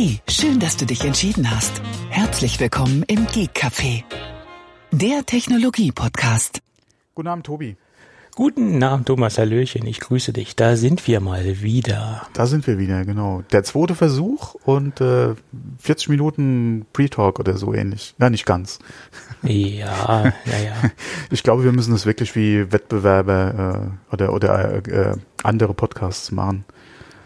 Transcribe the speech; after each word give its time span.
Hey, 0.00 0.20
schön, 0.28 0.60
dass 0.60 0.76
du 0.76 0.86
dich 0.86 1.04
entschieden 1.04 1.50
hast. 1.50 1.82
Herzlich 2.08 2.60
willkommen 2.60 3.02
im 3.08 3.26
Geek 3.26 3.50
Café, 3.52 4.04
der 4.92 5.26
Technologie-Podcast. 5.26 6.60
Guten 7.16 7.26
Abend, 7.26 7.46
Tobi. 7.46 7.76
Guten 8.36 8.80
Abend, 8.84 9.06
Thomas 9.08 9.38
Hallöchen. 9.38 9.88
Ich 9.88 9.98
grüße 9.98 10.32
dich. 10.32 10.54
Da 10.54 10.76
sind 10.76 11.08
wir 11.08 11.18
mal 11.18 11.62
wieder. 11.62 12.28
Da 12.32 12.46
sind 12.46 12.68
wir 12.68 12.78
wieder, 12.78 13.04
genau. 13.04 13.42
Der 13.50 13.64
zweite 13.64 13.96
Versuch 13.96 14.54
und 14.64 15.00
äh, 15.00 15.34
40 15.80 16.10
Minuten 16.10 16.86
Pre-Talk 16.92 17.40
oder 17.40 17.56
so 17.56 17.74
ähnlich. 17.74 18.14
Ja, 18.20 18.30
nicht 18.30 18.46
ganz. 18.46 18.78
Ja, 19.42 20.26
ja, 20.26 20.58
ja. 20.64 20.90
Ich 21.32 21.42
glaube, 21.42 21.64
wir 21.64 21.72
müssen 21.72 21.90
das 21.90 22.06
wirklich 22.06 22.36
wie 22.36 22.70
Wettbewerber 22.70 23.90
äh, 24.10 24.14
oder, 24.14 24.32
oder 24.32 24.86
äh, 24.86 25.16
andere 25.42 25.74
Podcasts 25.74 26.30
machen. 26.30 26.64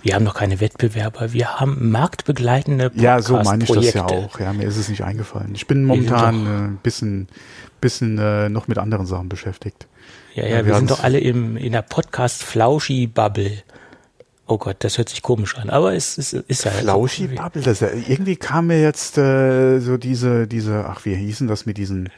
Wir 0.02 0.14
haben 0.14 0.24
noch 0.24 0.34
keine 0.34 0.60
Wettbewerber. 0.60 1.32
Wir 1.32 1.60
haben 1.60 1.90
marktbegleitende 1.90 2.90
Podcasts. 2.90 3.02
Ja, 3.02 3.22
so 3.22 3.48
meine 3.48 3.64
ich 3.64 3.70
das 3.70 3.94
ja 3.94 4.04
auch. 4.04 4.40
Ja, 4.40 4.52
mir 4.52 4.66
ist 4.66 4.76
es 4.76 4.88
nicht 4.88 5.04
eingefallen. 5.04 5.52
Ich 5.54 5.66
bin 5.68 5.84
momentan 5.84 6.46
äh, 6.46 6.48
ein 6.48 6.78
bisschen, 6.82 7.28
bisschen 7.80 8.18
äh, 8.18 8.48
noch 8.48 8.66
mit 8.66 8.78
anderen 8.78 9.06
Sachen 9.06 9.28
beschäftigt. 9.28 9.86
Ja, 10.34 10.42
ja, 10.42 10.48
ja 10.48 10.56
wir, 10.56 10.66
wir 10.66 10.74
sind 10.76 10.90
doch 10.90 11.04
alle 11.04 11.20
im, 11.20 11.56
in 11.56 11.72
der 11.72 11.82
Podcast-Flauschi-Bubble. 11.82 13.62
Oh 14.48 14.58
Gott, 14.58 14.76
das 14.80 14.98
hört 14.98 15.08
sich 15.08 15.22
komisch 15.22 15.56
an, 15.56 15.70
aber 15.70 15.94
es, 15.94 16.18
es 16.18 16.32
ist 16.32 16.64
ja. 16.64 16.72
Flauschi-Bubble, 16.72 17.62
das 17.62 17.80
irgendwie 17.80 18.36
kam 18.36 18.66
mir 18.66 18.82
jetzt 18.82 19.16
äh, 19.18 19.78
so 19.78 19.96
diese, 19.96 20.48
diese, 20.48 20.84
ach, 20.88 21.04
wie 21.04 21.14
hießen 21.14 21.46
das 21.46 21.64
mit 21.64 21.78
diesen 21.78 22.08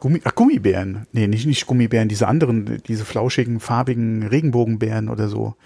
Gummi, 0.00 0.22
ach, 0.24 0.34
Gummibären. 0.34 1.06
Nee, 1.12 1.26
nicht, 1.26 1.46
nicht 1.46 1.66
Gummibären, 1.66 2.08
diese 2.08 2.26
anderen, 2.26 2.82
diese 2.86 3.04
flauschigen, 3.04 3.60
farbigen 3.60 4.26
Regenbogenbären 4.26 5.10
oder 5.10 5.28
so. 5.28 5.56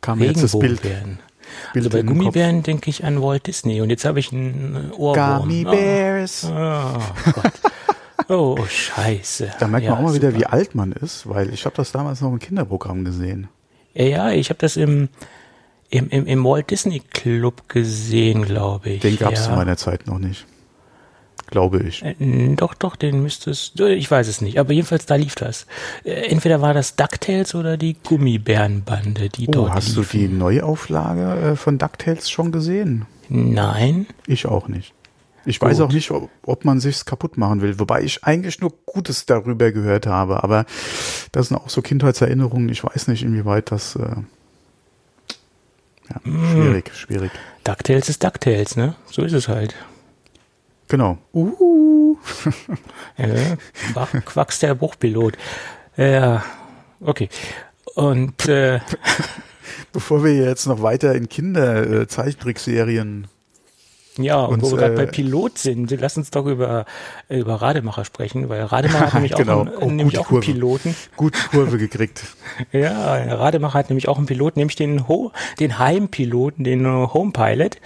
Kam 0.00 0.18
mir 0.18 0.26
jetzt 0.26 0.42
das 0.42 0.58
Bild. 0.58 0.82
Bild 0.82 1.18
also 1.74 1.90
bei 1.90 2.02
Gummibären 2.02 2.62
denke 2.62 2.90
ich 2.90 3.04
an 3.04 3.20
Walt 3.22 3.46
Disney 3.46 3.80
und 3.80 3.90
jetzt 3.90 4.04
habe 4.04 4.20
ich 4.20 4.32
einen 4.32 4.92
Ohrwurm. 4.92 5.42
Gummy 5.42 5.64
Bears. 5.64 6.44
Oh, 6.44 6.50
oh 6.52 7.32
Gott. 7.32 7.52
Oh, 8.28 8.56
scheiße. 8.64 9.54
Da 9.58 9.66
merkt 9.66 9.88
man 9.88 9.98
auch 9.98 10.02
mal 10.02 10.14
wieder, 10.14 10.34
wie 10.36 10.46
alt 10.46 10.76
man 10.76 10.92
ist, 10.92 11.28
weil 11.28 11.52
ich 11.52 11.64
habe 11.64 11.74
das 11.74 11.90
damals 11.90 12.20
noch 12.20 12.30
im 12.30 12.38
Kinderprogramm 12.38 13.04
gesehen. 13.04 13.48
Ja, 13.92 14.04
ja 14.04 14.30
ich 14.30 14.50
habe 14.50 14.58
das 14.58 14.76
im, 14.76 15.08
im, 15.90 16.08
im, 16.10 16.26
im 16.26 16.44
Walt 16.44 16.70
Disney 16.70 17.00
Club 17.00 17.68
gesehen, 17.68 18.42
glaube 18.42 18.90
ich. 18.90 19.00
Den 19.00 19.18
gab 19.18 19.32
es 19.32 19.40
ja. 19.40 19.46
zu 19.46 19.56
meiner 19.56 19.76
Zeit 19.76 20.06
noch 20.06 20.20
nicht. 20.20 20.46
Glaube 21.50 21.82
ich. 21.82 22.02
Äh, 22.04 22.14
doch, 22.54 22.74
doch, 22.74 22.96
den 22.96 23.22
müsste 23.22 23.50
es. 23.50 23.72
Ich 23.76 24.10
weiß 24.10 24.28
es 24.28 24.40
nicht, 24.40 24.58
aber 24.58 24.72
jedenfalls 24.72 25.06
da 25.06 25.16
lief 25.16 25.34
das. 25.34 25.66
Äh, 26.04 26.30
entweder 26.30 26.60
war 26.60 26.74
das 26.74 26.96
DuckTales 26.96 27.54
oder 27.54 27.76
die 27.76 27.96
Gummibärenbande, 28.02 29.28
die 29.28 29.48
oh, 29.48 29.52
dort. 29.52 29.72
Hast 29.72 29.96
liefen. 29.96 30.08
du 30.12 30.18
die 30.18 30.28
Neuauflage 30.28 31.50
äh, 31.50 31.56
von 31.56 31.78
DuckTales 31.78 32.30
schon 32.30 32.52
gesehen? 32.52 33.06
Nein. 33.28 34.06
Ich 34.26 34.46
auch 34.46 34.68
nicht. 34.68 34.94
Ich 35.46 35.58
Gut. 35.58 35.68
weiß 35.68 35.80
auch 35.80 35.92
nicht, 35.92 36.10
ob, 36.10 36.30
ob 36.44 36.64
man 36.64 36.80
sich's 36.80 37.04
kaputt 37.04 37.38
machen 37.38 37.62
will, 37.62 37.78
wobei 37.78 38.02
ich 38.02 38.24
eigentlich 38.24 38.60
nur 38.60 38.72
Gutes 38.86 39.26
darüber 39.26 39.72
gehört 39.72 40.06
habe, 40.06 40.44
aber 40.44 40.66
das 41.32 41.48
sind 41.48 41.56
auch 41.56 41.70
so 41.70 41.80
Kindheitserinnerungen. 41.82 42.68
Ich 42.68 42.84
weiß 42.84 43.08
nicht, 43.08 43.22
inwieweit 43.22 43.70
das 43.70 43.96
äh, 43.96 44.16
ja, 46.10 46.20
mm. 46.24 46.52
schwierig, 46.52 46.94
schwierig. 46.94 47.30
DuckTales 47.64 48.08
ist 48.08 48.22
DuckTales, 48.22 48.76
ne? 48.76 48.94
So 49.10 49.22
ist 49.22 49.32
es 49.32 49.48
halt. 49.48 49.74
Genau. 50.90 51.18
Uh. 51.32 52.16
ja, 53.16 53.56
Quacks 54.24 54.58
der 54.58 54.74
Bruchpilot. 54.74 55.38
Ja, 55.96 56.44
okay. 57.00 57.28
Und 57.94 58.48
äh, 58.48 58.80
bevor 59.92 60.24
wir 60.24 60.34
jetzt 60.34 60.66
noch 60.66 60.82
weiter 60.82 61.14
in 61.14 61.28
Kinder-Zeichentrickserien 61.28 63.24
äh, 63.24 63.26
ja, 64.18 64.44
und, 64.44 64.62
wo 64.62 64.72
wir 64.72 64.78
gerade 64.78 64.94
bei 64.96 65.04
äh, 65.04 65.06
Pilot 65.06 65.58
sind, 65.58 65.90
lass 66.00 66.16
uns 66.16 66.30
doch 66.30 66.46
über, 66.46 66.84
über 67.28 67.54
Rademacher 67.54 68.04
sprechen, 68.04 68.48
weil 68.48 68.62
Rademacher 68.62 69.06
hat 69.06 69.14
nämlich 69.14 69.34
genau. 69.34 69.62
auch, 69.62 69.82
einen, 69.82 69.96
nämlich 69.96 70.18
auch 70.18 70.30
einen 70.30 70.40
Piloten. 70.40 70.96
Gut 71.16 71.34
Kurve 71.50 71.78
gekriegt. 71.78 72.24
ja, 72.72 73.34
Rademacher 73.34 73.78
hat 73.78 73.90
nämlich 73.90 74.08
auch 74.08 74.18
einen 74.18 74.26
Piloten, 74.26 74.58
nämlich 74.58 74.76
den, 74.76 75.08
Ho 75.08 75.32
den 75.58 75.78
Heimpiloten, 75.78 76.64
den 76.64 76.86
Home 76.86 77.32
Pilot. 77.32 77.78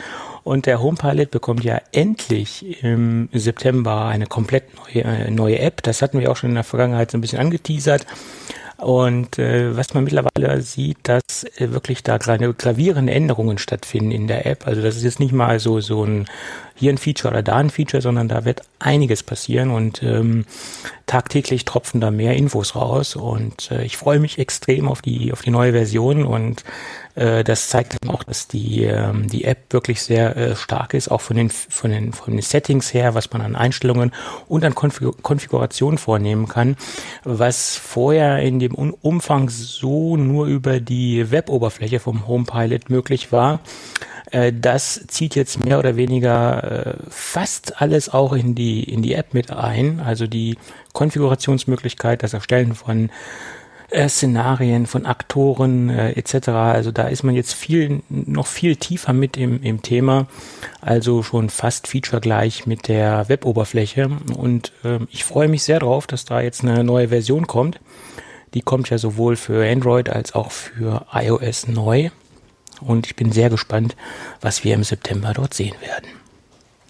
Und 0.44 0.66
der 0.66 0.82
Home 0.82 0.98
Pilot 0.98 1.30
bekommt 1.30 1.64
ja 1.64 1.80
endlich 1.92 2.84
im 2.84 3.30
September 3.32 4.04
eine 4.04 4.26
komplett 4.26 4.64
neue, 4.76 5.04
äh, 5.04 5.30
neue 5.30 5.58
App. 5.58 5.82
Das 5.82 6.02
hatten 6.02 6.20
wir 6.20 6.30
auch 6.30 6.36
schon 6.36 6.50
in 6.50 6.54
der 6.54 6.64
Vergangenheit 6.64 7.10
so 7.10 7.18
ein 7.18 7.22
bisschen 7.22 7.38
angeteasert. 7.38 8.06
Und 8.76 9.38
äh, 9.38 9.76
was 9.76 9.94
man 9.94 10.04
mittlerweile 10.04 10.60
sieht, 10.60 10.98
dass 11.04 11.44
äh, 11.44 11.70
wirklich 11.70 12.02
da 12.02 12.18
kleine 12.18 12.52
gravierende 12.52 13.12
Änderungen 13.12 13.58
stattfinden 13.58 14.10
in 14.10 14.26
der 14.26 14.46
App. 14.46 14.66
Also 14.66 14.82
das 14.82 14.96
ist 14.96 15.04
jetzt 15.04 15.20
nicht 15.20 15.32
mal 15.32 15.60
so 15.60 15.80
so 15.80 16.04
ein 16.04 16.26
hier 16.74 16.92
ein 16.92 16.98
Feature 16.98 17.32
oder 17.32 17.42
da 17.42 17.56
ein 17.56 17.70
Feature, 17.70 18.02
sondern 18.02 18.28
da 18.28 18.44
wird 18.44 18.62
einiges 18.78 19.22
passieren 19.22 19.70
und 19.70 20.02
ähm, 20.02 20.44
tagtäglich 21.06 21.64
tropfen 21.64 22.00
da 22.00 22.10
mehr 22.10 22.34
Infos 22.34 22.74
raus. 22.74 23.16
Und 23.16 23.70
äh, 23.70 23.84
ich 23.84 23.96
freue 23.96 24.18
mich 24.18 24.38
extrem 24.38 24.88
auf 24.88 25.00
die 25.00 25.32
auf 25.32 25.42
die 25.42 25.50
neue 25.50 25.72
Version 25.72 26.24
und 26.24 26.64
äh, 27.14 27.44
das 27.44 27.68
zeigt 27.68 27.96
dann 28.00 28.10
auch, 28.10 28.24
dass 28.24 28.48
die, 28.48 28.84
ähm, 28.84 29.28
die 29.28 29.44
App 29.44 29.72
wirklich 29.72 30.02
sehr 30.02 30.36
äh, 30.36 30.56
stark 30.56 30.94
ist, 30.94 31.10
auch 31.10 31.20
von 31.20 31.36
den, 31.36 31.50
von, 31.50 31.90
den, 31.90 32.12
von 32.12 32.32
den 32.32 32.42
Settings 32.42 32.92
her, 32.92 33.14
was 33.14 33.32
man 33.32 33.40
an 33.40 33.56
Einstellungen 33.56 34.12
und 34.48 34.64
an 34.64 34.74
Konfig 34.74 35.04
Konfiguration 35.22 35.98
vornehmen 35.98 36.48
kann, 36.48 36.76
was 37.22 37.76
vorher 37.76 38.40
in 38.40 38.58
dem 38.58 38.74
Umfang 38.74 39.48
so 39.48 40.16
nur 40.16 40.46
über 40.46 40.80
die 40.80 41.30
Web-Oberfläche 41.30 42.00
vom 42.00 42.26
HomePilot 42.26 42.90
möglich 42.90 43.30
war 43.32 43.60
äh, 44.34 44.52
das 44.52 45.04
zieht 45.08 45.34
jetzt 45.34 45.64
mehr 45.64 45.78
oder 45.78 45.96
weniger 45.96 46.96
fast 47.08 47.80
alles 47.80 48.08
auch 48.12 48.32
in 48.32 48.54
die 48.54 48.82
in 48.82 49.02
die 49.02 49.14
App 49.14 49.32
mit 49.32 49.50
ein, 49.50 50.00
also 50.00 50.26
die 50.26 50.56
Konfigurationsmöglichkeit, 50.92 52.22
das 52.22 52.34
Erstellen 52.34 52.74
von 52.74 53.10
äh, 53.94 54.08
Szenarien, 54.08 54.86
von 54.86 55.06
Aktoren 55.06 55.88
äh, 55.88 56.12
etc. 56.12 56.48
Also 56.48 56.90
da 56.90 57.08
ist 57.08 57.22
man 57.22 57.34
jetzt 57.34 57.54
viel, 57.54 58.02
noch 58.08 58.46
viel 58.46 58.76
tiefer 58.76 59.12
mit 59.12 59.36
im, 59.36 59.62
im 59.62 59.82
Thema, 59.82 60.26
also 60.80 61.22
schon 61.22 61.48
fast 61.48 61.86
featuregleich 61.86 62.66
mit 62.66 62.88
der 62.88 63.28
Web-Oberfläche. 63.28 64.10
Und 64.36 64.72
äh, 64.84 64.98
ich 65.10 65.24
freue 65.24 65.48
mich 65.48 65.62
sehr 65.62 65.78
drauf, 65.78 66.06
dass 66.06 66.24
da 66.24 66.40
jetzt 66.40 66.62
eine 66.62 66.82
neue 66.82 67.08
Version 67.08 67.46
kommt. 67.46 67.80
Die 68.54 68.62
kommt 68.62 68.90
ja 68.90 68.98
sowohl 68.98 69.36
für 69.36 69.64
Android 69.64 70.08
als 70.08 70.34
auch 70.34 70.50
für 70.50 71.06
iOS 71.12 71.68
neu. 71.68 72.10
Und 72.80 73.06
ich 73.06 73.16
bin 73.16 73.32
sehr 73.32 73.50
gespannt, 73.50 73.96
was 74.40 74.64
wir 74.64 74.74
im 74.74 74.84
September 74.84 75.32
dort 75.32 75.54
sehen 75.54 75.74
werden. 75.80 76.08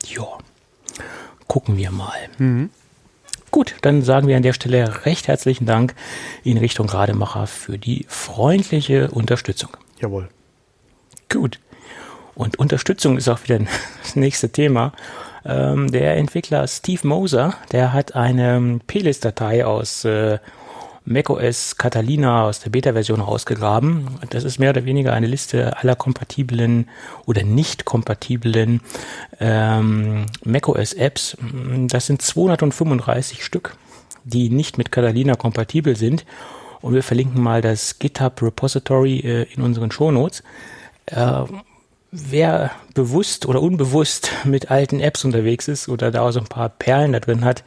Ja, 0.06 0.26
gucken 1.46 1.76
wir 1.76 1.90
mal. 1.90 2.18
Mhm. 2.38 2.70
Gut, 3.50 3.76
dann 3.82 4.02
sagen 4.02 4.26
wir 4.26 4.36
an 4.36 4.42
der 4.42 4.52
Stelle 4.52 5.06
recht 5.06 5.28
herzlichen 5.28 5.64
Dank 5.64 5.94
in 6.42 6.58
Richtung 6.58 6.88
Rademacher 6.88 7.46
für 7.46 7.78
die 7.78 8.04
freundliche 8.08 9.12
Unterstützung. 9.12 9.70
Jawohl. 10.00 10.28
Gut. 11.28 11.60
Und 12.34 12.58
Unterstützung 12.58 13.16
ist 13.16 13.28
auch 13.28 13.44
wieder 13.44 13.60
das 14.02 14.16
nächste 14.16 14.50
Thema. 14.50 14.92
Ähm, 15.44 15.92
der 15.92 16.16
Entwickler 16.16 16.66
Steve 16.66 17.06
Moser, 17.06 17.54
der 17.70 17.92
hat 17.92 18.16
eine 18.16 18.80
Plist-Datei 18.86 19.64
aus 19.64 20.04
äh, 20.04 20.38
macOS 21.04 21.76
Catalina 21.76 22.44
aus 22.44 22.60
der 22.60 22.70
Beta-Version 22.70 23.20
rausgegraben. 23.20 24.06
Das 24.30 24.44
ist 24.44 24.58
mehr 24.58 24.70
oder 24.70 24.84
weniger 24.84 25.12
eine 25.12 25.26
Liste 25.26 25.76
aller 25.78 25.96
kompatiblen 25.96 26.88
oder 27.26 27.42
nicht 27.42 27.84
kompatiblen 27.84 28.80
ähm, 29.40 30.26
macOS-Apps. 30.44 31.36
Das 31.88 32.06
sind 32.06 32.22
235 32.22 33.44
Stück, 33.44 33.76
die 34.24 34.48
nicht 34.48 34.78
mit 34.78 34.92
Catalina 34.92 35.34
kompatibel 35.34 35.96
sind. 35.96 36.24
Und 36.80 36.94
wir 36.94 37.02
verlinken 37.02 37.42
mal 37.42 37.62
das 37.62 37.98
GitHub 37.98 38.42
Repository 38.42 39.20
äh, 39.20 39.46
in 39.54 39.62
unseren 39.62 39.90
Shownotes. 39.90 40.42
Äh, 41.06 41.44
wer 42.16 42.70
bewusst 42.94 43.44
oder 43.46 43.60
unbewusst 43.60 44.30
mit 44.44 44.70
alten 44.70 45.00
Apps 45.00 45.24
unterwegs 45.24 45.66
ist 45.66 45.88
oder 45.88 46.12
da 46.12 46.30
so 46.30 46.38
ein 46.38 46.46
paar 46.46 46.68
Perlen 46.68 47.12
da 47.12 47.18
drin 47.18 47.44
hat, 47.44 47.64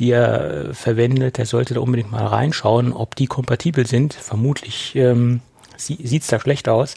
die 0.00 0.10
er 0.10 0.70
äh, 0.70 0.74
verwendet, 0.74 1.38
der 1.38 1.46
sollte 1.46 1.74
da 1.74 1.80
unbedingt 1.80 2.10
mal 2.10 2.26
reinschauen, 2.26 2.92
ob 2.92 3.14
die 3.14 3.26
kompatibel 3.26 3.86
sind. 3.86 4.12
Vermutlich 4.12 4.96
ähm, 4.96 5.40
sie, 5.76 5.98
sieht's 6.02 6.26
da 6.26 6.40
schlecht 6.40 6.68
aus. 6.68 6.96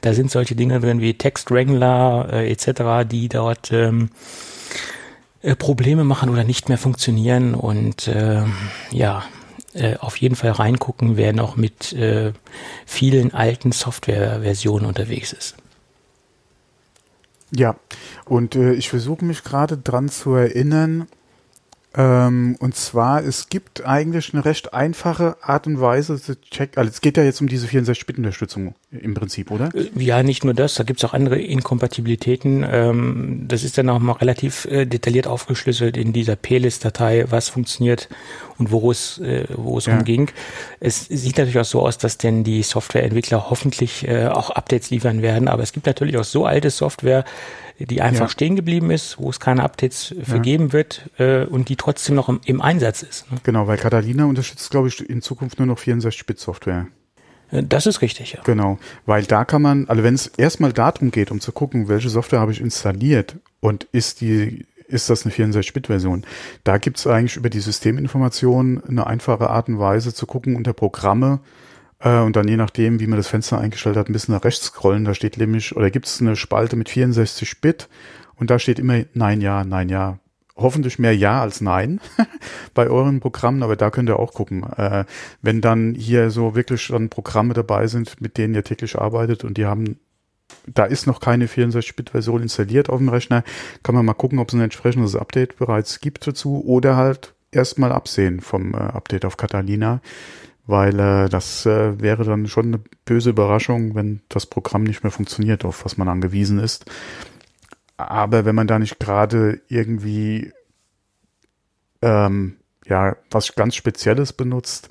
Da 0.00 0.14
sind 0.14 0.30
solche 0.30 0.56
Dinge 0.56 0.80
drin 0.80 1.02
wie 1.02 1.12
Text 1.12 1.50
Wrangler 1.50 2.28
äh, 2.32 2.50
etc., 2.50 3.06
die 3.06 3.28
dort 3.28 3.70
ähm, 3.70 4.08
äh, 5.42 5.54
Probleme 5.54 6.04
machen 6.04 6.30
oder 6.30 6.44
nicht 6.44 6.70
mehr 6.70 6.78
funktionieren 6.78 7.54
und 7.54 8.08
äh, 8.08 8.44
ja, 8.92 9.24
äh, 9.74 9.96
auf 9.98 10.16
jeden 10.16 10.36
Fall 10.36 10.52
reingucken, 10.52 11.18
wer 11.18 11.34
noch 11.34 11.56
mit 11.56 11.92
äh, 11.92 12.32
vielen 12.86 13.34
alten 13.34 13.72
Softwareversionen 13.72 14.86
unterwegs 14.86 15.34
ist. 15.34 15.56
Ja, 17.54 17.76
und 18.26 18.54
äh, 18.54 18.74
ich 18.74 18.88
versuche 18.90 19.24
mich 19.24 19.42
gerade 19.42 19.76
dran 19.76 20.08
zu 20.08 20.34
erinnern, 20.34 21.06
Ähm, 21.96 22.56
und 22.60 22.76
zwar, 22.76 23.24
es 23.24 23.48
gibt 23.48 23.84
eigentlich 23.84 24.32
eine 24.32 24.44
recht 24.44 24.72
einfache 24.72 25.36
Art 25.42 25.66
und 25.66 25.80
Weise 25.80 26.22
zu 26.22 26.40
checken. 26.40 26.78
Also 26.78 26.88
es 26.88 27.00
geht 27.00 27.16
ja 27.16 27.24
jetzt 27.24 27.40
um 27.40 27.48
diese 27.48 27.66
64-Bit-Unterstützung 27.66 28.76
im 28.92 29.14
Prinzip, 29.14 29.50
oder? 29.50 29.74
Äh, 29.74 29.90
ja, 29.96 30.22
nicht 30.22 30.44
nur 30.44 30.54
das, 30.54 30.74
da 30.74 30.84
gibt 30.84 31.00
es 31.00 31.04
auch 31.04 31.14
andere 31.14 31.40
Inkompatibilitäten. 31.40 32.64
Ähm, 32.70 33.44
das 33.48 33.64
ist 33.64 33.76
dann 33.76 33.88
auch 33.88 33.98
mal 33.98 34.12
relativ 34.12 34.66
äh, 34.66 34.86
detailliert 34.86 35.26
aufgeschlüsselt 35.26 35.96
in 35.96 36.12
dieser 36.12 36.36
Plist-Datei, 36.36 37.24
was 37.28 37.48
funktioniert 37.48 38.08
und 38.58 38.70
wo 38.70 38.92
es, 38.92 39.18
äh, 39.18 39.46
wo 39.56 39.78
es 39.78 39.86
ja. 39.86 39.98
umging. 39.98 40.30
Es 40.78 41.06
sieht 41.08 41.38
natürlich 41.38 41.58
auch 41.58 41.64
so 41.64 41.80
aus, 41.80 41.98
dass 41.98 42.18
denn 42.18 42.44
die 42.44 42.62
Softwareentwickler 42.62 43.50
hoffentlich 43.50 44.06
äh, 44.06 44.28
auch 44.28 44.50
Updates 44.50 44.90
liefern 44.90 45.22
werden, 45.22 45.48
aber 45.48 45.64
es 45.64 45.72
gibt 45.72 45.86
natürlich 45.86 46.16
auch 46.18 46.24
so 46.24 46.46
alte 46.46 46.70
Software, 46.70 47.24
die 47.86 48.02
einfach 48.02 48.26
ja. 48.26 48.28
stehen 48.28 48.56
geblieben 48.56 48.90
ist, 48.90 49.18
wo 49.18 49.30
es 49.30 49.40
keine 49.40 49.62
Updates 49.62 50.14
für 50.22 50.36
ja. 50.36 50.42
geben 50.42 50.72
wird 50.72 51.10
äh, 51.18 51.44
und 51.44 51.68
die 51.68 51.76
trotzdem 51.76 52.14
noch 52.14 52.28
im, 52.28 52.40
im 52.44 52.60
Einsatz 52.60 53.02
ist. 53.02 53.30
Ne? 53.30 53.38
Genau, 53.42 53.66
weil 53.66 53.78
Catalina 53.78 54.26
unterstützt, 54.26 54.70
glaube 54.70 54.88
ich, 54.88 55.08
in 55.08 55.22
Zukunft 55.22 55.58
nur 55.58 55.66
noch 55.66 55.78
64-Bit-Software. 55.78 56.86
Äh, 57.50 57.62
das 57.62 57.86
ist 57.86 58.02
richtig, 58.02 58.32
ja. 58.32 58.40
Genau, 58.44 58.78
weil 59.06 59.24
da 59.24 59.44
kann 59.44 59.62
man, 59.62 59.88
also 59.88 60.02
wenn 60.02 60.14
es 60.14 60.26
erstmal 60.26 60.72
darum 60.72 61.10
geht, 61.10 61.30
um 61.30 61.40
zu 61.40 61.52
gucken, 61.52 61.88
welche 61.88 62.10
Software 62.10 62.40
habe 62.40 62.52
ich 62.52 62.60
installiert 62.60 63.36
und 63.60 63.84
ist 63.92 64.20
die 64.20 64.66
ist 64.90 65.08
das 65.08 65.24
eine 65.24 65.32
64-Bit-Version. 65.32 66.24
Da 66.64 66.78
gibt 66.78 66.98
es 66.98 67.06
eigentlich 67.06 67.36
über 67.36 67.48
die 67.48 67.60
Systeminformation 67.60 68.82
eine 68.82 69.06
einfache 69.06 69.48
Art 69.48 69.68
und 69.68 69.78
Weise 69.78 70.12
zu 70.12 70.26
gucken 70.26 70.56
unter 70.56 70.72
Programme, 70.72 71.38
äh, 72.00 72.18
und 72.18 72.36
dann 72.36 72.48
je 72.48 72.56
nachdem, 72.56 73.00
wie 73.00 73.06
man 73.06 73.18
das 73.18 73.28
Fenster 73.28 73.58
eingestellt 73.58 73.96
hat, 73.96 74.08
ein 74.08 74.12
bisschen 74.12 74.34
nach 74.34 74.44
rechts 74.44 74.66
scrollen. 74.66 75.04
Da 75.04 75.14
steht 75.14 75.36
nämlich, 75.36 75.76
oder 75.76 75.90
gibt 75.90 76.06
es 76.06 76.20
eine 76.20 76.36
Spalte 76.36 76.76
mit 76.76 76.88
64 76.88 77.60
Bit 77.60 77.88
und 78.36 78.50
da 78.50 78.58
steht 78.58 78.78
immer 78.78 79.04
Nein, 79.14 79.40
Ja, 79.40 79.64
Nein, 79.64 79.88
Ja. 79.88 80.18
Hoffentlich 80.56 80.98
mehr 80.98 81.16
Ja 81.16 81.40
als 81.40 81.62
Nein 81.62 82.00
bei 82.74 82.90
euren 82.90 83.20
Programmen, 83.20 83.62
aber 83.62 83.76
da 83.76 83.90
könnt 83.90 84.10
ihr 84.10 84.18
auch 84.18 84.34
gucken. 84.34 84.62
Äh, 84.76 85.04
wenn 85.40 85.62
dann 85.62 85.94
hier 85.94 86.30
so 86.30 86.54
wirklich 86.54 86.88
dann 86.88 87.08
Programme 87.08 87.54
dabei 87.54 87.86
sind, 87.86 88.20
mit 88.20 88.36
denen 88.36 88.54
ihr 88.54 88.64
täglich 88.64 88.98
arbeitet 88.98 89.44
und 89.44 89.56
die 89.56 89.66
haben 89.66 89.98
da 90.66 90.84
ist 90.84 91.06
noch 91.06 91.20
keine 91.20 91.46
64-Bit-Version 91.46 92.42
installiert 92.42 92.90
auf 92.90 92.98
dem 92.98 93.08
Rechner, 93.08 93.44
kann 93.84 93.94
man 93.94 94.04
mal 94.04 94.14
gucken, 94.14 94.40
ob 94.40 94.48
es 94.48 94.54
ein 94.54 94.60
entsprechendes 94.60 95.14
Update 95.14 95.56
bereits 95.56 96.00
gibt 96.00 96.26
dazu 96.26 96.64
oder 96.64 96.96
halt 96.96 97.34
erstmal 97.52 97.92
absehen 97.92 98.40
vom 98.40 98.74
äh, 98.74 98.78
Update 98.78 99.24
auf 99.24 99.36
Catalina 99.36 100.00
weil 100.66 100.98
äh, 100.98 101.28
das 101.28 101.66
äh, 101.66 102.00
wäre 102.00 102.24
dann 102.24 102.46
schon 102.46 102.66
eine 102.66 102.80
böse 103.04 103.30
Überraschung, 103.30 103.94
wenn 103.94 104.22
das 104.28 104.46
Programm 104.46 104.84
nicht 104.84 105.02
mehr 105.02 105.10
funktioniert, 105.10 105.64
auf 105.64 105.84
was 105.84 105.96
man 105.96 106.08
angewiesen 106.08 106.58
ist. 106.58 106.84
Aber 107.96 108.44
wenn 108.44 108.54
man 108.54 108.66
da 108.66 108.78
nicht 108.78 108.98
gerade 108.98 109.60
irgendwie 109.68 110.52
ähm, 112.02 112.56
ja 112.86 113.16
was 113.30 113.54
ganz 113.54 113.74
Spezielles 113.74 114.32
benutzt 114.32 114.90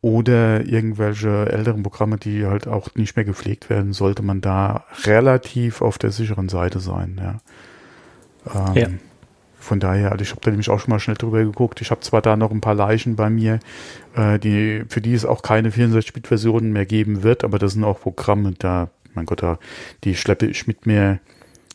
oder 0.00 0.64
irgendwelche 0.64 1.50
älteren 1.50 1.82
Programme, 1.82 2.16
die 2.16 2.46
halt 2.46 2.68
auch 2.68 2.94
nicht 2.94 3.16
mehr 3.16 3.24
gepflegt 3.24 3.68
werden, 3.68 3.92
sollte 3.92 4.22
man 4.22 4.40
da 4.40 4.84
relativ 5.04 5.82
auf 5.82 5.98
der 5.98 6.12
sicheren 6.12 6.48
Seite 6.48 6.80
sein. 6.80 7.20
Ja. 7.20 8.70
Ähm, 8.70 8.74
ja. 8.76 8.88
Von 9.68 9.80
daher, 9.80 10.12
also 10.12 10.22
ich 10.22 10.30
habe 10.30 10.40
da 10.40 10.50
nämlich 10.50 10.70
auch 10.70 10.80
schon 10.80 10.92
mal 10.92 10.98
schnell 10.98 11.18
drüber 11.18 11.44
geguckt. 11.44 11.82
Ich 11.82 11.90
habe 11.90 12.00
zwar 12.00 12.22
da 12.22 12.36
noch 12.36 12.50
ein 12.52 12.62
paar 12.62 12.74
Leichen 12.74 13.16
bei 13.16 13.28
mir, 13.28 13.60
äh, 14.16 14.38
die, 14.38 14.82
für 14.88 15.02
die 15.02 15.12
es 15.12 15.26
auch 15.26 15.42
keine 15.42 15.68
64-Bit-Versionen 15.68 16.72
mehr 16.72 16.86
geben 16.86 17.22
wird, 17.22 17.44
aber 17.44 17.58
das 17.58 17.74
sind 17.74 17.84
auch 17.84 18.00
Programme, 18.00 18.54
da, 18.58 18.88
mein 19.12 19.26
Gott, 19.26 19.42
da, 19.42 19.58
die 20.04 20.16
schleppe 20.16 20.46
ich 20.46 20.66
mit 20.66 20.86
mir 20.86 21.20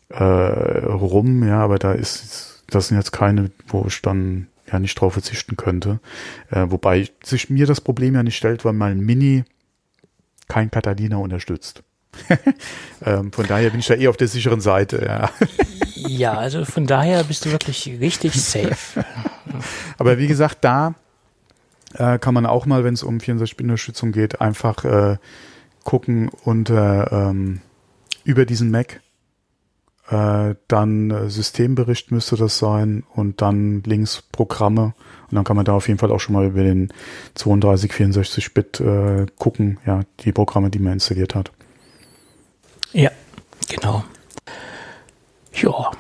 äh, 0.10 0.24
rum, 0.24 1.48
ja, 1.48 1.60
aber 1.60 1.78
da 1.78 1.92
ist, 1.92 2.63
das 2.66 2.88
sind 2.88 2.98
jetzt 2.98 3.12
keine, 3.12 3.51
wo 3.68 3.86
ich 3.88 4.01
dann 4.01 4.48
ja 4.72 4.80
nicht 4.80 5.00
drauf 5.00 5.13
verzichten 5.13 5.56
könnte. 5.56 6.00
Äh, 6.50 6.66
wobei 6.69 7.07
sich 7.24 7.51
mir 7.51 7.68
das 7.68 7.80
Problem 7.80 8.16
ja 8.16 8.24
nicht 8.24 8.38
stellt, 8.38 8.66
weil 8.66 8.74
mein 8.74 9.01
Mini 9.01 9.44
kein 10.48 10.72
Catalina 10.72 11.18
unterstützt. 11.18 11.84
ähm, 13.06 13.31
von 13.31 13.48
daher 13.48 13.69
bin 13.69 13.80
ich 13.80 13.88
da 13.88 13.95
eh 13.95 14.07
auf 14.07 14.18
der 14.18 14.27
sicheren 14.27 14.62
Seite, 14.62 15.04
ja. 15.06 15.30
Ja, 15.95 16.33
also 16.33 16.65
von 16.65 16.86
daher 16.86 17.24
bist 17.24 17.45
du 17.45 17.51
wirklich 17.51 17.88
richtig 18.00 18.33
safe. 18.33 19.06
Aber 19.98 20.18
wie 20.18 20.27
gesagt, 20.27 20.57
da 20.62 20.95
äh, 21.94 22.19
kann 22.19 22.33
man 22.33 22.45
auch 22.45 22.65
mal, 22.65 22.83
wenn 22.83 22.94
es 22.94 23.04
um 23.04 23.19
64-Bit-Unterstützung 23.19 24.12
geht, 24.12 24.42
einfach 24.42 24.83
äh, 24.83 25.18
gucken 25.83 26.30
unter 26.44 27.12
ähm, 27.12 27.62
über 28.24 28.45
diesen 28.45 28.71
Mac. 28.71 29.01
Äh, 30.10 30.56
dann 30.68 31.12
äh, 31.12 31.30
Systembericht 31.30 32.12
müsste 32.12 32.36
das 32.36 32.57
sein 32.57 33.04
und 33.13 33.42
dann 33.42 33.81
links 33.83 34.21
Programme. 34.31 34.94
Und 35.30 35.36
dann 35.36 35.45
kann 35.45 35.56
man 35.56 35.65
da 35.65 35.74
auf 35.74 35.88
jeden 35.88 36.00
Fall 36.00 36.12
auch 36.12 36.19
schon 36.19 36.33
mal 36.33 36.45
über 36.45 36.63
den 36.63 36.92
32, 37.36 37.92
64-Bit 37.92 38.80
äh, 38.81 39.25
gucken, 39.38 39.80
ja, 39.86 40.01
die 40.19 40.33
Programme, 40.33 40.69
die 40.69 40.80
man 40.80 40.94
installiert 40.94 41.36
hat. 41.36 41.51
Ja, 42.94 43.12
genau. 43.69 44.04
Ja. 45.54 45.92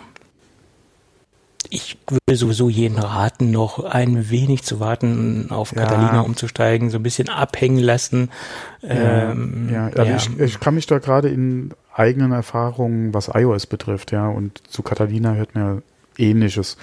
Ich 1.69 1.97
würde 2.07 2.35
sowieso 2.35 2.69
jeden 2.69 2.99
raten, 2.99 3.49
noch 3.49 3.83
ein 3.83 4.29
wenig 4.29 4.63
zu 4.63 4.79
warten, 4.79 5.47
auf 5.49 5.75
ja. 5.75 5.81
Catalina 5.81 6.21
umzusteigen, 6.21 6.91
so 6.91 6.97
ein 6.97 7.03
bisschen 7.03 7.29
abhängen 7.29 7.79
lassen. 7.79 8.29
Ja, 8.83 9.31
ähm, 9.31 9.69
ja. 9.71 9.87
Also 9.87 10.03
ja. 10.03 10.15
Ich, 10.17 10.39
ich 10.39 10.59
kann 10.59 10.75
mich 10.75 10.85
da 10.85 10.99
gerade 10.99 11.29
in 11.29 11.73
eigenen 11.91 12.31
Erfahrungen, 12.31 13.13
was 13.13 13.31
iOS 13.33 13.65
betrifft, 13.65 14.11
ja, 14.11 14.27
und 14.27 14.61
zu 14.67 14.83
Catalina 14.83 15.33
hört 15.33 15.55
mir 15.55 15.81
ähnliches. 16.17 16.77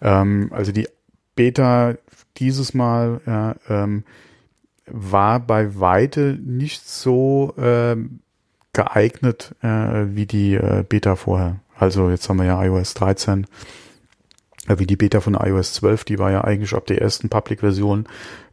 Ähm, 0.00 0.50
also 0.52 0.70
die 0.70 0.88
Beta 1.34 1.94
dieses 2.36 2.72
Mal 2.72 3.20
ja, 3.26 3.56
ähm, 3.68 4.04
war 4.86 5.40
bei 5.40 5.78
Weite 5.80 6.38
nicht 6.40 6.88
so 6.88 7.54
ähm, 7.58 8.20
geeignet 8.76 9.54
äh, 9.62 10.04
wie 10.14 10.26
die 10.26 10.54
äh, 10.54 10.84
Beta 10.86 11.16
vorher. 11.16 11.60
Also 11.74 12.10
jetzt 12.10 12.28
haben 12.28 12.36
wir 12.36 12.44
ja 12.44 12.62
iOS 12.62 12.92
13, 12.94 13.46
äh, 14.68 14.78
wie 14.78 14.86
die 14.86 14.96
Beta 14.96 15.20
von 15.20 15.34
iOS 15.34 15.72
12, 15.74 16.04
die 16.04 16.18
war 16.18 16.30
ja 16.30 16.44
eigentlich 16.44 16.74
ab 16.74 16.86
der 16.86 17.00
ersten 17.00 17.30
Public-Version 17.30 18.06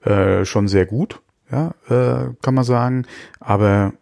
äh, 0.05 0.45
schon 0.45 0.69
sehr 0.69 0.85
gut, 0.85 1.19
ja, 1.51 1.73
äh, 1.89 2.33
kann 2.41 2.53
man 2.53 2.63
sagen. 2.63 3.05
Aber 3.41 3.93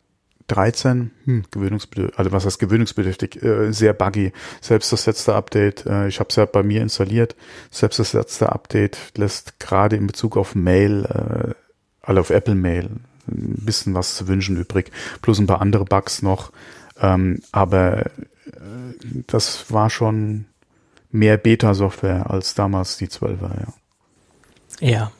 13, 0.45 1.11
hm, 1.23 1.43
gewöhnungsbedürftig, 1.49 2.19
also 2.19 2.31
was 2.31 2.45
heißt 2.45 2.59
gewöhnungsbedürftig, 2.59 3.41
äh, 3.41 3.71
sehr 3.71 3.93
buggy. 3.93 4.31
Selbst 4.59 4.91
das 4.91 5.07
letzte 5.07 5.33
Update, 5.33 5.87
äh, 5.87 6.07
ich 6.07 6.19
habe 6.19 6.29
es 6.29 6.35
ja 6.35 6.45
bei 6.45 6.61
mir 6.61 6.83
installiert, 6.83 7.35
selbst 7.71 7.97
das 7.97 8.13
letzte 8.13 8.51
Update 8.51 9.17
lässt 9.17 9.59
gerade 9.59 9.95
in 9.95 10.05
Bezug 10.05 10.37
auf 10.37 10.53
Mail, 10.53 11.05
äh, 11.05 11.53
also 12.01 12.21
auf 12.21 12.29
Apple 12.29 12.55
Mail, 12.55 12.91
ein 13.31 13.65
bisschen 13.65 13.93
was 13.93 14.15
zu 14.15 14.27
wünschen 14.27 14.57
übrig, 14.57 14.91
plus 15.21 15.39
ein 15.39 15.47
paar 15.47 15.61
andere 15.61 15.85
Bugs 15.85 16.21
noch. 16.21 16.51
Ähm, 16.99 17.39
aber 17.51 18.05
äh, 18.05 18.09
das 19.27 19.71
war 19.71 19.89
schon 19.89 20.45
mehr 21.11 21.37
Beta-Software 21.37 22.29
als 22.29 22.53
damals 22.53 22.97
die 22.97 23.07
12er, 23.07 23.51
ja. 23.59 23.73
Ja, 24.79 25.11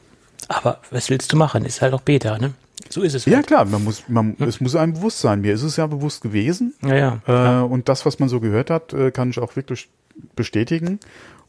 aber 0.47 0.79
was 0.89 1.09
willst 1.09 1.31
du 1.31 1.37
machen? 1.37 1.65
Ist 1.65 1.81
halt 1.81 1.93
auch 1.93 2.01
Beta, 2.01 2.37
ne? 2.37 2.53
So 2.89 3.01
ist 3.03 3.13
es. 3.13 3.25
Ja, 3.25 3.37
halt. 3.37 3.47
klar, 3.47 3.65
man 3.65 3.83
muss, 3.83 4.03
man, 4.07 4.35
hm. 4.37 4.47
es 4.47 4.59
muss 4.59 4.75
einem 4.75 4.93
bewusst 4.93 5.19
sein. 5.19 5.41
Mir 5.41 5.53
ist 5.53 5.63
es 5.63 5.77
ja 5.77 5.87
bewusst 5.87 6.21
gewesen. 6.21 6.73
Ja, 6.81 7.21
ja. 7.27 7.61
Äh, 7.61 7.63
und 7.63 7.89
das, 7.89 8.05
was 8.05 8.19
man 8.19 8.27
so 8.27 8.39
gehört 8.39 8.69
hat, 8.69 8.93
äh, 8.93 9.11
kann 9.11 9.29
ich 9.29 9.39
auch 9.39 9.55
wirklich 9.55 9.89
bestätigen. 10.35 10.99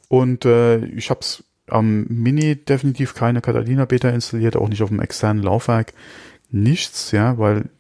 Und 0.08 0.44
äh, 0.44 0.84
ich 0.84 1.10
habe 1.10 1.20
es 1.20 1.42
am 1.68 2.04
Mini 2.08 2.56
definitiv 2.56 3.14
keine 3.14 3.40
Catalina 3.40 3.86
Beta 3.86 4.10
installiert, 4.10 4.56
auch 4.56 4.68
nicht 4.68 4.82
auf 4.82 4.90
dem 4.90 5.00
externen 5.00 5.42
Laufwerk 5.42 5.94
nichts, 6.52 7.10
ja, 7.10 7.38
weil 7.38 7.70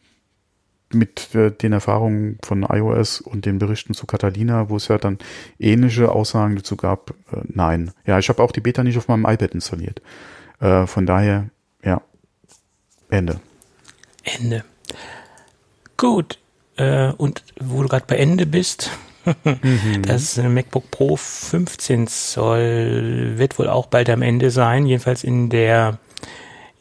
mit 0.94 1.34
äh, 1.34 1.50
den 1.50 1.72
Erfahrungen 1.72 2.38
von 2.42 2.62
iOS 2.62 3.20
und 3.20 3.46
den 3.46 3.58
Berichten 3.58 3.94
zu 3.94 4.06
Catalina, 4.06 4.68
wo 4.68 4.76
es 4.76 4.88
ja 4.88 4.98
dann 4.98 5.18
ähnliche 5.58 6.10
Aussagen 6.12 6.56
dazu 6.56 6.76
gab, 6.76 7.10
äh, 7.32 7.42
nein. 7.48 7.92
Ja, 8.06 8.18
ich 8.18 8.28
habe 8.28 8.42
auch 8.42 8.52
die 8.52 8.60
Beta 8.60 8.82
nicht 8.82 8.98
auf 8.98 9.08
meinem 9.08 9.24
iPad 9.24 9.54
installiert. 9.54 10.02
Äh, 10.60 10.86
von 10.86 11.06
daher, 11.06 11.48
ja, 11.84 12.02
Ende. 13.10 13.40
Ende. 14.22 14.64
Gut. 15.96 16.38
Äh, 16.76 17.12
und 17.12 17.42
wo 17.60 17.82
du 17.82 17.88
gerade 17.88 18.06
bei 18.06 18.16
Ende 18.16 18.46
bist, 18.46 18.90
mhm. 19.44 20.02
das 20.06 20.36
MacBook 20.36 20.90
Pro 20.90 21.16
15 21.16 22.06
Zoll 22.06 23.34
wird 23.36 23.58
wohl 23.58 23.68
auch 23.68 23.86
bald 23.86 24.08
am 24.10 24.22
Ende 24.22 24.50
sein, 24.50 24.86
jedenfalls 24.86 25.24
in 25.24 25.50
der 25.50 25.98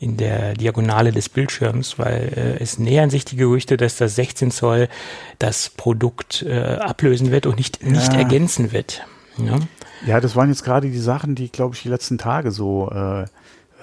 in 0.01 0.17
der 0.17 0.55
Diagonale 0.55 1.11
des 1.11 1.29
Bildschirms, 1.29 1.99
weil 1.99 2.33
äh, 2.35 2.61
es 2.61 2.79
nähern 2.79 3.11
sich 3.11 3.23
die 3.23 3.35
Gerüchte, 3.35 3.77
dass 3.77 3.97
das 3.97 4.15
16 4.15 4.49
Zoll 4.49 4.89
das 5.37 5.69
Produkt 5.69 6.41
äh, 6.41 6.77
ablösen 6.79 7.29
wird 7.29 7.45
und 7.45 7.57
nicht, 7.57 7.83
nicht 7.83 8.11
ergänzen 8.11 8.71
wird. 8.71 9.05
Ja? 9.37 9.59
ja, 10.07 10.19
das 10.19 10.35
waren 10.35 10.49
jetzt 10.49 10.63
gerade 10.63 10.89
die 10.89 10.97
Sachen, 10.97 11.35
die, 11.35 11.51
glaube 11.51 11.75
ich, 11.75 11.83
die 11.83 11.89
letzten 11.89 12.17
Tage 12.17 12.49
so 12.49 12.89
äh, 12.89 13.25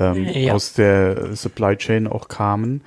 ähm, 0.01 0.25
ja. 0.25 0.55
aus 0.55 0.73
der 0.73 1.37
Supply 1.37 1.77
Chain 1.77 2.09
auch 2.09 2.27
kamen. 2.27 2.83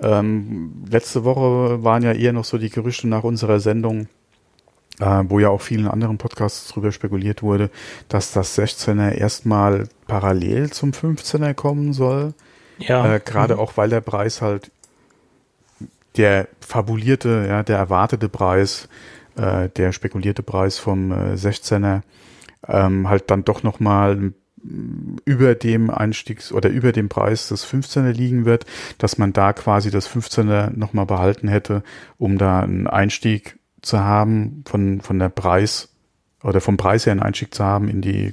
Ähm, 0.00 0.84
letzte 0.90 1.22
Woche 1.22 1.84
waren 1.84 2.02
ja 2.02 2.10
eher 2.12 2.32
noch 2.32 2.44
so 2.44 2.58
die 2.58 2.70
Gerüchte 2.70 3.06
nach 3.06 3.22
unserer 3.22 3.60
Sendung, 3.60 4.08
äh, 4.98 5.22
wo 5.28 5.38
ja 5.38 5.50
auch 5.50 5.60
vielen 5.60 5.86
anderen 5.86 6.18
Podcasts 6.18 6.66
drüber 6.66 6.90
spekuliert 6.90 7.44
wurde, 7.44 7.70
dass 8.08 8.32
das 8.32 8.58
16er 8.58 9.12
erstmal 9.12 9.88
parallel 10.08 10.70
zum 10.70 10.90
15er 10.90 11.54
kommen 11.54 11.92
soll. 11.92 12.34
Ja. 12.88 13.14
Äh, 13.14 13.20
Gerade 13.24 13.54
Mhm. 13.54 13.60
auch, 13.60 13.76
weil 13.76 13.88
der 13.90 14.00
Preis 14.00 14.42
halt 14.42 14.70
der 16.16 16.48
fabulierte, 16.60 17.46
ja, 17.48 17.62
der 17.62 17.78
erwartete 17.78 18.28
Preis, 18.28 18.88
äh, 19.36 19.68
der 19.70 19.92
spekulierte 19.92 20.42
Preis 20.42 20.78
vom 20.78 21.10
äh, 21.12 21.34
16er 21.34 22.02
ähm, 22.68 23.08
halt 23.08 23.30
dann 23.30 23.44
doch 23.44 23.62
nochmal 23.62 24.32
über 25.24 25.54
dem 25.56 25.90
Einstiegs- 25.90 26.52
oder 26.52 26.68
über 26.68 26.92
dem 26.92 27.08
Preis 27.08 27.48
des 27.48 27.66
15er 27.66 28.12
liegen 28.12 28.44
wird, 28.44 28.64
dass 28.98 29.18
man 29.18 29.32
da 29.32 29.52
quasi 29.52 29.90
das 29.90 30.08
15er 30.08 30.70
nochmal 30.76 31.06
behalten 31.06 31.48
hätte, 31.48 31.82
um 32.18 32.38
da 32.38 32.60
einen 32.60 32.86
Einstieg 32.86 33.58
zu 33.80 33.98
haben 33.98 34.62
von, 34.68 35.00
von 35.00 35.18
der 35.18 35.30
Preis 35.30 35.88
oder 36.44 36.60
vom 36.60 36.76
Preis 36.76 37.06
her 37.06 37.10
einen 37.10 37.22
Einstieg 37.22 37.52
zu 37.54 37.64
haben 37.64 37.88
in 37.88 38.02
die 38.02 38.32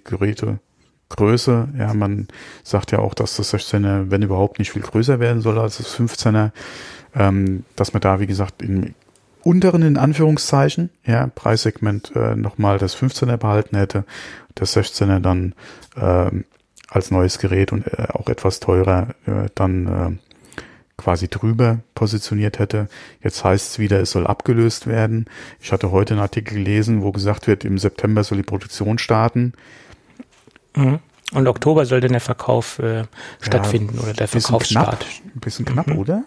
Gerätegröße. 1.09 1.69
Ja, 1.77 1.93
man 1.93 2.27
sagt 2.63 2.91
ja 2.91 2.99
auch, 2.99 3.13
dass 3.13 3.35
das 3.35 3.53
16er, 3.53 4.09
wenn 4.09 4.21
überhaupt, 4.21 4.59
nicht 4.59 4.71
viel 4.71 4.81
größer 4.81 5.19
werden 5.19 5.41
soll 5.41 5.59
als 5.59 5.77
das 5.77 5.97
15er, 5.97 6.51
ähm, 7.15 7.65
dass 7.75 7.93
man 7.93 8.01
da, 8.01 8.19
wie 8.19 8.27
gesagt, 8.27 8.61
im 8.61 8.93
unteren, 9.41 9.83
in 9.83 9.97
Anführungszeichen, 9.97 10.89
ja, 11.05 11.27
Preissegment 11.27 12.11
äh, 12.15 12.35
nochmal 12.35 12.77
das 12.77 12.95
15er 12.95 13.37
behalten 13.37 13.77
hätte, 13.77 14.03
das 14.53 14.75
16er 14.75 15.19
dann 15.19 15.55
ähm, 15.95 16.43
als 16.89 17.09
neues 17.09 17.39
Gerät 17.39 17.71
und 17.71 17.87
äh, 17.87 18.07
auch 18.09 18.27
etwas 18.27 18.59
teurer 18.59 19.15
äh, 19.25 19.49
dann 19.55 19.87
äh, 19.87 20.61
quasi 20.97 21.29
drüber 21.29 21.79
positioniert 21.95 22.59
hätte. 22.59 22.89
Jetzt 23.23 23.43
heißt 23.45 23.71
es 23.71 23.79
wieder, 23.79 24.01
es 24.01 24.11
soll 24.11 24.27
abgelöst 24.27 24.87
werden. 24.87 25.25
Ich 25.61 25.71
hatte 25.71 25.91
heute 25.91 26.15
einen 26.15 26.21
Artikel 26.21 26.55
gelesen, 26.55 27.01
wo 27.01 27.13
gesagt 27.13 27.47
wird, 27.47 27.63
im 27.63 27.77
September 27.77 28.25
soll 28.25 28.39
die 28.39 28.43
Produktion 28.43 28.97
starten. 28.97 29.53
Mhm. 30.75 30.99
Und 31.31 31.47
Oktober 31.47 31.85
soll 31.85 32.01
dann 32.01 32.11
der 32.11 32.21
Verkauf 32.21 32.79
äh, 32.79 33.03
stattfinden 33.39 33.99
oder 33.99 34.13
der 34.13 34.27
Verkaufsstart. 34.27 34.99
knapp, 35.01 35.35
ein 35.35 35.39
bisschen 35.39 35.65
knapp, 35.65 35.91
oder? 35.91 36.23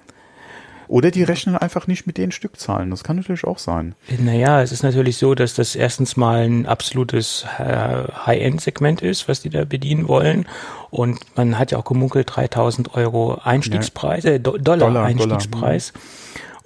Oder 0.92 1.10
die 1.10 1.22
rechnen 1.22 1.56
einfach 1.56 1.86
nicht 1.86 2.06
mit 2.06 2.18
den 2.18 2.32
Stückzahlen. 2.32 2.90
Das 2.90 3.02
kann 3.02 3.16
natürlich 3.16 3.44
auch 3.44 3.58
sein. 3.58 3.94
Naja, 4.18 4.60
es 4.60 4.72
ist 4.72 4.82
natürlich 4.82 5.16
so, 5.16 5.34
dass 5.34 5.54
das 5.54 5.74
erstens 5.74 6.18
mal 6.18 6.42
ein 6.42 6.66
absolutes 6.66 7.46
äh, 7.58 8.02
High-End-Segment 8.26 9.00
ist, 9.00 9.26
was 9.26 9.40
die 9.40 9.48
da 9.48 9.64
bedienen 9.64 10.06
wollen. 10.06 10.46
Und 10.90 11.18
man 11.34 11.58
hat 11.58 11.70
ja 11.70 11.78
auch 11.78 11.84
gemunkelt 11.84 12.30
3000 12.34 12.94
Euro 12.94 13.40
Einstiegspreis, 13.42 14.26
äh, 14.26 14.38
Do 14.38 14.58
Dollar, 14.58 14.88
Dollar, 14.88 15.04
Einstiegspreis. 15.06 15.94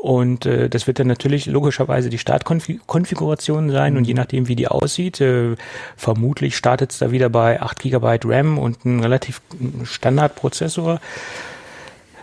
Und 0.07 0.47
äh, 0.47 0.69
das 0.69 0.87
wird 0.87 1.01
dann 1.01 1.09
natürlich 1.09 1.47
logischerweise 1.47 2.11
die 2.11 2.19
Startkonfiguration 2.19 3.71
sein 3.71 3.97
und 3.97 4.07
je 4.07 4.15
nachdem, 4.15 4.47
wie 4.47 4.55
die 4.55 4.69
aussieht, 4.69 5.21
äh, 5.21 5.57
vermutlich 5.97 6.57
startet 6.57 6.93
es 6.93 6.99
da 6.99 7.11
wieder 7.11 7.29
bei 7.29 7.61
8 7.61 7.81
GB 7.83 8.21
RAM 8.25 8.57
und 8.57 8.85
ein 8.85 9.01
relativ 9.01 9.41
Standardprozessor. 9.83 11.01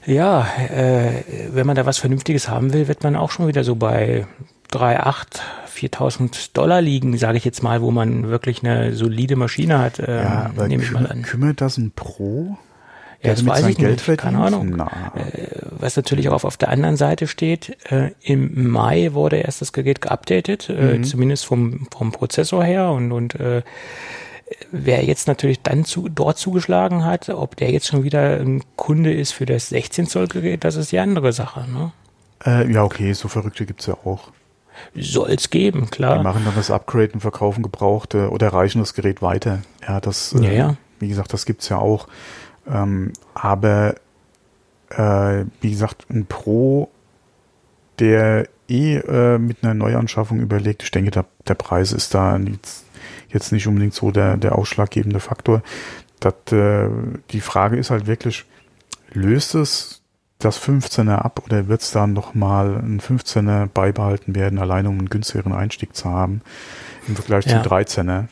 Ja, 0.06 0.48
äh, 0.70 1.24
wenn 1.52 1.68
man 1.68 1.76
da 1.76 1.86
was 1.86 1.98
Vernünftiges 1.98 2.48
haben 2.48 2.72
will, 2.72 2.88
wird 2.88 3.04
man 3.04 3.18
auch 3.18 3.32
schon 3.32 3.48
wieder 3.48 3.66
so 3.66 3.76
bei 3.76 4.28
3,8, 4.72 5.42
4000 5.68 6.56
Dollar 6.58 6.82
liegen, 6.82 7.18
sage 7.18 7.38
ich 7.38 7.44
jetzt 7.44 7.64
mal, 7.64 7.82
wo 7.82 7.92
man 7.92 8.30
wirklich 8.30 8.64
eine 8.64 8.94
solide 8.94 9.36
Maschine 9.36 9.80
hat, 9.80 10.00
äh, 10.00 10.24
Ja, 10.24 10.52
aber 10.56 10.70
nehme 10.70 10.84
ich 10.84 10.92
mal 10.92 11.06
an. 11.06 11.22
kümmert 11.24 11.60
das 11.60 11.78
ein 11.78 11.92
Pro? 11.92 12.58
Ja, 13.24 13.32
das 13.32 13.46
weiß 13.46 13.68
ich 13.68 13.78
Geld 13.78 13.92
nicht, 13.92 14.02
verdient? 14.02 14.22
keine 14.22 14.40
Ahnung. 14.44 14.74
Na, 14.76 14.92
Was 15.80 15.96
natürlich 15.96 16.30
auch 16.30 16.44
auf 16.44 16.58
der 16.58 16.70
anderen 16.70 16.98
Seite 16.98 17.28
steht, 17.28 17.78
äh, 17.92 18.12
im 18.22 18.70
Mai 18.70 19.14
wurde 19.14 19.38
erst 19.38 19.62
das 19.62 19.72
Gerät 19.74 20.02
geupdatet, 20.02 20.70
äh, 20.70 20.98
Mhm. 20.98 21.04
zumindest 21.04 21.46
vom, 21.46 21.88
vom 21.92 22.12
Prozessor 22.12 22.64
her 22.64 22.90
und, 22.92 23.12
und 23.12 23.36
äh, 23.36 23.62
wer 24.72 25.04
jetzt 25.04 25.28
natürlich 25.28 25.62
dann 25.62 25.86
zu, 25.86 26.10
dort 26.10 26.38
zugeschlagen 26.38 27.06
hat, 27.06 27.30
ob 27.30 27.56
der 27.56 27.72
jetzt 27.72 27.88
schon 27.88 28.04
wieder 28.04 28.40
ein 28.40 28.62
Kunde 28.76 29.14
ist 29.14 29.32
für 29.32 29.46
das 29.46 29.70
16 29.70 30.08
Zoll 30.08 30.28
Gerät, 30.28 30.64
das 30.64 30.76
ist 30.76 30.92
die 30.92 31.00
andere 31.00 31.32
Sache. 31.34 31.66
Ne? 31.72 31.92
äh, 32.46 32.72
ja, 32.72 32.84
okay, 32.84 33.14
so 33.14 33.28
Verrückte 33.30 33.66
gibt's 33.66 33.86
ja 33.86 33.96
auch. 34.04 34.32
Soll 34.96 35.32
es 35.32 35.50
geben, 35.50 35.84
Die 35.86 35.90
klar. 35.92 36.24
machen 36.24 36.42
dann 36.46 36.56
das 36.56 36.72
Upgrade 36.72 37.12
und 37.14 37.22
verkaufen 37.22 37.62
gebrauchte 37.64 38.30
oder 38.32 38.50
reichen 38.50 38.80
das 38.80 38.94
Gerät 38.94 39.22
weiter. 39.22 39.60
Ja, 39.88 40.02
das, 40.02 40.36
Ja, 40.40 40.50
äh, 40.50 40.58
ja. 40.58 40.76
wie 41.00 41.08
gesagt, 41.08 41.32
das 41.32 41.46
gibt's 41.46 41.70
ja 41.70 41.78
auch. 41.78 42.08
Ähm, 42.68 43.14
aber 43.34 43.96
äh, 44.90 45.46
wie 45.62 45.72
gesagt, 45.72 46.06
ein 46.10 46.26
Pro, 46.26 46.90
der 48.00 48.48
eh 48.70 48.98
äh, 48.98 49.38
mit 49.38 49.64
einer 49.64 49.74
Neuanschaffung 49.74 50.40
überlegt, 50.40 50.84
ich 50.84 50.92
denke, 50.92 51.12
der, 51.12 51.26
der 51.48 51.56
Preis 51.56 51.92
ist 51.92 52.14
da 52.14 52.38
jetzt, 52.38 52.86
jetzt 53.30 53.52
nicht 53.52 53.68
unbedingt 53.68 53.94
so 53.94 54.12
der, 54.12 54.38
der 54.38 54.58
ausschlaggebende 54.58 55.20
Faktor. 55.20 55.62
Das, 56.20 56.34
äh, 56.52 56.90
die 57.32 57.42
Frage 57.42 57.78
ist 57.78 57.90
halt 57.90 58.08
wirklich, 58.08 58.46
löst 59.12 59.56
es 59.56 60.02
das 60.40 60.60
15er 60.62 61.16
ab 61.16 61.42
oder 61.46 61.68
wird 61.68 61.82
es 61.82 61.92
dann 61.92 62.14
nochmal 62.14 62.76
ein 62.78 63.00
15er 63.00 63.68
beibehalten 63.68 64.36
werden, 64.36 64.60
allein 64.60 64.88
um 64.88 64.98
einen 65.00 65.10
günstigeren 65.10 65.54
Einstieg 65.54 65.96
zu 65.96 66.10
haben 66.10 66.42
im 67.08 67.16
Vergleich 67.16 67.46
Ja. 67.46 67.62
zum 67.64 67.72
13er? 67.72 68.26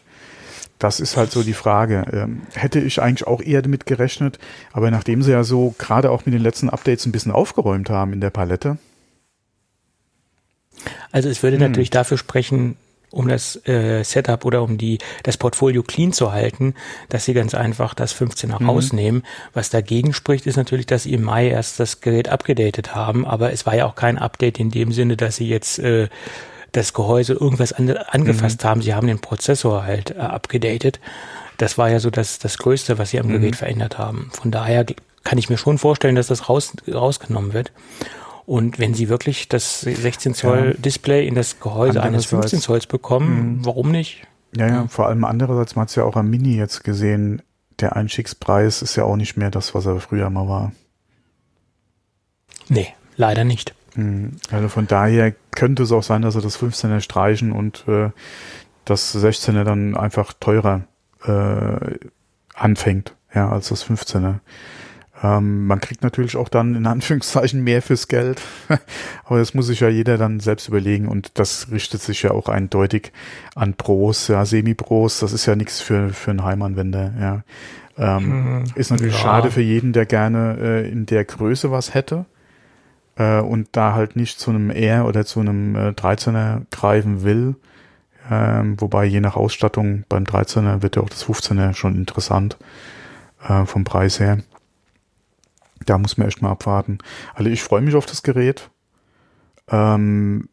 Das 0.81 0.99
ist 0.99 1.15
halt 1.15 1.31
so 1.31 1.43
die 1.43 1.53
Frage. 1.53 2.05
Ähm, 2.11 2.41
hätte 2.55 2.79
ich 2.79 3.01
eigentlich 3.01 3.27
auch 3.27 3.39
eher 3.41 3.61
damit 3.61 3.85
gerechnet, 3.85 4.39
aber 4.73 4.89
nachdem 4.89 5.21
sie 5.21 5.31
ja 5.31 5.43
so 5.43 5.75
gerade 5.77 6.09
auch 6.09 6.25
mit 6.25 6.33
den 6.33 6.41
letzten 6.41 6.69
Updates 6.71 7.05
ein 7.05 7.11
bisschen 7.11 7.31
aufgeräumt 7.31 7.89
haben 7.91 8.13
in 8.13 8.19
der 8.19 8.31
Palette, 8.31 8.77
Also 11.11 11.29
es 11.29 11.43
würde 11.43 11.57
Hm. 11.57 11.63
natürlich 11.63 11.89
dafür 11.91 12.17
sprechen, 12.17 12.75
um 13.11 13.27
das 13.27 13.57
äh, 13.67 14.03
Setup 14.03 14.43
oder 14.45 14.63
um 14.63 14.77
die 14.79 14.97
das 15.23 15.37
Portfolio 15.37 15.83
clean 15.83 16.13
zu 16.13 16.31
halten, 16.31 16.73
dass 17.09 17.25
sie 17.25 17.33
ganz 17.33 17.53
einfach 17.53 17.93
das 17.93 18.13
15er 18.13 18.59
Mhm. 18.61 18.69
rausnehmen. 18.69 19.23
Was 19.53 19.69
dagegen 19.69 20.13
spricht, 20.13 20.47
ist 20.47 20.55
natürlich, 20.55 20.85
dass 20.87 21.03
sie 21.03 21.13
im 21.13 21.21
Mai 21.23 21.49
erst 21.49 21.79
das 21.79 21.99
Gerät 22.01 22.29
abgedatet 22.29 22.95
haben, 22.95 23.25
aber 23.27 23.51
es 23.51 23.65
war 23.65 23.75
ja 23.75 23.85
auch 23.85 23.95
kein 23.95 24.17
Update 24.17 24.59
in 24.59 24.71
dem 24.71 24.91
Sinne, 24.93 25.17
dass 25.17 25.35
sie 25.35 25.47
jetzt 25.49 25.77
äh, 25.79 26.07
das 26.71 26.93
Gehäuse 26.93 27.33
irgendwas 27.33 27.73
an, 27.73 27.89
angefasst 27.89 28.63
haben. 28.63 28.81
Sie 28.81 28.93
haben 28.93 29.07
den 29.07 29.19
Prozessor 29.19 29.83
halt 29.83 30.11
äh, 30.11 30.19
abgedatet. 30.19 30.99
Das 31.57 31.77
war 31.77 31.89
ja 31.89 31.99
so 31.99 32.09
das, 32.09 32.39
das 32.39 32.57
Größte, 32.57 32.97
was 32.97 33.11
sie 33.11 33.19
am 33.19 33.27
Gerät 33.27 33.55
verändert 33.55 33.97
haben. 33.97 34.29
Von 34.33 34.51
daher 34.51 34.85
kann 35.23 35.37
ich 35.37 35.49
mir 35.49 35.57
schon 35.57 35.77
vorstellen, 35.77 36.15
dass 36.15 36.27
das 36.27 36.49
raus, 36.49 36.73
rausgenommen 36.91 37.53
wird. 37.53 37.71
Und 38.45 38.79
wenn 38.79 38.93
sie 38.93 39.09
wirklich 39.09 39.47
das 39.47 39.81
16 39.81 40.33
Zoll 40.33 40.75
Display 40.79 41.27
in 41.27 41.35
das 41.35 41.59
Gehäuse 41.59 42.01
eines 42.01 42.25
Andererseits- 42.25 42.51
15 42.51 42.59
Zolls 42.61 42.87
bekommen, 42.87 43.59
warum 43.63 43.91
nicht? 43.91 44.25
ja, 44.57 44.67
ja, 44.67 44.87
vor 44.87 45.07
allem 45.07 45.23
andererseits, 45.23 45.75
man 45.75 45.83
hat 45.83 45.89
es 45.89 45.95
ja 45.95 46.03
auch 46.03 46.15
am 46.15 46.29
Mini 46.29 46.57
jetzt 46.57 46.83
gesehen, 46.83 47.41
der 47.79 47.95
Einstiegspreis 47.95 48.81
ist 48.81 48.95
ja 48.95 49.03
auch 49.03 49.15
nicht 49.15 49.37
mehr 49.37 49.51
das, 49.51 49.73
was 49.75 49.85
er 49.85 49.99
früher 49.99 50.29
mal 50.29 50.47
war. 50.47 50.71
Nee, 52.67 52.93
leider 53.17 53.43
nicht. 53.43 53.73
Mhm. 53.95 54.37
Also 54.51 54.69
von 54.69 54.87
daher 54.87 55.33
könnte 55.51 55.83
es 55.83 55.91
auch 55.91 56.03
sein, 56.03 56.21
dass 56.21 56.33
sie 56.33 56.41
das 56.41 56.59
15er 56.59 57.01
streichen 57.01 57.51
und 57.51 57.85
äh, 57.87 58.09
das 58.85 59.15
16er 59.15 59.63
dann 59.63 59.95
einfach 59.95 60.33
teurer 60.33 60.81
äh, 61.25 61.97
anfängt, 62.55 63.15
ja, 63.33 63.49
als 63.49 63.69
das 63.69 63.85
15er. 63.85 64.39
Ähm, 65.23 65.67
man 65.67 65.79
kriegt 65.79 66.03
natürlich 66.03 66.35
auch 66.35 66.49
dann 66.49 66.75
in 66.75 66.85
Anführungszeichen 66.87 67.63
mehr 67.63 67.81
fürs 67.81 68.07
Geld, 68.07 68.41
aber 69.23 69.39
das 69.39 69.53
muss 69.53 69.67
sich 69.67 69.81
ja 69.81 69.89
jeder 69.89 70.17
dann 70.17 70.39
selbst 70.39 70.67
überlegen 70.67 71.07
und 71.07 71.37
das 71.37 71.71
richtet 71.71 72.01
sich 72.01 72.23
ja 72.23 72.31
auch 72.31 72.49
eindeutig 72.49 73.11
an 73.55 73.75
Pros, 73.75 74.27
ja, 74.27 74.45
Semi-Pros, 74.45 75.19
das 75.19 75.33
ist 75.33 75.45
ja 75.45 75.55
nichts 75.55 75.81
für, 75.81 76.09
für 76.09 76.31
einen 76.31 76.43
Heimanwender, 76.43 77.13
ja. 77.19 77.43
Ähm, 77.97 78.63
ist 78.75 78.89
natürlich 78.89 79.15
ja. 79.15 79.19
schade 79.19 79.51
für 79.51 79.61
jeden, 79.61 79.91
der 79.93 80.05
gerne 80.05 80.57
äh, 80.59 80.89
in 80.89 81.05
der 81.05 81.25
Größe 81.25 81.71
was 81.71 81.93
hätte 81.93 82.25
äh, 83.21 83.39
und 83.39 83.69
da 83.73 83.93
halt 83.93 84.15
nicht 84.15 84.39
zu 84.39 84.49
einem 84.49 84.69
R 84.69 85.05
oder 85.05 85.25
zu 85.25 85.39
einem 85.39 85.75
äh, 85.75 85.89
13er 85.89 86.63
greifen 86.71 87.23
will. 87.23 87.55
Ähm, 88.29 88.79
wobei 88.79 89.05
je 89.05 89.19
nach 89.19 89.35
Ausstattung 89.35 90.05
beim 90.09 90.23
13er 90.23 90.81
wird 90.81 90.95
ja 90.95 91.01
auch 91.01 91.09
das 91.09 91.25
15er 91.25 91.73
schon 91.73 91.95
interessant 91.95 92.57
äh, 93.47 93.65
vom 93.65 93.83
Preis 93.83 94.19
her. 94.19 94.39
Da 95.85 95.97
muss 95.97 96.17
man 96.17 96.27
echt 96.27 96.41
mal 96.41 96.51
abwarten. 96.51 96.99
Also 97.33 97.49
ich 97.49 97.63
freue 97.63 97.81
mich 97.81 97.95
auf 97.95 98.05
das 98.05 98.23
Gerät. 98.23 98.69
Ähm, 99.67 100.49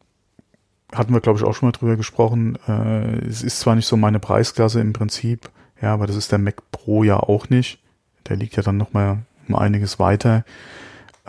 hatten 0.93 1.13
wir, 1.13 1.21
glaube 1.21 1.37
ich, 1.37 1.45
auch 1.45 1.53
schon 1.53 1.67
mal 1.67 1.73
drüber 1.73 1.95
gesprochen. 1.95 2.57
Äh, 2.67 3.25
es 3.27 3.43
ist 3.43 3.59
zwar 3.59 3.75
nicht 3.75 3.85
so 3.85 3.97
meine 3.97 4.19
Preisklasse 4.19 4.79
im 4.81 4.93
Prinzip, 4.93 5.49
ja, 5.81 5.93
aber 5.93 6.07
das 6.07 6.15
ist 6.15 6.31
der 6.31 6.39
Mac 6.39 6.71
Pro 6.71 7.03
ja 7.03 7.17
auch 7.17 7.49
nicht. 7.49 7.79
Der 8.27 8.35
liegt 8.35 8.55
ja 8.55 8.63
dann 8.63 8.77
noch 8.77 8.93
mal 8.93 9.19
um 9.47 9.55
einiges 9.55 9.99
weiter. 9.99 10.43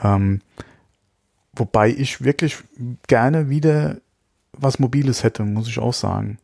Ähm, 0.03 0.41
wobei 1.53 1.91
ich 1.91 2.23
wirklich 2.23 2.59
gerne 3.07 3.49
wieder 3.49 3.99
was 4.53 4.79
Mobiles 4.79 5.23
hätte, 5.23 5.45
muss 5.45 5.69
ich 5.69 5.79
auch 5.79 5.95
sagen. 5.95 6.39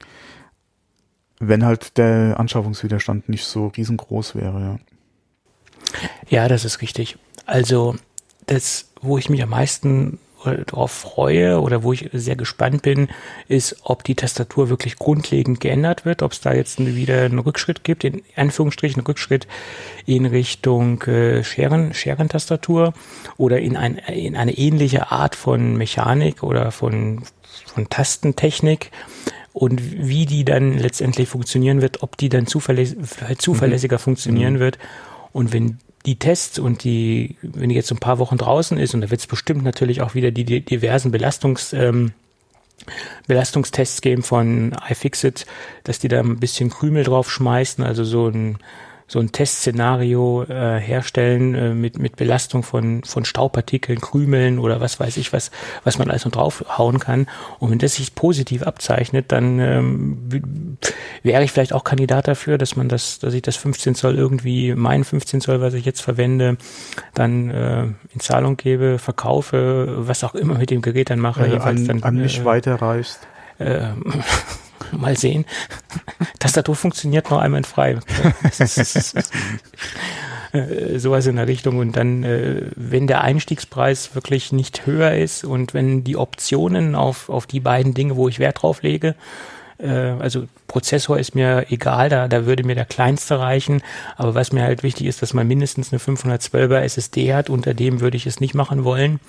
Wenn 1.39 1.65
halt 1.65 1.99
der 1.99 2.41
Anschaffungswiderstand 2.41 3.29
nicht 3.29 3.45
so 3.45 3.69
riesengroß 3.69 4.35
wäre, 4.37 4.61
ja. 4.61 4.79
Ja, 6.29 6.49
das 6.49 6.65
ist 6.65 6.81
richtig. 6.81 7.19
Also 7.45 7.97
das, 8.47 8.89
wo 9.01 9.19
ich 9.19 9.29
mich 9.29 9.43
am 9.43 9.51
meisten 9.51 10.19
darauf 10.47 10.93
freue 10.93 11.61
oder 11.61 11.83
wo 11.83 11.93
ich 11.93 12.11
sehr 12.13 12.37
gespannt 12.37 12.83
bin, 12.83 13.09
ist, 13.49 13.77
ob 13.83 14.05
die 14.05 14.15
Tastatur 14.15 14.69
wirklich 14.69 14.97
grundlegend 14.97 15.61
geändert 15.61 16.05
wird, 16.05 16.23
ob 16.23 16.33
es 16.33 16.41
da 16.41 16.53
jetzt 16.53 16.79
wieder 16.79 17.23
einen 17.23 17.39
Rückschritt 17.39 17.85
gibt, 17.85 18.05
in 18.05 18.23
Anführungsstrichen 18.37 19.01
einen 19.01 19.07
Rückschritt 19.07 19.47
in 20.07 20.27
Richtung 20.27 21.03
äh, 21.03 21.45
Scheren, 21.45 21.95
Scherentastatur 21.95 22.95
oder 23.37 23.61
in, 23.61 23.77
ein, 23.77 23.97
in 23.97 24.37
eine 24.37 24.57
ähnliche 24.57 25.11
Art 25.11 25.35
von 25.35 25.77
Mechanik 25.77 26.43
oder 26.43 26.71
von, 26.71 27.23
von 27.67 27.89
Tastentechnik 27.89 28.91
und 29.53 29.81
wie 30.07 30.27
die 30.27 30.45
dann 30.45 30.79
letztendlich 30.79 31.31
funktionieren 31.31 31.81
wird, 31.81 32.03
ob 32.03 32.19
die 32.19 32.29
dann 32.29 32.47
zuverläss 32.47 32.95
zuverlässiger 33.39 33.97
mhm. 33.97 34.01
funktionieren 34.01 34.55
mhm. 34.55 34.59
wird. 34.59 34.79
Und 35.33 35.53
wenn 35.55 35.79
die 36.07 36.19
Tests 36.19 36.59
und 36.59 36.85
die, 36.85 37.37
wenn 37.43 37.69
die 37.69 37.75
jetzt 37.75 37.89
so 37.89 37.95
ein 37.95 38.01
paar 38.01 38.19
Wochen 38.19 38.39
draußen 38.39 38.79
ist, 38.79 38.95
und 38.95 39.01
da 39.01 39.11
wird 39.11 39.21
es 39.21 39.27
bestimmt 39.27 39.65
natürlich 39.65 40.01
auch 40.01 40.15
wieder 40.15 40.31
die, 40.31 40.45
die 40.45 40.65
diversen 40.65 41.11
Belastungs, 41.11 41.73
ähm, 41.73 42.13
Belastungstests 43.27 44.01
geben 44.01 44.23
von 44.23 44.77
iFixit, 44.89 45.47
dass 45.85 45.99
die 45.99 46.09
da 46.09 46.21
ein 46.21 46.39
bisschen 46.39 46.71
Krümel 46.71 47.05
drauf 47.05 47.31
schmeißen, 47.31 47.83
also 47.83 48.05
so 48.05 48.29
ein 48.29 48.59
so 49.09 49.21
ein 49.21 49.31
Testszenario 49.31 50.45
äh, 50.45 50.81
herstellen 50.81 51.55
äh, 51.55 51.75
mit, 51.75 51.99
mit 51.99 52.17
Belastung 52.17 52.65
von, 52.65 53.05
von 53.05 53.25
Staubpartikeln, 53.25 54.01
Krümeln 54.01 54.59
oder 54.59 54.81
was 54.81 54.99
weiß 54.99 55.17
ich, 55.19 55.33
was, 55.33 55.53
was 55.85 55.99
man 55.99 56.11
alles 56.11 56.25
noch 56.25 56.33
draufhauen 56.33 56.99
kann. 56.99 57.29
Und 57.61 57.71
wenn 57.71 57.79
das 57.79 57.95
sich 57.95 58.17
positiv 58.17 58.65
abzeichnet, 58.65 59.27
dann 59.31 59.61
ähm, 59.61 60.79
wäre 61.23 61.45
ich 61.45 61.53
vielleicht 61.53 61.73
auch 61.73 61.85
Kandidat 61.85 62.27
dafür, 62.27 62.59
dass 62.59 62.75
man 62.75 62.89
das, 62.89 63.21
dass 63.21 63.33
ich 63.33 63.43
das 63.43 63.55
15 63.57 63.95
Zoll 63.95 64.17
irgendwie, 64.17 64.75
mein 64.75 65.05
15 65.05 65.41
Zoll, 65.41 65.61
was 65.61 65.75
ich 65.75 65.85
jetzt 65.85 66.01
verwende, 66.01 66.57
dann 67.15 67.51
äh, 67.51 67.85
in 67.85 68.21
Zahlung 68.21 68.57
gebe, 68.57 68.99
verkaufe, 68.99 69.95
was 69.99 70.25
auch 70.25 70.35
immer 70.35 70.59
mit 70.59 70.71
dem 70.71 70.83
Gerät 70.83 71.11
dann 71.11 71.21
mache. 71.21 71.47
Äh, 71.47 71.59
an, 71.59 71.87
dann, 71.87 72.03
an 72.03 72.17
mich 72.17 72.41
äh, 72.41 72.45
weiterreichst. 72.45 73.21
Äh, 73.59 73.91
Mal 74.93 75.17
sehen. 75.17 75.45
Tastatur 76.39 76.77
funktioniert 76.77 77.31
noch 77.31 77.39
einmal 77.39 77.65
frei. 77.65 77.99
Äh, 80.53 80.99
sowas 80.99 81.27
in 81.27 81.37
der 81.37 81.49
Richtung. 81.49 81.79
Und 81.79 81.97
dann, 81.97 82.23
äh, 82.23 82.63
wenn 82.77 83.07
der 83.07 83.23
Einstiegspreis 83.23 84.15
wirklich 84.15 84.53
nicht 84.53 84.87
höher 84.87 85.13
ist 85.13 85.45
und 85.45 85.75
wenn 85.75 86.05
die 86.05 86.17
Optionen 86.17 86.95
auf, 86.95 87.29
auf 87.29 87.47
die 87.47 87.61
beiden 87.61 87.95
Dinge, 87.95 88.17
wo 88.17 88.29
ich 88.29 88.39
Wert 88.39 88.63
drauf 88.63 88.83
lege, 88.83 89.17
äh, 89.79 89.89
also 89.89 90.47
Prozessor 90.67 91.19
ist 91.19 91.35
mir 91.35 91.67
egal, 91.71 92.09
da, 92.09 92.29
da 92.29 92.47
würde 92.47 92.65
mir 92.65 92.75
der 92.75 92.85
kleinste 92.85 93.39
reichen. 93.39 93.83
Aber 94.17 94.35
was 94.35 94.53
mir 94.53 94.63
halt 94.63 94.83
wichtig 94.83 95.07
ist, 95.07 95.23
dass 95.23 95.35
man 95.35 95.47
mindestens 95.47 95.93
eine 95.93 96.01
512er 96.01 96.81
SSD 96.81 97.35
hat. 97.35 97.51
Unter 97.51 97.75
dem 97.75 98.01
würde 98.01 98.17
ich 98.17 98.27
es 98.27 98.41
nicht 98.41 98.55
machen 98.55 98.85
wollen. 98.85 99.21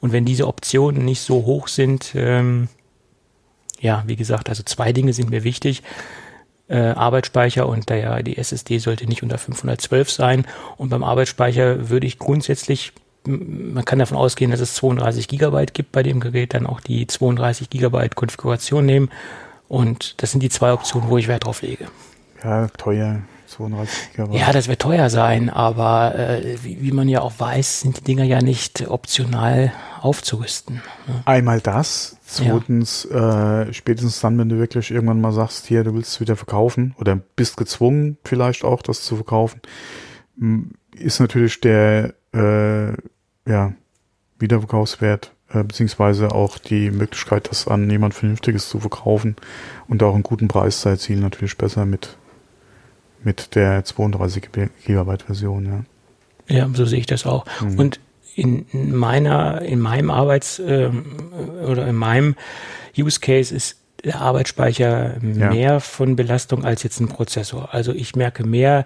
Und 0.00 0.12
wenn 0.12 0.24
diese 0.24 0.46
Optionen 0.46 1.04
nicht 1.04 1.20
so 1.20 1.46
hoch 1.46 1.68
sind, 1.68 2.12
ähm, 2.14 2.68
ja, 3.80 4.04
wie 4.06 4.16
gesagt, 4.16 4.48
also 4.48 4.62
zwei 4.62 4.92
Dinge 4.92 5.12
sind 5.12 5.30
mir 5.30 5.42
wichtig. 5.42 5.82
Äh, 6.68 6.90
Arbeitsspeicher 6.90 7.66
und 7.66 7.88
der, 7.88 8.22
die 8.22 8.36
SSD 8.36 8.78
sollte 8.78 9.06
nicht 9.06 9.22
unter 9.22 9.38
512 9.38 10.10
sein. 10.10 10.46
Und 10.76 10.90
beim 10.90 11.02
Arbeitsspeicher 11.02 11.88
würde 11.88 12.06
ich 12.06 12.18
grundsätzlich, 12.18 12.92
man 13.24 13.84
kann 13.84 13.98
davon 13.98 14.16
ausgehen, 14.16 14.50
dass 14.50 14.60
es 14.60 14.74
32 14.74 15.26
Gigabyte 15.26 15.74
gibt 15.74 15.92
bei 15.92 16.02
dem 16.02 16.20
Gerät, 16.20 16.54
dann 16.54 16.66
auch 16.66 16.80
die 16.80 17.06
32 17.06 17.70
Gigabyte 17.70 18.14
Konfiguration 18.14 18.86
nehmen. 18.86 19.10
Und 19.66 20.22
das 20.22 20.30
sind 20.30 20.42
die 20.42 20.48
zwei 20.48 20.72
Optionen, 20.72 21.08
wo 21.08 21.18
ich 21.18 21.26
Wert 21.26 21.44
drauf 21.44 21.62
lege. 21.62 21.86
Ja, 22.44 22.68
teuer. 22.68 23.22
32 23.48 24.12
Gigabyte. 24.12 24.40
Ja, 24.40 24.52
das 24.52 24.68
wird 24.68 24.80
teuer 24.80 25.10
sein, 25.10 25.50
aber 25.50 26.14
äh, 26.16 26.56
wie, 26.62 26.80
wie, 26.82 26.92
man 26.92 27.08
ja 27.08 27.20
auch 27.20 27.32
weiß, 27.36 27.80
sind 27.80 27.98
die 27.98 28.04
Dinger 28.04 28.22
ja 28.22 28.40
nicht 28.40 28.88
optional 28.88 29.72
aufzurüsten. 30.00 30.76
Ne? 31.08 31.22
Einmal 31.24 31.60
das. 31.60 32.16
Zweitens, 32.32 33.08
ja. 33.10 33.62
äh, 33.62 33.72
spätestens 33.72 34.20
dann, 34.20 34.38
wenn 34.38 34.48
du 34.48 34.58
wirklich 34.58 34.92
irgendwann 34.92 35.20
mal 35.20 35.32
sagst, 35.32 35.66
hier, 35.66 35.82
du 35.82 35.94
willst 35.94 36.12
es 36.12 36.20
wieder 36.20 36.36
verkaufen 36.36 36.94
oder 36.98 37.16
bist 37.16 37.56
gezwungen, 37.56 38.18
vielleicht 38.24 38.64
auch 38.64 38.82
das 38.82 39.02
zu 39.02 39.16
verkaufen, 39.16 39.60
ist 40.94 41.18
natürlich 41.18 41.60
der 41.60 42.14
äh, 42.32 42.92
ja, 43.50 43.72
Wiederverkaufswert 44.38 45.32
äh, 45.48 45.64
beziehungsweise 45.64 46.30
auch 46.30 46.58
die 46.58 46.92
Möglichkeit, 46.92 47.48
das 47.50 47.66
an 47.66 47.90
jemand 47.90 48.14
Vernünftiges 48.14 48.68
zu 48.68 48.78
verkaufen 48.78 49.34
und 49.88 50.00
auch 50.04 50.14
einen 50.14 50.22
guten 50.22 50.46
Preis 50.46 50.82
zu 50.82 50.88
erzielen, 50.88 51.20
natürlich 51.20 51.58
besser 51.58 51.84
mit 51.84 52.16
mit 53.22 53.54
der 53.54 53.84
32 53.84 54.48
Gigabyte 54.86 55.24
Version, 55.24 55.66
ja. 55.66 55.84
Ja, 56.56 56.70
so 56.72 56.86
sehe 56.86 57.00
ich 57.00 57.06
das 57.06 57.26
auch. 57.26 57.44
Mhm. 57.60 57.78
Und 57.78 58.00
in 58.34 58.66
meiner, 58.72 59.62
in 59.62 59.80
meinem 59.80 60.10
Arbeits- 60.10 60.58
äh, 60.58 60.90
oder 61.66 61.86
in 61.86 61.96
meinem 61.96 62.36
Use 62.96 63.20
Case 63.20 63.54
ist 63.54 63.76
der 64.04 64.20
Arbeitsspeicher 64.20 65.16
ja. 65.22 65.50
mehr 65.50 65.80
von 65.80 66.16
Belastung 66.16 66.64
als 66.64 66.82
jetzt 66.82 67.00
ein 67.00 67.08
Prozessor. 67.08 67.74
Also 67.74 67.92
ich 67.92 68.16
merke 68.16 68.46
mehr, 68.46 68.84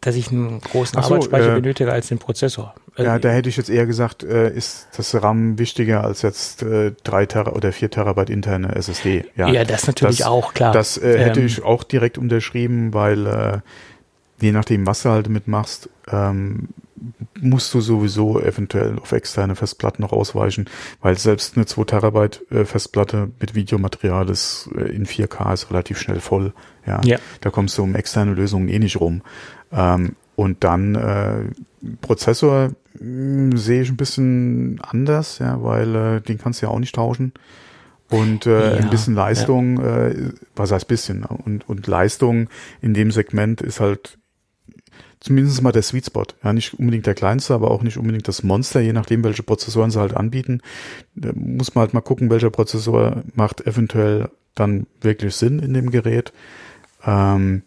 dass 0.00 0.14
ich 0.14 0.30
einen 0.30 0.60
großen 0.60 1.00
so, 1.02 1.06
Arbeitsspeicher 1.06 1.52
äh, 1.52 1.60
benötige 1.60 1.92
als 1.92 2.08
den 2.08 2.18
Prozessor. 2.18 2.74
Also 2.94 3.10
ja, 3.10 3.18
da 3.18 3.30
hätte 3.30 3.48
ich 3.48 3.56
jetzt 3.56 3.68
eher 3.68 3.86
gesagt, 3.86 4.22
äh, 4.22 4.50
ist 4.50 4.88
das 4.96 5.14
RAM 5.22 5.58
wichtiger 5.58 6.04
als 6.04 6.22
jetzt 6.22 6.62
äh, 6.62 6.92
3 7.04 7.26
Ter 7.26 7.54
oder 7.54 7.72
4 7.72 7.90
Terabyte 7.90 8.30
interne 8.30 8.74
SSD. 8.74 9.24
Ja, 9.36 9.48
ja 9.48 9.64
das 9.64 9.86
natürlich 9.86 10.18
das, 10.18 10.26
auch, 10.26 10.54
klar. 10.54 10.72
Das 10.72 10.98
äh, 10.98 11.18
hätte 11.18 11.40
ähm, 11.40 11.46
ich 11.46 11.62
auch 11.62 11.84
direkt 11.84 12.16
unterschrieben, 12.16 12.94
weil 12.94 13.26
äh, 13.26 13.58
je 14.40 14.52
nachdem, 14.52 14.86
was 14.86 15.02
du 15.02 15.10
halt 15.10 15.28
mitmachst, 15.28 15.90
ähm, 16.10 16.68
musst 17.40 17.72
du 17.74 17.80
sowieso 17.80 18.40
eventuell 18.40 18.98
auf 18.98 19.12
externe 19.12 19.56
Festplatten 19.56 20.02
noch 20.02 20.12
ausweichen, 20.12 20.68
weil 21.00 21.16
selbst 21.18 21.56
eine 21.56 21.66
2 21.66 21.84
Terabyte 21.84 22.44
äh, 22.50 22.64
Festplatte 22.64 23.30
mit 23.40 23.54
Videomaterial 23.54 24.28
ist 24.28 24.68
äh, 24.76 24.84
in 24.84 25.06
4K 25.06 25.52
ist 25.52 25.70
relativ 25.70 25.98
schnell 25.98 26.20
voll. 26.20 26.52
Ja, 26.86 27.00
ja. 27.04 27.18
da 27.40 27.50
kommst 27.50 27.76
du 27.78 27.82
um 27.82 27.94
externe 27.94 28.34
Lösungen 28.34 28.68
eh 28.68 28.78
nicht 28.78 29.00
rum. 29.00 29.22
Ähm, 29.72 30.16
und 30.36 30.64
dann 30.64 30.94
äh, 30.94 31.44
Prozessor 32.00 32.70
mh, 32.94 33.00
hm, 33.00 33.56
sehe 33.56 33.82
ich 33.82 33.90
ein 33.90 33.96
bisschen 33.96 34.80
anders, 34.82 35.38
ja, 35.38 35.62
weil 35.62 35.94
äh, 35.94 36.20
den 36.20 36.38
kannst 36.38 36.62
du 36.62 36.66
ja 36.66 36.72
auch 36.72 36.78
nicht 36.78 36.94
tauschen. 36.94 37.32
Und 38.10 38.46
äh, 38.46 38.76
ja, 38.76 38.76
ein 38.78 38.90
bisschen 38.90 39.14
Leistung, 39.14 39.80
ja. 39.80 40.06
äh, 40.06 40.30
was 40.56 40.72
heißt 40.72 40.88
bisschen? 40.88 41.24
Und, 41.24 41.68
und 41.68 41.86
Leistung 41.86 42.48
in 42.80 42.94
dem 42.94 43.10
Segment 43.10 43.60
ist 43.60 43.80
halt 43.80 44.18
zumindest 45.20 45.62
mal 45.62 45.72
der 45.72 45.82
Sweet 45.82 46.06
Spot. 46.06 46.26
Ja, 46.42 46.52
nicht 46.52 46.78
unbedingt 46.78 47.06
der 47.06 47.14
kleinste, 47.14 47.54
aber 47.54 47.70
auch 47.70 47.82
nicht 47.82 47.96
unbedingt 47.96 48.28
das 48.28 48.42
Monster, 48.42 48.80
je 48.80 48.92
nachdem, 48.92 49.24
welche 49.24 49.42
Prozessoren 49.42 49.90
sie 49.90 50.00
halt 50.00 50.16
anbieten. 50.16 50.60
Da 51.14 51.30
muss 51.34 51.74
man 51.74 51.82
halt 51.82 51.94
mal 51.94 52.00
gucken, 52.00 52.30
welcher 52.30 52.50
Prozessor 52.50 53.22
macht 53.34 53.66
eventuell 53.66 54.30
dann 54.54 54.86
wirklich 55.00 55.34
Sinn 55.34 55.58
in 55.58 55.74
dem 55.74 55.90
Gerät. 55.90 56.32
Ähm, 57.04 57.62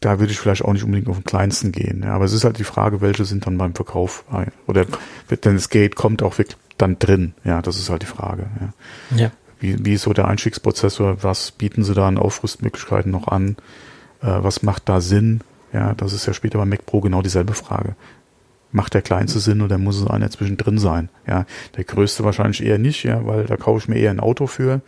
da 0.00 0.18
würde 0.18 0.32
ich 0.32 0.40
vielleicht 0.40 0.64
auch 0.64 0.72
nicht 0.72 0.84
unbedingt 0.84 1.08
auf 1.08 1.16
den 1.16 1.24
kleinsten 1.24 1.72
gehen. 1.72 2.02
Ja, 2.04 2.14
aber 2.14 2.24
es 2.24 2.32
ist 2.32 2.44
halt 2.44 2.58
die 2.58 2.64
Frage, 2.64 3.00
welche 3.00 3.24
sind 3.24 3.46
dann 3.46 3.56
beim 3.56 3.74
Verkauf 3.74 4.24
oder 4.66 4.84
denn 5.30 5.54
das 5.54 5.68
Gate 5.68 5.94
kommt 5.94 6.22
auch 6.22 6.38
wirklich 6.38 6.58
dann 6.76 6.98
drin. 6.98 7.34
Ja, 7.44 7.62
das 7.62 7.78
ist 7.78 7.88
halt 7.88 8.02
die 8.02 8.06
Frage. 8.06 8.46
Ja. 8.60 9.16
ja. 9.16 9.32
Wie, 9.60 9.84
wie 9.84 9.94
ist 9.94 10.02
so 10.02 10.12
der 10.12 10.26
Einstiegsprozessor? 10.26 11.22
Was 11.22 11.52
bieten 11.52 11.84
sie 11.84 11.94
da 11.94 12.08
an 12.08 12.18
Aufrüstmöglichkeiten 12.18 13.12
noch 13.12 13.28
an? 13.28 13.56
Äh, 14.20 14.42
was 14.42 14.62
macht 14.64 14.88
da 14.88 15.00
Sinn? 15.00 15.42
Ja, 15.72 15.94
das 15.94 16.12
ist 16.12 16.26
ja 16.26 16.34
später 16.34 16.58
beim 16.58 16.68
Mac 16.68 16.84
Pro 16.86 17.00
genau 17.00 17.22
dieselbe 17.22 17.54
Frage. 17.54 17.96
Macht 18.72 18.94
der 18.94 19.02
kleinste 19.02 19.38
Sinn 19.38 19.60
oder 19.60 19.78
muss 19.78 20.00
es 20.00 20.06
einer 20.06 20.30
zwischendrin 20.30 20.78
sein? 20.78 21.08
Ja, 21.26 21.46
der 21.76 21.84
größte 21.84 22.24
wahrscheinlich 22.24 22.62
eher 22.64 22.78
nicht, 22.78 23.04
ja, 23.04 23.24
weil 23.26 23.44
da 23.44 23.56
kaufe 23.56 23.78
ich 23.78 23.88
mir 23.88 23.98
eher 23.98 24.10
ein 24.10 24.20
Auto 24.20 24.46
für. 24.46 24.80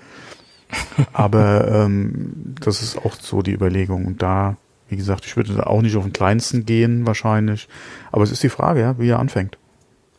Aber 1.12 1.68
ähm, 1.68 2.55
das 2.61 2.83
ist 2.83 2.99
auch 2.99 3.14
so 3.14 3.42
die 3.42 3.53
Überlegung. 3.53 4.07
Und 4.07 4.23
da 4.23 4.57
wie 4.88 4.97
gesagt, 4.97 5.25
ich 5.27 5.37
würde 5.37 5.55
da 5.55 5.64
auch 5.64 5.83
nicht 5.83 5.97
auf 5.97 6.05
den 6.05 6.12
kleinsten 6.12 6.66
gehen 6.66 7.07
wahrscheinlich. 7.07 7.68
Aber 8.12 8.23
es 8.23 8.31
ist 8.31 8.42
die 8.42 8.49
Frage, 8.49 8.81
ja, 8.81 8.99
wie 8.99 9.09
er 9.09 9.18
anfängt. 9.18 9.59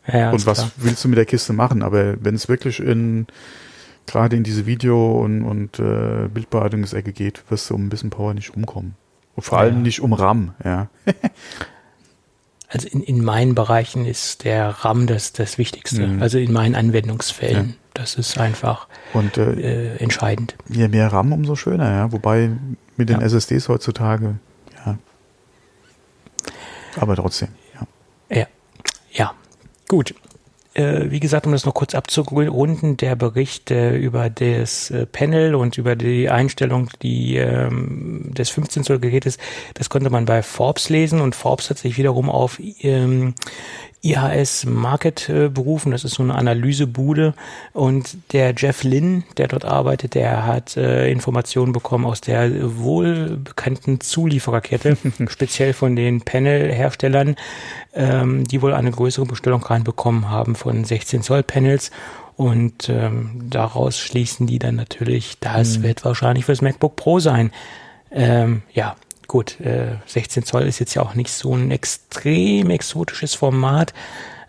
Ja, 0.06 0.30
und 0.30 0.46
was 0.46 0.58
klar. 0.58 0.70
willst 0.76 1.04
du 1.04 1.08
mit 1.08 1.18
der 1.18 1.24
Kiste 1.24 1.52
machen? 1.52 1.82
Aber 1.82 2.22
wenn 2.22 2.34
es 2.34 2.48
wirklich 2.48 2.80
in 2.80 3.26
gerade 4.06 4.36
in 4.36 4.44
diese 4.44 4.66
Video- 4.66 5.20
und, 5.20 5.42
und 5.42 5.80
äh, 5.80 6.28
Bildbearbeitungsecke 6.28 7.12
geht, 7.12 7.42
wirst 7.48 7.70
du 7.70 7.74
um 7.74 7.86
ein 7.86 7.88
bisschen 7.88 8.10
Power 8.10 8.34
nicht 8.34 8.54
umkommen. 8.54 8.94
Und 9.36 9.42
vor 9.42 9.58
allem 9.58 9.76
ja. 9.76 9.80
nicht 9.82 10.00
um 10.00 10.12
RAM, 10.12 10.54
ja. 10.64 10.88
also 12.68 12.88
in, 12.88 13.02
in 13.02 13.24
meinen 13.24 13.54
Bereichen 13.54 14.04
ist 14.04 14.44
der 14.44 14.68
RAM 14.68 15.06
das, 15.06 15.32
das 15.32 15.58
Wichtigste. 15.58 16.06
Mhm. 16.06 16.22
Also 16.22 16.38
in 16.38 16.52
meinen 16.52 16.74
Anwendungsfällen. 16.74 17.68
Ja. 17.68 17.74
Das 17.94 18.16
ist 18.16 18.36
einfach 18.36 18.88
und, 19.14 19.38
äh, 19.38 19.94
äh, 19.94 19.96
entscheidend. 19.96 20.54
Je 20.68 20.88
mehr 20.88 21.10
RAM, 21.12 21.32
umso 21.32 21.56
schöner, 21.56 21.90
ja. 21.90 22.12
Wobei 22.12 22.50
mit 22.96 23.08
den 23.08 23.22
SSDs 23.22 23.68
heutzutage 23.68 24.36
aber 27.00 27.16
trotzdem, 27.16 27.48
ja. 27.74 28.36
Ja, 28.36 28.46
ja. 29.12 29.34
gut. 29.88 30.14
Äh, 30.76 31.10
wie 31.10 31.20
gesagt, 31.20 31.46
um 31.46 31.52
das 31.52 31.64
noch 31.64 31.72
kurz 31.72 31.94
abzurunden, 31.94 32.98
der 32.98 33.16
Bericht 33.16 33.70
äh, 33.70 33.96
über 33.96 34.28
das 34.28 34.90
äh, 34.90 35.06
Panel 35.06 35.54
und 35.54 35.78
über 35.78 35.96
die 35.96 36.28
Einstellung 36.28 36.90
die, 37.00 37.36
ähm, 37.36 38.34
des 38.34 38.50
15 38.50 38.84
Zoll 38.84 38.98
Gerätes, 38.98 39.38
das 39.72 39.88
konnte 39.88 40.10
man 40.10 40.26
bei 40.26 40.42
Forbes 40.42 40.90
lesen 40.90 41.22
und 41.22 41.34
Forbes 41.34 41.70
hat 41.70 41.78
sich 41.78 41.96
wiederum 41.96 42.28
auf 42.28 42.60
ähm, 42.82 43.34
IHS 44.02 44.66
Market 44.66 45.28
äh, 45.28 45.48
berufen. 45.48 45.90
Das 45.90 46.04
ist 46.04 46.14
so 46.14 46.22
eine 46.22 46.34
Analysebude. 46.34 47.34
Und 47.72 48.32
der 48.32 48.54
Jeff 48.56 48.84
Lynn, 48.84 49.24
der 49.36 49.48
dort 49.48 49.64
arbeitet, 49.64 50.14
der 50.14 50.46
hat 50.46 50.76
äh, 50.76 51.10
Informationen 51.10 51.72
bekommen 51.72 52.04
aus 52.04 52.20
der 52.20 52.50
wohlbekannten 52.78 54.00
Zuliefererkette, 54.00 54.96
speziell 55.28 55.72
von 55.72 55.96
den 55.96 56.20
Panel-Herstellern, 56.20 57.36
ähm, 57.94 58.44
die 58.44 58.62
wohl 58.62 58.74
eine 58.74 58.90
größere 58.90 59.26
Bestellung 59.26 59.62
reinbekommen 59.62 60.30
haben 60.30 60.54
von 60.54 60.84
16 60.84 61.22
Zoll 61.22 61.42
Panels. 61.42 61.90
Und 62.36 62.90
ähm, 62.90 63.46
daraus 63.48 63.98
schließen 63.98 64.46
die 64.46 64.58
dann 64.58 64.76
natürlich, 64.76 65.38
das 65.40 65.78
mhm. 65.78 65.82
wird 65.84 66.04
wahrscheinlich 66.04 66.44
fürs 66.44 66.60
MacBook 66.60 66.94
Pro 66.94 67.18
sein. 67.18 67.50
Ähm, 68.10 68.62
ja, 68.72 68.94
gut, 69.26 69.60
äh, 69.60 69.96
16 70.06 70.44
Zoll 70.44 70.62
ist 70.62 70.78
jetzt 70.78 70.94
ja 70.94 71.02
auch 71.02 71.14
nicht 71.14 71.30
so 71.30 71.54
ein 71.54 71.70
extrem 71.70 72.70
exotisches 72.70 73.34
Format. 73.34 73.92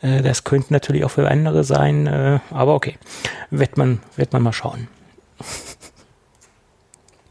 Äh, 0.01 0.21
das 0.21 0.43
könnte 0.43 0.73
natürlich 0.73 1.03
auch 1.05 1.11
für 1.11 1.29
andere 1.29 1.63
sein, 1.63 2.07
äh, 2.07 2.39
aber 2.51 2.75
okay, 2.75 2.95
wird 3.49 3.77
man, 3.77 3.99
wird 4.15 4.33
man 4.33 4.41
mal 4.41 4.53
schauen. 4.53 4.87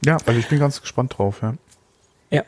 Ja, 0.05 0.19
also 0.27 0.39
ich 0.39 0.49
bin 0.49 0.59
ganz 0.59 0.81
gespannt 0.81 1.19
drauf, 1.19 1.41
ja. 1.43 1.55
Ja. 2.31 2.43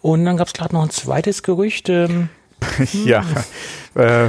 Und 0.00 0.24
dann 0.24 0.36
gab 0.36 0.46
es 0.46 0.54
gerade 0.54 0.74
noch 0.74 0.82
ein 0.82 0.90
zweites 0.90 1.42
Gerücht. 1.42 1.88
Ähm, 1.88 2.28
ja. 3.04 3.24
Äh, 3.94 4.28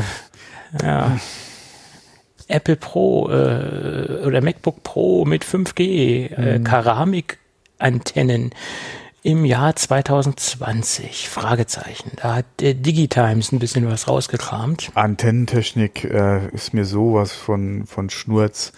ja. 0.81 1.17
Apple 2.47 2.75
Pro 2.77 3.29
äh, 3.29 4.25
oder 4.25 4.41
MacBook 4.41 4.83
Pro 4.83 5.25
mit 5.25 5.43
5G, 5.43 6.31
äh, 6.31 6.59
mhm. 6.59 6.63
Keramikantennen 6.63 8.51
im 9.27 9.43
Jahr 9.43 9.75
2020? 9.75 11.27
Fragezeichen. 11.27 12.11
Da 12.15 12.35
hat 12.35 12.45
der 12.61 12.73
Digitimes 12.73 13.51
ein 13.51 13.59
bisschen 13.59 13.85
was 13.85 14.07
rausgekramt. 14.07 14.89
Antennentechnik 14.93 16.05
äh, 16.05 16.47
ist 16.53 16.73
mir 16.73 16.85
sowas 16.85 17.33
von, 17.33 17.85
von 17.87 18.09
Schnurz. 18.09 18.71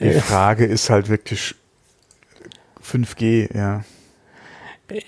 Die 0.00 0.06
äh. 0.06 0.20
Frage 0.20 0.64
ist 0.64 0.90
halt 0.90 1.08
wirklich 1.08 1.54
5G, 2.84 3.56
ja. 3.56 3.84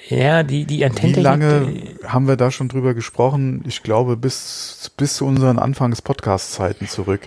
Ja, 0.09 0.45
die, 0.45 0.65
die 0.65 0.85
Antennentechnik. 0.85 1.17
Wie 1.17 1.23
lange 1.23 1.83
haben 2.05 2.29
wir 2.29 2.37
da 2.37 2.53
schon 2.53 2.69
drüber 2.69 2.95
gesprochen? 2.95 3.65
Ich 3.67 3.83
glaube, 3.83 4.17
bis, 4.17 4.93
bis 4.97 5.17
zu 5.17 5.27
unseren 5.27 5.59
Anfangs 5.59 6.03
Podcast-Zeiten 6.03 6.87
zurück, 6.87 7.23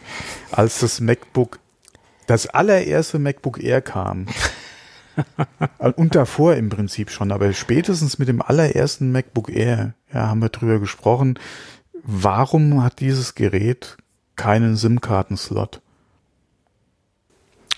als 0.52 0.80
das 0.80 1.02
MacBook, 1.02 1.60
das 2.28 2.48
allererste 2.48 3.20
MacBook 3.20 3.62
Air 3.62 3.82
kam. 3.82 4.28
Und 5.96 6.16
davor 6.16 6.56
im 6.56 6.70
Prinzip 6.70 7.10
schon, 7.10 7.32
aber 7.32 7.54
spätestens 7.54 8.20
mit 8.20 8.28
dem 8.28 8.42
allerersten 8.42 9.12
MacBook 9.12 9.50
Air, 9.50 9.94
ja, 10.14 10.28
haben 10.28 10.42
wir 10.42 10.50
drüber 10.50 10.80
gesprochen, 10.80 11.40
warum 12.04 12.84
hat 12.84 13.00
dieses 13.00 13.36
Gerät 13.36 13.98
keinen 14.36 14.76
SIM-Karten-Slot? 14.76 15.82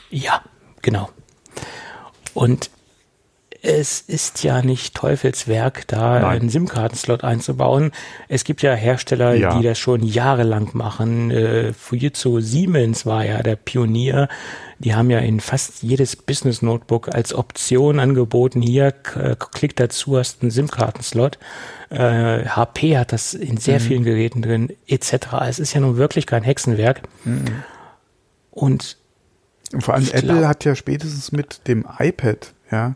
Ja, 0.09 0.41
genau. 0.81 1.09
Und 2.33 2.69
es 3.61 3.99
ist 3.99 4.43
ja 4.43 4.61
nicht 4.61 4.95
Teufelswerk, 4.95 5.85
da 5.87 6.19
Nein. 6.19 6.23
einen 6.23 6.49
SIM-Karten-Slot 6.49 7.23
einzubauen. 7.23 7.91
Es 8.29 8.45
gibt 8.45 8.61
ja 8.61 8.73
Hersteller, 8.73 9.33
ja. 9.33 9.57
die 9.57 9.63
das 9.63 9.77
schon 9.77 10.03
jahrelang 10.03 10.69
machen. 10.73 11.29
Äh, 11.31 11.73
Fujitsu 11.73 12.39
Siemens 12.39 13.05
war 13.05 13.25
ja 13.25 13.43
der 13.43 13.57
Pionier. 13.57 14.29
Die 14.79 14.95
haben 14.95 15.09
ja 15.09 15.19
in 15.19 15.41
fast 15.41 15.83
jedes 15.83 16.15
Business 16.15 16.61
Notebook 16.61 17.13
als 17.13 17.33
Option 17.33 17.99
angeboten. 17.99 18.61
Hier 18.61 18.93
äh, 19.15 19.35
klick 19.37 19.75
dazu, 19.75 20.17
hast 20.17 20.41
einen 20.41 20.51
SIM-Karten-Slot. 20.51 21.37
Äh, 21.89 22.45
HP 22.45 22.97
hat 22.97 23.11
das 23.11 23.33
in 23.33 23.57
sehr 23.57 23.79
mhm. 23.79 23.83
vielen 23.83 24.03
Geräten 24.03 24.41
drin, 24.41 24.73
etc. 24.87 25.13
Es 25.47 25.59
ist 25.59 25.73
ja 25.73 25.81
nun 25.81 25.97
wirklich 25.97 26.25
kein 26.25 26.43
Hexenwerk. 26.43 27.01
Mhm. 27.25 27.45
Und, 28.51 28.97
Und 29.73 29.83
vor 29.83 29.95
allem 29.95 30.07
Apple 30.07 30.21
glaub, 30.21 30.45
hat 30.45 30.63
ja 30.63 30.75
spätestens 30.75 31.33
mit 31.33 31.67
dem 31.67 31.85
iPad, 31.99 32.53
ja, 32.71 32.95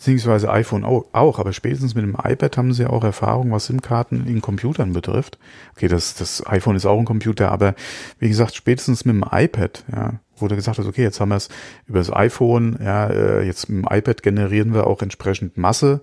beziehungsweise 0.00 0.50
iPhone 0.50 0.82
auch, 0.84 1.38
aber 1.38 1.52
spätestens 1.52 1.94
mit 1.94 2.04
dem 2.04 2.16
iPad 2.16 2.56
haben 2.56 2.72
sie 2.72 2.86
auch 2.86 3.04
Erfahrung, 3.04 3.50
was 3.52 3.66
SIM-Karten 3.66 4.26
in 4.26 4.40
Computern 4.40 4.94
betrifft. 4.94 5.38
Okay, 5.76 5.88
das, 5.88 6.14
das 6.14 6.46
iPhone 6.46 6.74
ist 6.74 6.86
auch 6.86 6.98
ein 6.98 7.04
Computer, 7.04 7.52
aber 7.52 7.74
wie 8.18 8.28
gesagt, 8.28 8.54
spätestens 8.54 9.04
mit 9.04 9.14
dem 9.14 9.24
iPad, 9.30 9.84
ja, 9.92 10.14
wurde 10.38 10.56
gesagt 10.56 10.78
hat, 10.78 10.86
okay, 10.86 11.02
jetzt 11.02 11.20
haben 11.20 11.28
wir 11.28 11.36
es 11.36 11.50
über 11.86 11.98
das 11.98 12.10
iPhone, 12.10 12.78
ja, 12.82 13.08
äh, 13.08 13.44
jetzt 13.44 13.68
mit 13.68 13.84
dem 13.84 13.94
iPad 13.94 14.22
generieren 14.22 14.72
wir 14.72 14.86
auch 14.86 15.02
entsprechend 15.02 15.58
Masse, 15.58 16.00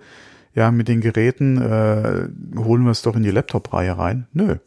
ja, 0.53 0.69
mit 0.69 0.87
den 0.87 1.01
Geräten, 1.01 1.59
äh, 1.59 2.29
holen 2.55 2.83
wir 2.83 2.91
es 2.91 3.01
doch 3.01 3.15
in 3.15 3.23
die 3.23 3.31
Laptop-Reihe 3.31 3.97
rein. 3.97 4.27
Nö. 4.31 4.57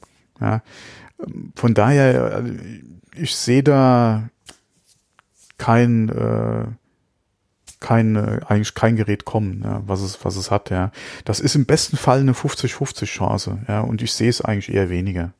Ja. 0.41 0.63
Von 1.55 1.75
daher, 1.75 2.43
äh, 2.43 2.43
ich 3.15 3.37
sehe 3.37 3.63
da 3.63 4.29
kein, 5.57 6.09
äh, 6.09 6.65
kein, 7.81 8.17
eigentlich 8.17 8.75
kein 8.75 8.97
Gerät 8.97 9.25
kommen, 9.25 9.63
ja, 9.65 9.83
was 9.87 10.03
es, 10.03 10.25
was 10.25 10.37
es 10.37 10.51
hat, 10.51 10.71
ja. 10.71 10.93
Das 11.25 11.41
ist 11.41 11.55
im 11.55 11.65
besten 11.67 11.97
Fall 11.97 12.21
eine 12.21 12.33
50-50 12.33 13.07
Chance, 13.07 13.59
ja, 13.69 13.81
und 13.81 14.03
ich 14.03 14.13
sehe 14.13 14.29
es 14.29 14.43
eigentlich 14.43 14.73
eher 14.73 14.91
weniger. 14.91 15.33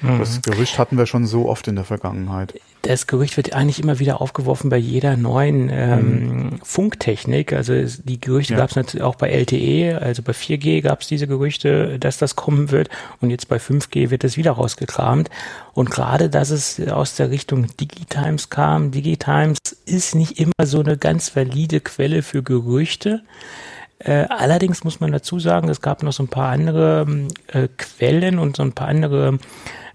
Mhm. 0.00 0.18
Das 0.18 0.42
Gerücht 0.42 0.78
hatten 0.78 0.98
wir 0.98 1.06
schon 1.06 1.26
so 1.26 1.48
oft 1.48 1.68
in 1.68 1.76
der 1.76 1.84
Vergangenheit. 1.84 2.60
Das 2.82 3.06
Gerücht 3.06 3.36
wird 3.36 3.52
eigentlich 3.52 3.80
immer 3.82 3.98
wieder 3.98 4.20
aufgeworfen 4.20 4.70
bei 4.70 4.76
jeder 4.76 5.16
neuen 5.16 5.70
ähm, 5.72 6.20
mhm. 6.20 6.60
Funktechnik. 6.62 7.52
Also 7.52 7.74
die 8.04 8.20
Gerüchte 8.20 8.54
ja. 8.54 8.60
gab 8.60 8.70
es 8.70 8.76
natürlich 8.76 9.02
auch 9.02 9.16
bei 9.16 9.30
LTE, 9.30 9.98
also 10.00 10.22
bei 10.22 10.32
4G 10.32 10.82
gab 10.82 11.00
es 11.00 11.08
diese 11.08 11.26
Gerüchte, 11.26 11.98
dass 11.98 12.18
das 12.18 12.36
kommen 12.36 12.70
wird. 12.70 12.88
Und 13.20 13.30
jetzt 13.30 13.48
bei 13.48 13.56
5G 13.56 14.10
wird 14.10 14.22
es 14.22 14.36
wieder 14.36 14.52
rausgekramt. 14.52 15.30
Und 15.72 15.90
gerade, 15.90 16.30
dass 16.30 16.50
es 16.50 16.80
aus 16.88 17.16
der 17.16 17.30
Richtung 17.30 17.66
Digitimes 17.76 18.50
kam, 18.50 18.92
Digitimes 18.92 19.58
ist 19.84 20.14
nicht 20.14 20.38
immer 20.38 20.52
so 20.64 20.80
eine 20.80 20.96
ganz 20.96 21.34
valide 21.34 21.80
Quelle 21.80 22.22
für 22.22 22.42
Gerüchte. 22.42 23.22
Äh, 23.98 24.26
allerdings 24.28 24.84
muss 24.84 25.00
man 25.00 25.10
dazu 25.10 25.40
sagen, 25.40 25.68
es 25.68 25.80
gab 25.80 26.02
noch 26.02 26.12
so 26.12 26.22
ein 26.22 26.28
paar 26.28 26.50
andere 26.50 27.06
äh, 27.48 27.68
Quellen 27.78 28.38
und 28.38 28.56
so 28.56 28.62
ein 28.62 28.72
paar 28.72 28.88
andere 28.88 29.38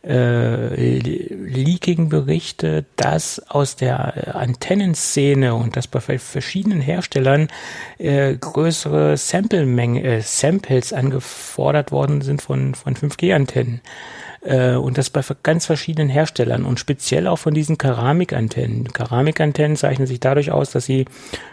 äh, 0.03 0.97
leakigen 0.97 2.09
Berichte, 2.09 2.85
dass 2.95 3.39
aus 3.49 3.75
der 3.75 4.35
Antennenszene 4.35 5.53
und 5.53 5.75
dass 5.75 5.87
bei 5.87 5.99
verschiedenen 5.99 6.81
Herstellern 6.81 7.47
äh, 7.99 8.35
größere 8.35 9.15
Sample-Mengen, 9.17 10.03
äh, 10.03 10.21
Samples 10.21 10.91
angefordert 10.91 11.91
worden 11.91 12.21
sind 12.21 12.41
von, 12.41 12.73
von 12.73 12.95
5G-Antennen. 12.95 13.81
Äh, 14.41 14.73
und 14.73 14.97
das 14.97 15.11
bei 15.11 15.21
ganz 15.43 15.67
verschiedenen 15.67 16.09
Herstellern 16.09 16.65
und 16.65 16.79
speziell 16.79 17.27
auch 17.27 17.37
von 17.37 17.53
diesen 17.53 17.77
Keramikantennen. 17.77 18.91
Keramikantennen 18.91 19.77
zeichnen 19.77 20.07
sich 20.07 20.19
dadurch 20.19 20.51
aus, 20.51 20.71
dass 20.71 20.85
sie 20.85 21.05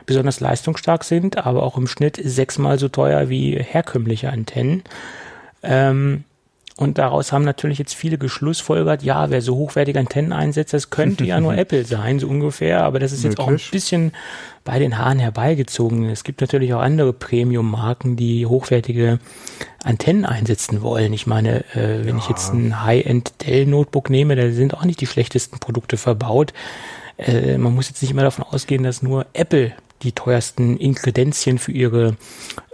besonders 0.07 0.41
leistungsstark 0.41 1.05
sind, 1.05 1.37
aber 1.37 1.63
auch 1.63 1.77
im 1.77 1.87
Schnitt 1.87 2.19
sechsmal 2.23 2.79
so 2.79 2.89
teuer 2.89 3.29
wie 3.29 3.57
herkömmliche 3.57 4.31
Antennen. 4.31 4.85
Ähm, 5.63 6.25
und 6.79 6.97
daraus 6.97 7.33
haben 7.33 7.45
natürlich 7.45 7.79
jetzt 7.79 7.95
viele 7.95 8.19
geschlussfolgert, 8.19 9.03
ja, 9.03 9.31
wer 9.31 9.43
so 9.43 9.57
hochwertige 9.57 9.99
Antennen 9.99 10.33
einsetzt, 10.33 10.73
das 10.73 10.91
könnte 10.91 11.25
ja 11.25 11.41
nur 11.41 11.53
Apple 11.59 11.85
sein, 11.85 12.21
so 12.21 12.29
ungefähr. 12.29 12.85
Aber 12.85 13.01
das 13.01 13.11
ist 13.11 13.25
jetzt 13.25 13.39
Wirklich? 13.39 13.63
auch 13.63 13.69
ein 13.69 13.71
bisschen 13.73 14.13
bei 14.63 14.79
den 14.79 14.97
Haaren 14.97 15.19
herbeigezogen. 15.19 16.09
Es 16.09 16.23
gibt 16.23 16.41
natürlich 16.41 16.73
auch 16.75 16.81
andere 16.81 17.13
Premium-Marken, 17.13 18.15
die 18.15 18.47
hochwertige 18.47 19.19
Antennen 19.83 20.25
einsetzen 20.25 20.81
wollen. 20.81 21.13
Ich 21.13 21.27
meine, 21.27 21.65
äh, 21.75 22.05
wenn 22.05 22.17
ja. 22.17 22.19
ich 22.19 22.29
jetzt 22.29 22.55
ein 22.55 22.85
High-End 22.85 23.33
Dell-Notebook 23.45 24.09
nehme, 24.09 24.37
da 24.37 24.49
sind 24.53 24.75
auch 24.75 24.85
nicht 24.85 25.01
die 25.01 25.09
schlechtesten 25.09 25.59
Produkte 25.59 25.97
verbaut. 25.97 26.53
Äh, 27.17 27.59
man 27.59 27.75
muss 27.75 27.89
jetzt 27.89 28.03
nicht 28.03 28.13
immer 28.13 28.23
davon 28.23 28.45
ausgehen, 28.45 28.85
dass 28.85 29.03
nur 29.03 29.27
Apple 29.33 29.73
die 30.03 30.13
teuersten 30.13 30.77
Inkredenzien 30.77 31.59
für 31.59 31.73
ihre 31.73 32.17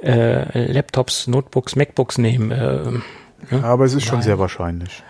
äh, 0.02 0.70
Laptops, 0.70 1.26
Notebooks, 1.26 1.74
MacBooks 1.74 2.18
nehmen. 2.18 2.50
Äh, 2.50 3.00
ja, 3.50 3.62
aber 3.62 3.84
es 3.84 3.94
ist 3.94 4.04
schon 4.04 4.22
sehr 4.22 4.38
wahrscheinlich. 4.38 5.02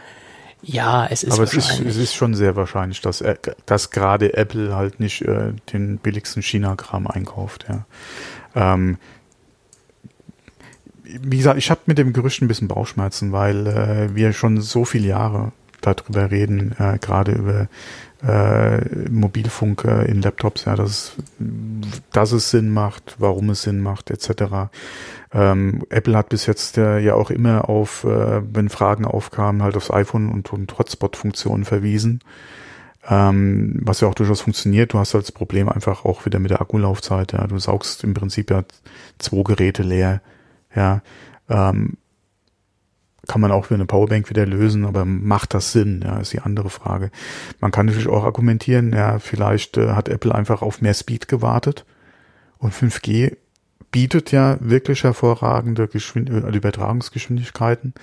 Ja, 0.66 1.06
es 1.06 1.22
ist 1.22 1.32
Aber 1.34 1.42
es 1.42 1.52
ist, 1.52 1.80
es 1.80 1.96
ist 1.96 2.14
schon 2.14 2.34
sehr 2.34 2.56
wahrscheinlich, 2.56 3.00
dass, 3.02 3.22
dass 3.66 3.90
gerade 3.90 4.34
Apple 4.34 4.74
halt 4.74 4.98
nicht 4.98 5.22
äh, 5.22 5.52
den 5.72 5.98
billigsten 5.98 6.42
China-Kram 6.42 7.06
einkauft. 7.06 7.66
Ja. 7.68 7.84
Ähm, 8.54 8.96
wie 11.02 11.36
gesagt, 11.36 11.58
ich 11.58 11.70
habe 11.70 11.82
mit 11.86 11.98
dem 11.98 12.12
Gerücht 12.12 12.40
ein 12.40 12.48
bisschen 12.48 12.68
Bauchschmerzen, 12.68 13.32
weil 13.32 13.66
äh, 13.66 14.14
wir 14.14 14.32
schon 14.32 14.60
so 14.60 14.84
viele 14.84 15.08
Jahre 15.08 15.52
darüber 15.82 16.30
reden, 16.30 16.74
äh, 16.78 16.98
gerade 16.98 17.32
über 17.32 17.68
äh, 18.26 19.08
Mobilfunk 19.10 19.84
äh, 19.84 20.06
in 20.06 20.22
Laptops, 20.22 20.64
ja, 20.64 20.76
dass, 20.76 21.12
dass 22.12 22.32
es 22.32 22.50
Sinn 22.50 22.70
macht, 22.70 23.16
warum 23.18 23.50
es 23.50 23.62
Sinn 23.62 23.80
macht, 23.80 24.10
etc. 24.10 24.70
Ähm, 25.34 25.82
Apple 25.90 26.16
hat 26.16 26.28
bis 26.28 26.46
jetzt 26.46 26.78
äh, 26.78 27.00
ja 27.00 27.14
auch 27.14 27.30
immer 27.30 27.68
auf, 27.68 28.04
äh, 28.04 28.40
wenn 28.54 28.68
Fragen 28.68 29.04
aufkamen, 29.04 29.64
halt 29.64 29.76
aufs 29.76 29.90
iPhone 29.90 30.28
und, 30.30 30.52
und 30.52 30.78
Hotspot-Funktionen 30.78 31.64
verwiesen. 31.64 32.20
Ähm, 33.06 33.80
was 33.82 34.00
ja 34.00 34.08
auch 34.08 34.14
durchaus 34.14 34.40
funktioniert. 34.40 34.92
Du 34.92 34.98
hast 34.98 35.12
halt 35.12 35.24
das 35.24 35.32
Problem 35.32 35.68
einfach 35.68 36.04
auch 36.04 36.24
wieder 36.24 36.38
mit 36.38 36.52
der 36.52 36.60
Akkulaufzeit. 36.60 37.32
Ja. 37.32 37.46
Du 37.48 37.58
saugst 37.58 38.04
im 38.04 38.14
Prinzip 38.14 38.50
ja 38.50 38.62
zwei 39.18 39.42
Geräte 39.42 39.82
leer. 39.82 40.22
Ja. 40.74 41.02
Ähm, 41.48 41.98
kann 43.26 43.40
man 43.40 43.52
auch 43.52 43.66
für 43.66 43.74
eine 43.74 43.86
Powerbank 43.86 44.30
wieder 44.30 44.46
lösen, 44.46 44.84
aber 44.84 45.04
macht 45.04 45.54
das 45.54 45.72
Sinn? 45.72 46.02
Ja, 46.04 46.18
ist 46.18 46.32
die 46.32 46.40
andere 46.40 46.70
Frage. 46.70 47.10
Man 47.60 47.70
kann 47.70 47.86
natürlich 47.86 48.08
auch 48.08 48.24
argumentieren, 48.24 48.92
ja, 48.92 49.18
vielleicht 49.18 49.76
äh, 49.78 49.92
hat 49.92 50.08
Apple 50.08 50.34
einfach 50.34 50.62
auf 50.62 50.80
mehr 50.80 50.94
Speed 50.94 51.26
gewartet 51.26 51.84
und 52.58 52.72
5G 52.72 53.36
bietet 53.94 54.32
ja 54.32 54.56
wirklich 54.58 55.04
hervorragende 55.04 55.86
Geschwind 55.86 56.28
äh, 56.28 56.40
Übertragungsgeschwindigkeiten. 56.50 57.94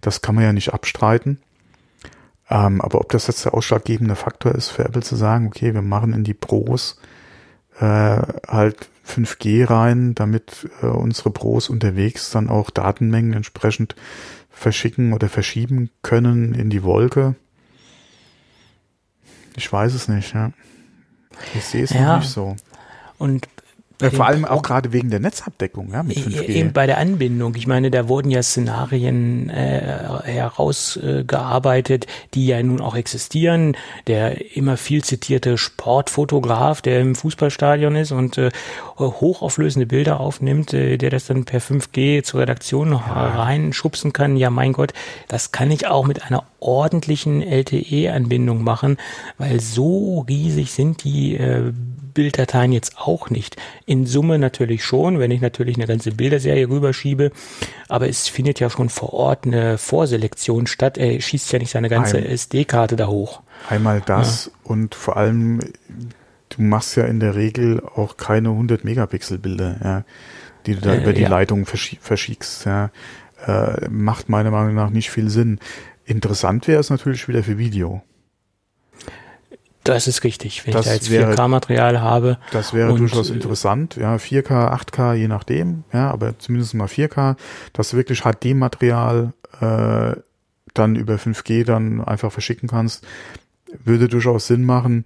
Das 0.00 0.22
kann 0.22 0.36
man 0.36 0.44
ja 0.44 0.52
nicht 0.52 0.72
abstreiten. 0.72 1.40
Ähm, 2.48 2.80
aber 2.80 3.00
ob 3.00 3.08
das 3.10 3.26
jetzt 3.26 3.44
der 3.44 3.54
ausschlaggebende 3.54 4.14
Faktor 4.14 4.54
ist 4.54 4.68
für 4.68 4.84
Apple 4.84 5.02
zu 5.02 5.16
sagen, 5.16 5.48
okay, 5.48 5.74
wir 5.74 5.82
machen 5.82 6.12
in 6.12 6.22
die 6.22 6.34
Pros 6.34 7.00
äh, 7.80 7.82
halt 8.46 8.88
5G 9.04 9.68
rein, 9.68 10.14
damit 10.14 10.70
äh, 10.82 10.86
unsere 10.86 11.32
Pros 11.32 11.68
unterwegs 11.68 12.30
dann 12.30 12.48
auch 12.48 12.70
Datenmengen 12.70 13.32
entsprechend 13.32 13.96
verschicken 14.50 15.12
oder 15.12 15.28
verschieben 15.28 15.90
können 16.02 16.54
in 16.54 16.70
die 16.70 16.84
Wolke. 16.84 17.34
Ich 19.56 19.72
weiß 19.72 19.94
es 19.94 20.06
nicht, 20.06 20.32
ja. 20.32 20.52
Ich 21.56 21.64
sehe 21.64 21.82
es 21.82 21.90
ja. 21.90 22.18
nicht 22.18 22.28
so. 22.28 22.54
Und 23.18 23.48
ja, 24.00 24.10
vor 24.10 24.26
allem 24.26 24.44
auch 24.44 24.62
gerade 24.62 24.92
wegen 24.92 25.10
der 25.10 25.20
Netzabdeckung, 25.20 25.92
ja, 25.92 26.02
mit 26.02 26.18
5G. 26.18 26.42
E-, 26.42 26.46
eben 26.46 26.72
bei 26.72 26.86
der 26.86 26.98
Anbindung. 26.98 27.54
Ich 27.54 27.66
meine, 27.66 27.90
da 27.90 28.08
wurden 28.08 28.30
ja 28.30 28.42
Szenarien 28.42 29.50
äh, 29.50 29.98
herausgearbeitet, 30.24 32.06
die 32.34 32.46
ja 32.46 32.62
nun 32.62 32.80
auch 32.80 32.96
existieren. 32.96 33.76
Der 34.06 34.56
immer 34.56 34.76
viel 34.76 35.04
zitierte 35.04 35.58
Sportfotograf, 35.58 36.82
der 36.82 37.00
im 37.00 37.14
Fußballstadion 37.14 37.96
ist 37.96 38.12
und 38.12 38.38
äh, 38.38 38.50
hochauflösende 38.98 39.86
Bilder 39.86 40.20
aufnimmt, 40.20 40.72
äh, 40.72 40.96
der 40.96 41.10
das 41.10 41.26
dann 41.26 41.44
per 41.44 41.60
5G 41.60 42.22
zur 42.22 42.40
Redaktion 42.40 42.90
noch 42.90 43.06
ja. 43.06 43.42
reinschubsen 43.42 44.12
kann. 44.12 44.36
Ja, 44.36 44.50
mein 44.50 44.72
Gott, 44.72 44.92
das 45.28 45.52
kann 45.52 45.70
ich 45.70 45.86
auch 45.86 46.06
mit 46.06 46.24
einer 46.24 46.44
ordentlichen 46.60 47.42
LTE-Anbindung 47.42 48.62
machen, 48.62 48.98
weil 49.38 49.60
so 49.60 50.24
riesig 50.28 50.72
sind 50.72 51.04
die 51.04 51.36
äh, 51.36 51.72
Bilddateien 52.12 52.72
jetzt 52.72 52.98
auch 52.98 53.30
nicht. 53.30 53.56
In 53.86 54.06
Summe 54.06 54.38
natürlich 54.38 54.84
schon, 54.84 55.18
wenn 55.18 55.30
ich 55.30 55.40
natürlich 55.40 55.76
eine 55.76 55.86
ganze 55.86 56.12
Bilderserie 56.12 56.68
rüberschiebe, 56.68 57.30
aber 57.88 58.08
es 58.08 58.28
findet 58.28 58.60
ja 58.60 58.70
schon 58.70 58.88
vor 58.88 59.12
Ort 59.12 59.46
eine 59.46 59.78
Vorselektion 59.78 60.66
statt. 60.66 60.98
Er 60.98 61.20
schießt 61.20 61.52
ja 61.52 61.58
nicht 61.58 61.70
seine 61.70 61.88
ganze 61.88 62.24
SD-Karte 62.24 62.96
da 62.96 63.06
hoch. 63.06 63.42
Einmal 63.68 64.02
das 64.04 64.46
ja. 64.46 64.52
und 64.64 64.94
vor 64.94 65.16
allem, 65.16 65.60
du 66.48 66.62
machst 66.62 66.96
ja 66.96 67.04
in 67.04 67.20
der 67.20 67.34
Regel 67.34 67.82
auch 67.94 68.16
keine 68.16 68.50
100 68.50 68.84
Megapixel 68.84 69.38
Bilder, 69.38 69.76
ja, 69.82 70.04
die 70.66 70.74
du 70.74 70.80
da 70.80 70.94
äh, 70.94 71.02
über 71.02 71.12
die 71.12 71.22
ja. 71.22 71.28
Leitung 71.28 71.66
verschickst. 71.66 72.64
Ja. 72.64 72.90
Äh, 73.46 73.88
macht 73.88 74.28
meiner 74.28 74.50
Meinung 74.50 74.74
nach 74.74 74.90
nicht 74.90 75.10
viel 75.10 75.30
Sinn. 75.30 75.58
Interessant 76.04 76.66
wäre 76.68 76.80
es 76.80 76.90
natürlich 76.90 77.28
wieder 77.28 77.42
für 77.42 77.56
Video. 77.56 78.02
Das 79.90 80.06
ist 80.06 80.22
richtig, 80.22 80.66
wenn 80.66 80.72
das 80.72 80.86
ich 80.86 81.08
da 81.08 81.16
jetzt 81.16 81.36
4K-Material 81.36 82.00
habe. 82.00 82.38
Das 82.52 82.72
wäre 82.72 82.94
durchaus 82.94 83.30
äh, 83.30 83.34
interessant, 83.34 83.96
ja, 83.96 84.14
4K, 84.14 84.72
8K, 84.72 85.14
je 85.14 85.26
nachdem, 85.26 85.84
ja, 85.92 86.10
aber 86.10 86.38
zumindest 86.38 86.74
mal 86.74 86.86
4K, 86.86 87.36
dass 87.72 87.90
du 87.90 87.96
wirklich 87.96 88.22
HD-Material 88.22 89.32
äh, 89.60 90.16
dann 90.74 90.94
über 90.94 91.16
5G 91.16 91.64
dann 91.64 92.04
einfach 92.04 92.30
verschicken 92.30 92.68
kannst, 92.68 93.04
würde 93.84 94.06
durchaus 94.06 94.46
Sinn 94.46 94.64
machen. 94.64 95.04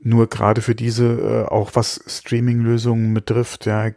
Nur 0.00 0.28
gerade 0.28 0.60
für 0.60 0.74
diese, 0.74 1.06
äh, 1.06 1.44
auch 1.44 1.70
was 1.74 2.00
Streaming-Lösungen 2.06 3.14
betrifft, 3.14 3.66
ja, 3.66 3.90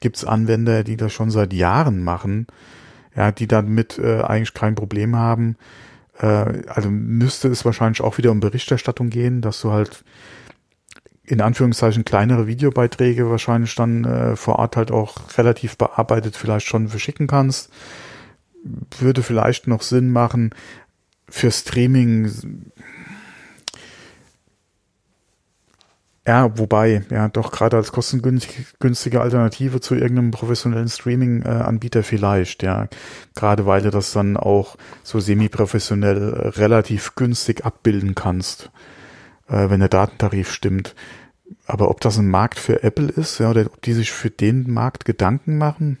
gibt's 0.00 0.24
Anwender, 0.24 0.82
die 0.82 0.96
das 0.96 1.12
schon 1.12 1.30
seit 1.30 1.52
Jahren 1.52 2.02
machen, 2.02 2.48
ja, 3.14 3.30
die 3.30 3.46
damit 3.46 3.98
äh, 3.98 4.22
eigentlich 4.22 4.54
kein 4.54 4.74
Problem 4.74 5.14
haben 5.14 5.56
also 6.24 6.90
müsste 6.90 7.48
es 7.48 7.64
wahrscheinlich 7.64 8.00
auch 8.00 8.18
wieder 8.18 8.30
um 8.30 8.40
Berichterstattung 8.40 9.10
gehen, 9.10 9.40
dass 9.40 9.60
du 9.60 9.72
halt 9.72 10.04
in 11.24 11.40
Anführungszeichen 11.40 12.04
kleinere 12.04 12.46
Videobeiträge 12.46 13.28
wahrscheinlich 13.28 13.74
dann 13.74 14.04
äh, 14.04 14.36
vor 14.36 14.58
Ort 14.58 14.76
halt 14.76 14.90
auch 14.90 15.16
relativ 15.36 15.76
bearbeitet 15.76 16.36
vielleicht 16.36 16.66
schon 16.66 16.88
verschicken 16.88 17.26
kannst. 17.26 17.70
Würde 18.98 19.22
vielleicht 19.22 19.66
noch 19.66 19.82
Sinn 19.82 20.10
machen 20.10 20.54
für 21.28 21.50
Streaming 21.50 22.30
Ja, 26.26 26.58
wobei, 26.58 27.04
ja, 27.10 27.28
doch 27.28 27.52
gerade 27.52 27.76
als 27.76 27.92
kostengünstige 27.92 29.20
Alternative 29.20 29.80
zu 29.80 29.94
irgendeinem 29.94 30.32
professionellen 30.32 30.88
Streaming-Anbieter 30.88 32.02
vielleicht, 32.02 32.64
ja. 32.64 32.88
Gerade 33.36 33.64
weil 33.64 33.82
du 33.82 33.90
das 33.90 34.10
dann 34.10 34.36
auch 34.36 34.76
so 35.04 35.20
semi-professionell 35.20 36.32
äh, 36.32 36.48
relativ 36.48 37.14
günstig 37.14 37.64
abbilden 37.64 38.16
kannst, 38.16 38.70
äh, 39.48 39.70
wenn 39.70 39.78
der 39.78 39.88
Datentarif 39.88 40.50
stimmt. 40.50 40.96
Aber 41.64 41.90
ob 41.90 42.00
das 42.00 42.18
ein 42.18 42.28
Markt 42.28 42.58
für 42.58 42.82
Apple 42.82 43.08
ist, 43.08 43.38
ja, 43.38 43.50
oder 43.50 43.64
ob 43.66 43.80
die 43.82 43.92
sich 43.92 44.10
für 44.10 44.30
den 44.30 44.68
Markt 44.68 45.04
Gedanken 45.04 45.58
machen? 45.58 45.98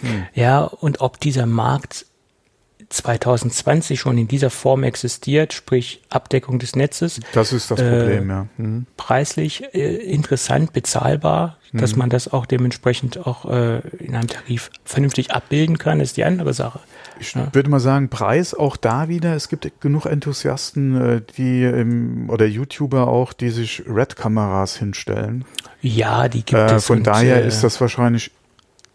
Hm. 0.00 0.26
Ja, 0.32 0.60
und 0.64 1.02
ob 1.02 1.20
dieser 1.20 1.44
Markt 1.44 2.06
2020 2.90 4.00
schon 4.00 4.16
in 4.16 4.28
dieser 4.28 4.50
Form 4.50 4.82
existiert, 4.82 5.52
sprich 5.52 6.00
Abdeckung 6.08 6.58
des 6.58 6.74
Netzes. 6.74 7.20
Das 7.32 7.52
ist 7.52 7.70
das 7.70 7.80
Problem, 7.80 8.30
äh, 8.30 8.32
ja. 8.32 8.46
Mhm. 8.56 8.86
Preislich 8.96 9.62
äh, 9.74 9.96
interessant, 9.96 10.72
bezahlbar, 10.72 11.58
mhm. 11.72 11.78
dass 11.78 11.96
man 11.96 12.08
das 12.08 12.32
auch 12.32 12.46
dementsprechend 12.46 13.26
auch 13.26 13.44
äh, 13.44 13.80
in 13.98 14.14
einem 14.14 14.28
Tarif 14.28 14.70
vernünftig 14.84 15.32
abbilden 15.32 15.76
kann, 15.76 16.00
ist 16.00 16.16
die 16.16 16.24
andere 16.24 16.54
Sache. 16.54 16.80
Ich 17.20 17.34
ja. 17.34 17.52
würde 17.52 17.68
mal 17.68 17.80
sagen, 17.80 18.08
Preis 18.08 18.54
auch 18.54 18.76
da 18.76 19.08
wieder. 19.08 19.34
Es 19.34 19.48
gibt 19.48 19.70
genug 19.80 20.06
Enthusiasten, 20.06 20.96
äh, 20.96 21.22
die 21.36 21.64
im, 21.64 22.30
oder 22.30 22.46
YouTuber 22.46 23.08
auch, 23.08 23.34
die 23.34 23.50
sich 23.50 23.82
Red-Kameras 23.86 24.76
hinstellen. 24.76 25.44
Ja, 25.82 26.28
die 26.28 26.42
gibt 26.42 26.58
äh, 26.58 26.76
es. 26.76 26.86
Von 26.86 27.02
daher 27.02 27.44
ist 27.44 27.62
das 27.62 27.80
wahrscheinlich 27.80 28.30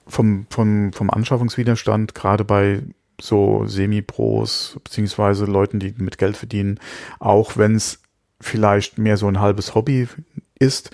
vom, 0.07 0.47
vom, 0.49 0.93
vom 0.93 1.09
Anschaffungswiderstand 1.11 2.15
gerade 2.15 2.43
bei 2.43 2.81
so 3.23 3.65
Semi-Pros, 3.65 4.77
beziehungsweise 4.83 5.45
Leuten, 5.45 5.79
die 5.79 5.95
mit 5.97 6.17
Geld 6.17 6.35
verdienen, 6.35 6.77
auch 7.19 7.55
wenn 7.55 7.75
es 7.75 8.01
vielleicht 8.41 8.97
mehr 8.97 9.15
so 9.15 9.29
ein 9.29 9.39
halbes 9.39 9.75
Hobby 9.75 10.09
ist, 10.59 10.91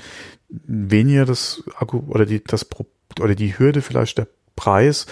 weniger 0.47 1.25
das 1.25 1.63
Akku 1.75 2.03
oder 2.07 2.27
die, 2.27 2.43
das 2.43 2.67
oder 3.19 3.33
die 3.33 3.57
Hürde 3.57 3.81
vielleicht 3.81 4.19
der 4.19 4.27
Preis, 4.55 5.07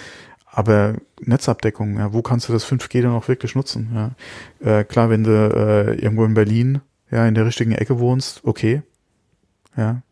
aber 0.46 0.98
Netzabdeckung, 1.20 1.98
ja, 1.98 2.14
wo 2.14 2.22
kannst 2.22 2.50
du 2.50 2.54
das 2.54 2.66
5G 2.72 3.02
dann 3.02 3.14
auch 3.14 3.28
wirklich 3.28 3.56
nutzen? 3.56 3.90
Ja? 4.62 4.80
Äh, 4.80 4.84
klar, 4.84 5.10
wenn 5.10 5.24
du 5.24 5.32
äh, 5.32 5.96
irgendwo 5.96 6.24
in 6.24 6.36
Berlin 6.36 6.82
ja 7.10 7.26
in 7.28 7.34
der 7.34 7.48
richtigen 7.48 7.72
Ecke 7.72 7.98
wohnst, 7.98 8.42
okay. 8.44 8.84
Ja. 9.76 10.04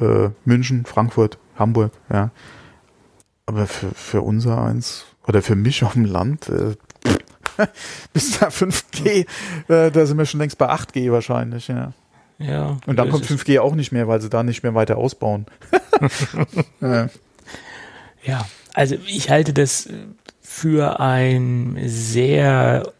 Äh, 0.00 0.30
München, 0.44 0.86
Frankfurt, 0.86 1.38
Hamburg, 1.56 1.92
ja. 2.12 2.32
Aber 3.46 3.66
für, 3.68 3.90
für 3.94 4.22
unser 4.22 4.60
eins 4.62 5.06
oder 5.28 5.42
für 5.42 5.54
mich 5.54 5.84
auf 5.84 5.92
dem 5.92 6.06
Land, 6.06 6.48
äh, 6.48 6.74
bis 8.12 8.38
da 8.38 8.48
5G, 8.48 9.26
äh, 9.68 9.90
da 9.90 10.06
sind 10.06 10.18
wir 10.18 10.26
schon 10.26 10.40
längst 10.40 10.58
bei 10.58 10.70
8G 10.70 11.12
wahrscheinlich, 11.12 11.68
ja. 11.68 11.92
Ja. 12.38 12.78
Und 12.86 12.96
dann 12.96 13.10
kommt 13.10 13.26
5G 13.26 13.60
auch 13.60 13.74
nicht 13.74 13.90
mehr, 13.90 14.06
weil 14.06 14.20
sie 14.20 14.30
da 14.30 14.42
nicht 14.42 14.62
mehr 14.62 14.74
weiter 14.74 14.96
ausbauen. 14.96 15.46
ja. 16.80 17.08
ja, 18.22 18.46
also 18.74 18.96
ich 19.06 19.28
halte 19.28 19.52
das 19.52 19.88
für 20.40 21.00
ein 21.00 21.76
sehr 21.84 22.92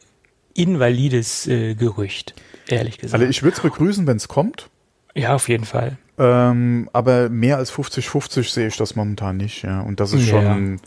invalides 0.54 1.46
äh, 1.46 1.74
Gerücht, 1.76 2.34
ehrlich 2.66 2.98
gesagt. 2.98 3.14
Also 3.14 3.30
ich 3.30 3.44
würde 3.44 3.56
es 3.56 3.62
begrüßen, 3.62 4.08
wenn 4.08 4.16
es 4.16 4.26
kommt. 4.26 4.70
Ja, 5.14 5.36
auf 5.36 5.48
jeden 5.48 5.64
Fall. 5.64 5.98
Ähm, 6.18 6.90
aber 6.92 7.28
mehr 7.28 7.58
als 7.58 7.72
50-50 7.72 8.52
sehe 8.52 8.66
ich 8.66 8.76
das 8.76 8.96
momentan 8.96 9.36
nicht, 9.36 9.62
ja. 9.62 9.80
Und 9.82 10.00
das 10.00 10.12
ist 10.12 10.28
schon, 10.28 10.80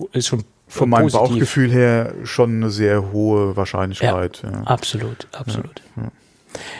ja. 0.00 0.06
ist 0.12 0.26
schon 0.26 0.42
von 0.68 0.88
meinem 0.88 1.04
positiv. 1.04 1.28
Bauchgefühl 1.28 1.70
her 1.70 2.14
schon 2.24 2.56
eine 2.56 2.70
sehr 2.70 3.12
hohe 3.12 3.56
Wahrscheinlichkeit. 3.56 4.42
Ja, 4.42 4.50
ja. 4.50 4.62
Absolut, 4.64 5.26
absolut. 5.32 5.82
Ja, 5.96 6.10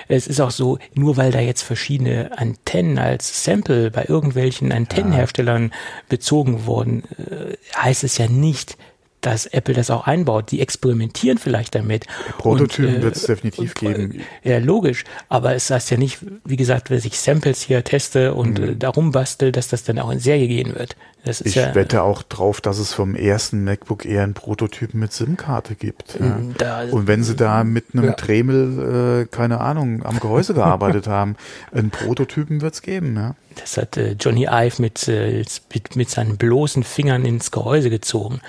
es 0.08 0.26
ist 0.26 0.40
auch 0.40 0.50
so, 0.50 0.78
nur 0.94 1.16
weil 1.16 1.30
da 1.30 1.40
jetzt 1.40 1.62
verschiedene 1.62 2.30
Antennen 2.36 2.98
als 2.98 3.44
Sample 3.44 3.90
bei 3.90 4.06
irgendwelchen 4.06 4.72
Antennenherstellern 4.72 5.72
bezogen 6.08 6.66
wurden, 6.66 7.04
äh, 7.18 7.56
heißt 7.76 8.04
es 8.04 8.18
ja 8.18 8.28
nicht, 8.28 8.76
dass 9.20 9.46
Apple 9.46 9.74
das 9.74 9.90
auch 9.90 10.06
einbaut. 10.06 10.50
Die 10.50 10.60
experimentieren 10.60 11.38
vielleicht 11.38 11.74
damit. 11.74 12.06
Prototypen 12.38 12.96
äh, 12.96 13.02
wird 13.02 13.16
es 13.16 13.22
definitiv 13.24 13.74
und, 13.82 13.94
geben. 13.94 14.20
Ja, 14.44 14.58
logisch. 14.58 15.04
Aber 15.28 15.54
es 15.54 15.70
heißt 15.70 15.90
ja 15.90 15.96
nicht, 15.96 16.18
wie 16.44 16.56
gesagt, 16.56 16.90
wenn 16.90 16.98
ich 16.98 17.18
Samples 17.18 17.62
hier 17.62 17.82
teste 17.84 18.34
und 18.34 18.58
mhm. 18.58 18.68
äh, 18.70 18.76
darum 18.76 19.12
bastel, 19.12 19.52
dass 19.52 19.68
das 19.68 19.84
dann 19.84 19.98
auch 19.98 20.10
in 20.10 20.20
Serie 20.20 20.48
gehen 20.48 20.74
wird. 20.74 20.96
ich 21.24 21.56
ja, 21.56 21.74
wette 21.74 22.02
auch 22.02 22.22
drauf, 22.22 22.60
dass 22.60 22.78
es 22.78 22.92
vom 22.92 23.14
ersten 23.14 23.64
MacBook 23.64 24.04
eher 24.04 24.22
einen 24.22 24.34
Prototypen 24.34 25.00
mit 25.00 25.12
SIM-Karte 25.12 25.74
gibt. 25.74 26.18
Ja. 26.20 26.38
Da, 26.56 26.82
und 26.90 27.06
wenn 27.06 27.24
sie 27.24 27.34
da 27.34 27.64
mit 27.64 27.86
einem 27.92 28.06
ja. 28.06 28.12
Dremel, 28.12 29.22
äh, 29.22 29.26
keine 29.26 29.60
Ahnung, 29.60 30.04
am 30.04 30.20
Gehäuse 30.20 30.54
gearbeitet 30.54 31.06
haben, 31.08 31.36
einen 31.72 31.90
Prototypen 31.90 32.60
wird 32.60 32.74
es 32.74 32.82
geben. 32.82 33.16
Ja. 33.16 33.34
Das 33.56 33.76
hat 33.76 33.96
äh, 33.96 34.12
Johnny 34.12 34.46
Ive 34.50 34.80
mit, 34.80 35.08
äh, 35.08 35.44
mit, 35.72 35.96
mit 35.96 36.10
seinen 36.10 36.36
bloßen 36.36 36.84
Fingern 36.84 37.24
ins 37.24 37.50
Gehäuse 37.50 37.90
gezogen. 37.90 38.40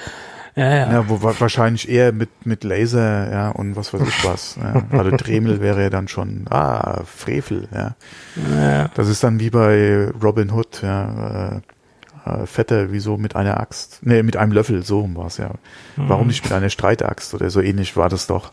Ja, 0.59 0.69
ja. 0.75 0.91
Ja, 0.91 1.09
wo 1.09 1.21
wa- 1.23 1.35
wahrscheinlich 1.39 1.87
eher 1.87 2.11
mit, 2.11 2.45
mit 2.45 2.63
Laser, 2.63 3.31
ja, 3.31 3.49
und 3.49 3.75
was 3.75 3.93
weiß 3.93 4.01
ich 4.07 4.25
was. 4.29 4.57
Ja. 4.61 4.83
Also 4.91 5.15
Dremel 5.15 5.61
wäre 5.61 5.81
ja 5.83 5.89
dann 5.89 6.07
schon, 6.07 6.45
ah, 6.49 7.03
Frevel, 7.05 7.67
ja. 7.73 7.95
ja. 8.59 8.87
Das 8.93 9.07
ist 9.07 9.23
dann 9.23 9.39
wie 9.39 9.49
bei 9.49 10.09
Robin 10.21 10.51
Hood, 10.51 10.81
ja. 10.81 11.61
Äh, 12.25 12.31
äh, 12.41 12.45
Vetter, 12.45 12.91
wieso 12.91 13.17
mit 13.17 13.35
einer 13.37 13.59
Axt? 13.59 13.99
Nee, 14.01 14.21
mit 14.23 14.35
einem 14.35 14.51
Löffel, 14.51 14.83
so 14.83 14.99
rum 14.99 15.15
war 15.15 15.27
es 15.27 15.37
ja. 15.37 15.51
Warum 15.95 16.27
nicht 16.27 16.43
mit 16.43 16.51
einer 16.51 16.69
Streitaxt 16.69 17.33
oder 17.33 17.49
so 17.49 17.61
ähnlich 17.61 17.95
war 17.95 18.09
das 18.09 18.27
doch. 18.27 18.51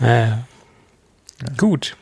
ja. 0.00 0.38
Gut. 1.56 1.96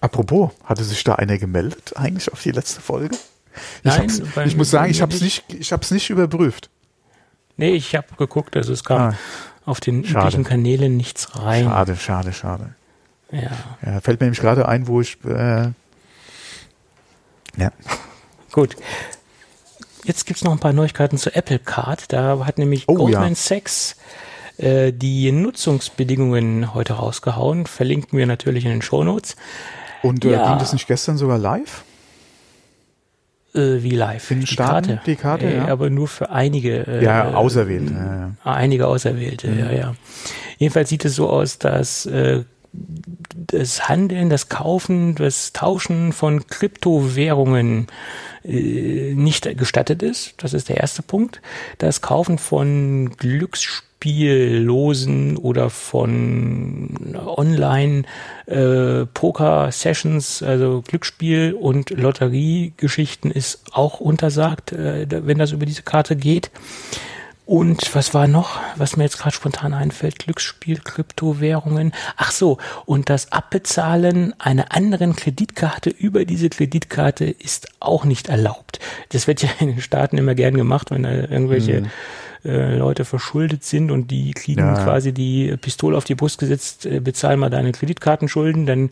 Apropos, 0.00 0.50
hatte 0.64 0.82
sich 0.84 1.04
da 1.04 1.14
einer 1.14 1.38
gemeldet 1.38 1.92
eigentlich 1.96 2.32
auf 2.32 2.42
die 2.42 2.50
letzte 2.52 2.80
Folge? 2.80 3.14
Ich, 3.82 3.96
Nein, 3.96 4.10
ich 4.46 4.56
muss 4.56 4.70
sagen, 4.70 4.90
ich 4.90 5.02
habe 5.02 5.12
es 5.14 5.20
nicht, 5.20 5.44
ich 5.52 5.72
hab's 5.72 5.90
nicht 5.90 6.08
überprüft. 6.10 6.70
Nee, 7.60 7.72
ich 7.72 7.94
habe 7.94 8.06
geguckt, 8.16 8.56
also 8.56 8.72
es 8.72 8.82
kam 8.84 9.00
Ah. 9.00 9.14
auf 9.66 9.80
den 9.80 10.04
Schade. 10.04 10.20
üblichen 10.28 10.44
Kanälen 10.44 10.96
nichts 10.96 11.38
rein. 11.38 11.64
Schade, 11.66 11.96
schade, 11.96 12.32
schade. 12.32 12.74
Ja. 13.30 13.50
Ja, 13.84 14.00
fällt 14.00 14.18
mir 14.20 14.26
nämlich 14.26 14.40
gerade 14.40 14.66
ein, 14.66 14.86
wo 14.88 15.00
ich 15.00 15.18
äh, 15.26 15.68
ja, 17.56 17.70
Gut. 18.52 18.76
Jetzt 20.04 20.24
gibt's 20.26 20.42
noch 20.42 20.52
ein 20.52 20.58
paar 20.58 20.72
Neuigkeiten 20.72 21.18
zu 21.18 21.34
Apple 21.34 21.58
Card. 21.58 22.12
Da 22.12 22.46
hat 22.46 22.56
nämlich 22.58 22.88
Oh, 22.88 22.94
Goldman 22.94 23.30
ja. 23.30 23.34
Sachs 23.34 23.96
äh, 24.56 24.92
die 24.92 25.30
Nutzungsbedingungen 25.30 26.72
heute 26.74 26.94
rausgehauen. 26.94 27.66
Verlinken 27.66 28.18
wir 28.18 28.26
natürlich 28.26 28.64
in 28.64 28.70
den 28.70 28.82
Shownotes. 28.82 29.36
Und 30.02 30.24
äh, 30.24 30.32
Ja. 30.32 30.48
ging 30.48 30.58
das 30.58 30.72
nicht 30.72 30.86
gestern 30.88 31.18
sogar 31.18 31.36
live? 31.38 31.84
Äh, 33.54 33.82
wie 33.82 33.90
live. 33.90 34.28
Die 34.28 34.46
Staaten, 34.46 34.88
Karte. 34.96 35.00
die 35.06 35.16
Karte, 35.16 35.46
äh, 35.46 35.56
ja. 35.56 35.68
Aber 35.68 35.90
nur 35.90 36.06
für 36.08 36.30
einige. 36.30 36.86
Äh, 36.86 37.04
Ja, 37.04 37.34
auserwählt. 37.34 37.90
Ja, 37.90 37.96
ja. 38.16 38.30
Einige 38.44 38.86
Auserwählte, 38.86 39.48
Mhm. 39.48 39.58
ja, 39.58 39.72
ja. 39.72 39.94
Jedenfalls 40.58 40.88
sieht 40.88 41.04
es 41.04 41.16
so 41.16 41.28
aus, 41.28 41.58
dass 41.58 42.06
äh, 42.06 42.44
das 42.72 43.88
Handeln, 43.88 44.28
das 44.30 44.48
Kaufen, 44.48 45.14
das 45.14 45.52
Tauschen 45.52 46.12
von 46.12 46.44
Kryptowährungen 46.46 47.86
äh, 48.44 49.12
nicht 49.14 49.58
gestattet 49.58 50.02
ist. 50.02 50.34
Das 50.38 50.54
ist 50.54 50.68
der 50.68 50.78
erste 50.78 51.02
Punkt. 51.02 51.42
Das 51.78 52.00
Kaufen 52.00 52.38
von 52.38 53.10
Glücksspiellosen 53.16 55.36
oder 55.36 55.68
von 55.68 57.14
Online 57.14 58.04
äh, 58.46 59.04
also 60.42 60.82
Glücksspiel 60.86 61.54
und 61.54 61.90
Lotteriegeschichten 61.90 63.30
ist 63.30 63.62
auch 63.72 64.00
untersagt, 64.00 64.72
äh, 64.72 65.06
wenn 65.10 65.38
das 65.38 65.52
über 65.52 65.66
diese 65.66 65.82
Karte 65.82 66.16
geht. 66.16 66.50
Und 67.50 67.96
was 67.96 68.14
war 68.14 68.28
noch, 68.28 68.60
was 68.76 68.96
mir 68.96 69.02
jetzt 69.02 69.18
gerade 69.18 69.34
spontan 69.34 69.74
einfällt? 69.74 70.20
Glücksspiel, 70.20 70.78
Kryptowährungen. 70.78 71.90
Ach 72.16 72.30
so, 72.30 72.58
und 72.86 73.10
das 73.10 73.32
Abbezahlen 73.32 74.38
einer 74.38 74.70
anderen 74.70 75.16
Kreditkarte 75.16 75.90
über 75.90 76.24
diese 76.24 76.48
Kreditkarte 76.48 77.24
ist 77.24 77.66
auch 77.80 78.04
nicht 78.04 78.28
erlaubt. 78.28 78.78
Das 79.08 79.26
wird 79.26 79.42
ja 79.42 79.48
in 79.58 79.66
den 79.66 79.80
Staaten 79.80 80.16
immer 80.16 80.36
gern 80.36 80.56
gemacht, 80.56 80.92
wenn 80.92 81.02
da 81.02 81.10
irgendwelche 81.10 81.90
äh, 82.44 82.76
Leute 82.76 83.04
verschuldet 83.04 83.64
sind 83.64 83.90
und 83.90 84.12
die 84.12 84.30
kriegen 84.30 84.60
Ja. 84.60 84.84
quasi 84.84 85.10
die 85.12 85.56
Pistole 85.56 85.96
auf 85.96 86.04
die 86.04 86.14
Brust 86.14 86.38
gesetzt, 86.38 86.86
äh, 86.86 87.00
bezahl 87.00 87.36
mal 87.36 87.50
deine 87.50 87.72
Kreditkartenschulden, 87.72 88.64
dann 88.64 88.90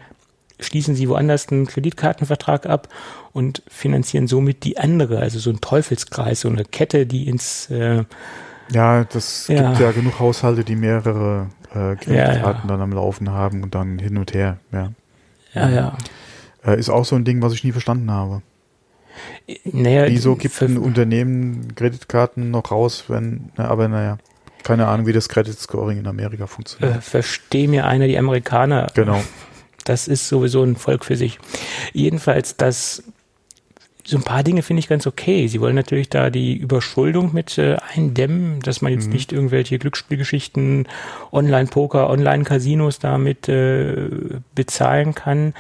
schließen 0.59 0.97
sie 0.97 1.09
woanders 1.09 1.49
einen 1.49 1.69
Kreditkartenvertrag 1.69 2.67
ab 2.67 2.89
und 3.33 3.63
finanzieren 3.69 4.27
somit 4.27 4.65
die 4.65 4.79
andere, 4.79 5.21
also 5.21 5.39
so 5.39 5.51
ein 5.51 5.61
Teufelskreis, 5.61 6.41
so 6.41 6.49
eine 6.49 6.65
Kette, 6.65 7.07
die 7.07 7.29
ins 7.29 7.71
äh, 7.71 8.03
Ja, 8.73 9.05
das 9.05 9.49
Ja. 9.49 9.69
gibt 9.69 9.81
ja 9.81 9.93
genug 9.93 10.19
Haushalte, 10.19 10.65
die 10.65 10.77
mehrere 10.77 11.47
äh, 11.75 11.97
Kreditkarten 11.97 12.69
dann 12.69 12.81
am 12.81 12.93
Laufen 12.93 13.31
haben 13.31 13.63
und 13.63 13.75
dann 13.75 13.99
hin 13.99 14.17
und 14.19 14.35
her. 14.35 14.59
Ja. 14.73 14.93
ja, 15.55 15.69
ja. 15.71 15.99
Äh, 16.65 16.79
ist 16.79 16.89
auch 16.91 17.05
so 17.05 17.17
ein 17.17 17.25
Ding, 17.25 17.41
was 17.43 17.53
ich 17.55 17.65
nie 17.65 17.73
verstanden 17.73 18.11
habe. 18.11 18.43
Naja, 19.65 20.07
Wieso 20.09 20.37
gibt 20.37 20.61
ein 20.63 20.77
Unternehmen 20.79 21.75
Kreditkarten 21.75 22.51
noch 22.51 22.71
raus, 22.71 23.05
wenn, 23.09 23.51
na, 23.57 23.67
aber 23.69 23.89
naja, 23.89 24.19
keine 24.63 24.87
Ahnung, 24.87 25.07
wie 25.07 25.13
das 25.13 25.29
Credit 25.29 25.59
Scoring 25.59 25.99
in 25.99 26.07
Amerika 26.07 26.47
funktioniert. 26.47 26.99
äh, 26.99 27.01
versteh 27.01 27.67
mir 27.67 27.87
einer, 27.87 28.07
die 28.07 28.19
Amerikaner. 28.19 28.87
Genau. 28.95 29.21
Das 29.85 30.07
ist 30.07 30.29
sowieso 30.29 30.63
ein 30.63 30.77
Volk 30.77 31.05
für 31.07 31.17
sich. 31.17 31.39
Jedenfalls, 31.95 32.57
das 32.57 33.03
so 34.09 34.17
ein 34.17 34.23
paar 34.23 34.43
Dinge 34.43 34.63
finde 34.63 34.81
ich 34.81 34.89
ganz 34.89 35.07
okay. 35.07 35.49
Sie 35.49 35.61
wollen 35.61 35.75
natürlich 35.75 36.09
da 36.09 36.31
die 36.31 36.57
Überschuldung 36.57 37.35
mit 37.35 37.59
äh, 37.59 37.77
eindämmen, 37.95 38.61
dass 38.61 38.81
man 38.81 38.91
jetzt 38.91 39.11
nicht 39.11 39.33
irgendwelche 39.33 39.79
Glücksspielgeschichten, 39.79 40.89
Online-Poker, 41.31 42.09
Online-Casinos 42.09 43.01
damit 43.01 43.51
äh, 43.51 44.09
bezahlen 44.55 45.15
kann. 45.15 45.53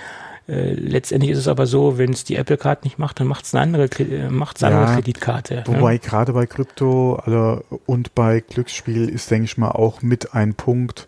Äh, 0.49 0.73
letztendlich 0.73 1.33
ist 1.33 1.41
es 1.41 1.47
aber 1.49 1.67
so, 1.67 1.99
wenn 1.99 2.11
es 2.11 2.25
die 2.25 2.37
Apple 2.37 2.57
Card 2.57 2.85
nicht 2.85 2.99
macht, 2.99 3.21
dann 3.21 3.27
macht 3.27 3.45
es 3.45 3.55
eine 3.55 3.65
andere, 3.65 3.85
äh, 4.01 4.31
macht's 4.31 4.63
eine 4.63 4.77
Ja, 4.77 4.81
andere 4.81 4.97
Kreditkarte. 4.97 5.65
Wobei 5.67 5.99
gerade 5.99 6.33
bei 6.33 6.47
Krypto 6.47 7.17
also, 7.17 7.63
und 7.85 8.15
bei 8.15 8.41
Glücksspiel 8.41 9.11
ist, 9.11 9.31
denke 9.31 9.45
ich 9.45 9.59
mal, 9.59 9.73
auch 9.73 10.01
mit 10.01 10.33
ein 10.33 10.55
Punkt 10.55 11.07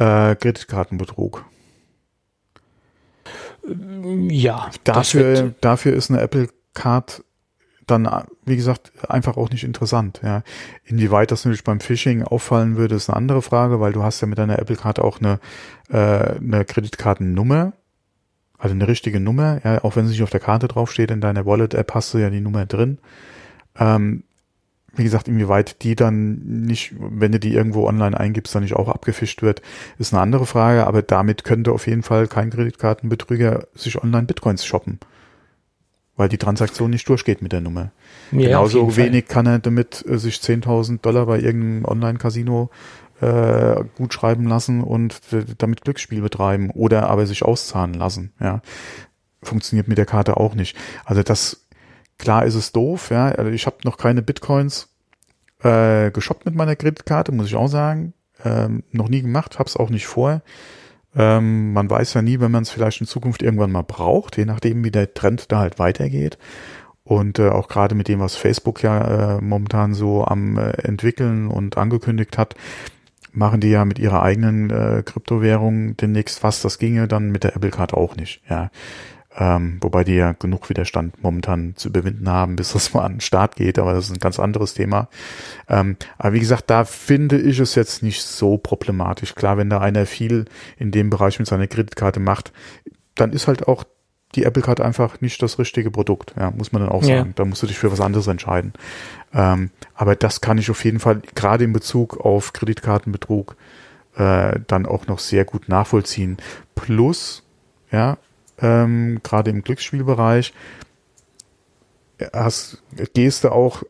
äh, 0.00 0.34
Kreditkartenbetrug. 0.34 1.44
ja, 4.28 4.70
Dafür, 4.82 5.54
dafür 5.60 5.92
ist 5.92 6.10
eine 6.10 6.20
Apple 6.20 6.48
Card 6.74 7.24
dann, 7.86 8.08
wie 8.44 8.56
gesagt, 8.56 8.92
einfach 9.08 9.36
auch 9.36 9.50
nicht 9.50 9.64
interessant. 9.64 10.20
Ja. 10.22 10.42
Inwieweit 10.84 11.30
das 11.30 11.44
natürlich 11.44 11.64
beim 11.64 11.80
Phishing 11.80 12.22
auffallen 12.22 12.76
würde, 12.76 12.94
ist 12.94 13.10
eine 13.10 13.16
andere 13.16 13.42
Frage, 13.42 13.80
weil 13.80 13.92
du 13.92 14.02
hast 14.02 14.20
ja 14.20 14.26
mit 14.26 14.38
deiner 14.38 14.58
Apple 14.58 14.76
Card 14.76 15.00
auch 15.00 15.20
eine, 15.20 15.38
äh, 15.90 16.36
eine 16.36 16.64
Kreditkartennummer, 16.64 17.72
also 18.58 18.74
eine 18.74 18.88
richtige 18.88 19.20
Nummer, 19.20 19.60
ja, 19.64 19.84
auch 19.84 19.96
wenn 19.96 20.06
sie 20.06 20.12
nicht 20.12 20.22
auf 20.22 20.30
der 20.30 20.40
Karte 20.40 20.68
draufsteht, 20.68 21.10
in 21.10 21.20
deiner 21.20 21.44
Wallet-App 21.44 21.94
hast 21.94 22.14
du 22.14 22.18
ja 22.18 22.30
die 22.30 22.40
Nummer 22.40 22.66
drin. 22.66 22.98
Ähm, 23.78 24.24
wie 24.96 25.04
gesagt, 25.04 25.26
inwieweit 25.26 25.82
die 25.82 25.96
dann 25.96 26.36
nicht, 26.44 26.94
wenn 26.96 27.32
du 27.32 27.40
die 27.40 27.52
irgendwo 27.52 27.86
online 27.86 28.18
eingibst, 28.18 28.54
dann 28.54 28.62
nicht 28.62 28.76
auch 28.76 28.88
abgefischt 28.88 29.42
wird, 29.42 29.60
ist 29.98 30.14
eine 30.14 30.22
andere 30.22 30.46
Frage, 30.46 30.86
aber 30.86 31.02
damit 31.02 31.42
könnte 31.42 31.72
auf 31.72 31.88
jeden 31.88 32.04
Fall 32.04 32.28
kein 32.28 32.50
Kreditkartenbetrüger 32.50 33.66
sich 33.74 34.00
online 34.00 34.26
Bitcoins 34.26 34.64
shoppen. 34.64 35.00
Weil 36.16 36.28
die 36.28 36.38
Transaktion 36.38 36.90
nicht 36.90 37.08
durchgeht 37.08 37.42
mit 37.42 37.52
der 37.52 37.60
Nummer. 37.60 37.90
Ja, 38.30 38.46
Genauso 38.46 38.78
jeden 38.78 38.90
Fall. 38.92 39.04
wenig 39.06 39.26
kann 39.26 39.46
er 39.46 39.58
damit 39.58 40.04
äh, 40.08 40.18
sich 40.18 40.36
10.000 40.36 41.00
Dollar 41.00 41.26
bei 41.26 41.40
irgendeinem 41.40 41.84
Online-Casino 41.84 42.70
äh, 43.20 43.84
gut 43.96 44.14
schreiben 44.14 44.46
lassen 44.46 44.82
und 44.82 45.20
äh, 45.32 45.44
damit 45.58 45.82
Glücksspiel 45.82 46.20
betreiben 46.20 46.70
oder 46.70 47.08
aber 47.08 47.26
sich 47.26 47.42
auszahlen 47.42 47.94
lassen. 47.94 48.32
Ja, 48.40 48.60
funktioniert 49.42 49.88
mit 49.88 49.98
der 49.98 50.06
Karte 50.06 50.36
auch 50.36 50.54
nicht. 50.54 50.76
Also 51.04 51.22
das 51.22 51.66
klar 52.18 52.44
ist 52.44 52.54
es 52.54 52.72
doof. 52.72 53.10
Ja, 53.10 53.28
also 53.28 53.50
ich 53.50 53.66
habe 53.66 53.76
noch 53.84 53.96
keine 53.96 54.22
Bitcoins 54.22 54.88
äh, 55.62 56.10
geshoppt 56.10 56.46
mit 56.46 56.54
meiner 56.54 56.76
Kreditkarte, 56.76 57.32
muss 57.32 57.46
ich 57.46 57.56
auch 57.56 57.68
sagen. 57.68 58.14
Ähm, 58.44 58.82
noch 58.90 59.08
nie 59.08 59.22
gemacht, 59.22 59.58
hab's 59.58 59.76
auch 59.76 59.90
nicht 59.90 60.06
vor. 60.06 60.42
Ähm, 61.16 61.72
man 61.72 61.88
weiß 61.88 62.14
ja 62.14 62.22
nie, 62.22 62.40
wenn 62.40 62.50
man 62.50 62.62
es 62.62 62.70
vielleicht 62.70 63.00
in 63.00 63.06
Zukunft 63.06 63.42
irgendwann 63.42 63.72
mal 63.72 63.82
braucht, 63.82 64.36
je 64.36 64.44
nachdem, 64.44 64.84
wie 64.84 64.90
der 64.90 65.14
Trend 65.14 65.52
da 65.52 65.60
halt 65.60 65.78
weitergeht. 65.78 66.38
Und 67.04 67.38
äh, 67.38 67.50
auch 67.50 67.68
gerade 67.68 67.94
mit 67.94 68.08
dem, 68.08 68.20
was 68.20 68.34
Facebook 68.34 68.82
ja 68.82 69.36
äh, 69.36 69.40
momentan 69.40 69.94
so 69.94 70.24
am 70.24 70.56
äh, 70.56 70.70
entwickeln 70.82 71.48
und 71.48 71.76
angekündigt 71.76 72.38
hat, 72.38 72.54
machen 73.32 73.60
die 73.60 73.68
ja 73.68 73.84
mit 73.84 73.98
ihrer 73.98 74.22
eigenen 74.22 74.70
äh, 74.70 75.02
Kryptowährung 75.04 75.96
demnächst 75.96 76.42
was. 76.42 76.62
Das 76.62 76.78
ginge 76.78 77.06
dann 77.06 77.30
mit 77.30 77.44
der 77.44 77.56
Apple 77.56 77.70
Card 77.70 77.92
auch 77.92 78.16
nicht. 78.16 78.40
Ja, 78.48 78.70
ähm, 79.36 79.78
wobei 79.80 80.04
die 80.04 80.14
ja 80.14 80.32
genug 80.32 80.68
Widerstand 80.70 81.22
momentan 81.22 81.74
zu 81.76 81.88
überwinden 81.88 82.28
haben, 82.28 82.56
bis 82.56 82.72
das 82.72 82.94
mal 82.94 83.02
an 83.04 83.14
den 83.14 83.20
Start 83.20 83.56
geht. 83.56 83.78
Aber 83.78 83.92
das 83.92 84.06
ist 84.06 84.12
ein 84.12 84.20
ganz 84.20 84.38
anderes 84.38 84.74
Thema. 84.74 85.08
Ähm, 85.68 85.96
aber 86.18 86.34
wie 86.34 86.40
gesagt, 86.40 86.70
da 86.70 86.84
finde 86.84 87.38
ich 87.40 87.58
es 87.58 87.74
jetzt 87.74 88.02
nicht 88.02 88.22
so 88.22 88.58
problematisch. 88.58 89.34
Klar, 89.34 89.56
wenn 89.56 89.70
da 89.70 89.80
einer 89.80 90.06
viel 90.06 90.44
in 90.78 90.90
dem 90.90 91.10
Bereich 91.10 91.38
mit 91.38 91.48
seiner 91.48 91.66
Kreditkarte 91.66 92.20
macht, 92.20 92.52
dann 93.14 93.32
ist 93.32 93.48
halt 93.48 93.66
auch 93.66 93.84
die 94.34 94.44
Apple 94.44 94.62
Card 94.62 94.80
einfach 94.80 95.20
nicht 95.20 95.40
das 95.42 95.58
richtige 95.58 95.90
Produkt. 95.90 96.34
Ja, 96.36 96.50
muss 96.50 96.72
man 96.72 96.82
dann 96.82 96.90
auch 96.90 97.02
Ja. 97.02 97.18
sagen. 97.18 97.32
Da 97.36 97.44
musst 97.44 97.62
du 97.62 97.66
dich 97.66 97.78
für 97.78 97.92
was 97.92 98.00
anderes 98.00 98.26
entscheiden. 98.26 98.72
Ähm, 99.32 99.70
aber 99.94 100.16
das 100.16 100.40
kann 100.40 100.58
ich 100.58 100.70
auf 100.70 100.84
jeden 100.84 101.00
Fall 101.00 101.22
gerade 101.34 101.64
in 101.64 101.72
Bezug 101.72 102.18
auf 102.18 102.52
Kreditkartenbetrug 102.52 103.56
äh, 104.16 104.60
dann 104.68 104.86
auch 104.86 105.06
noch 105.08 105.18
sehr 105.18 105.44
gut 105.44 105.68
nachvollziehen. 105.68 106.36
Plus, 106.76 107.42
ja, 107.90 108.16
ähm, 108.60 109.20
gerade 109.22 109.50
im 109.50 109.62
Glücksspielbereich 109.62 110.52
hast, 112.32 112.82
gehst 113.14 113.44
du 113.44 113.50
auch 113.50 113.82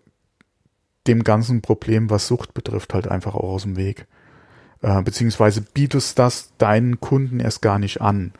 dem 1.07 1.23
ganzen 1.25 1.61
Problem, 1.61 2.09
was 2.11 2.27
Sucht 2.27 2.55
betrifft, 2.55 2.95
halt 2.95 3.09
einfach 3.09 3.35
auch 3.35 3.51
aus 3.51 3.63
dem 3.63 3.77
Weg. 3.77 4.07
Äh, 4.81 5.03
beziehungsweise 5.03 5.61
bietest 5.61 6.19
das 6.19 6.53
deinen 6.59 7.01
Kunden 7.01 7.41
erst 7.41 7.61
gar 7.63 7.79
nicht 7.79 8.01
an. 8.01 8.33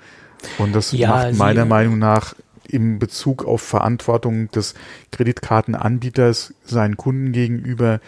Und 0.59 0.75
das 0.75 0.93
Ja, 0.93 1.09
macht 1.11 1.33
sie- 1.33 1.39
meiner 1.39 1.65
Meinung 1.67 1.99
nach 1.99 2.35
im 2.69 2.99
Bezug 2.99 3.45
auf 3.45 3.61
Verantwortung 3.61 4.51
des 4.51 4.75
Kreditkartenanbieters 5.13 6.55
seinen 6.65 6.97
Kunden 6.97 7.33
gegenüber 7.33 8.01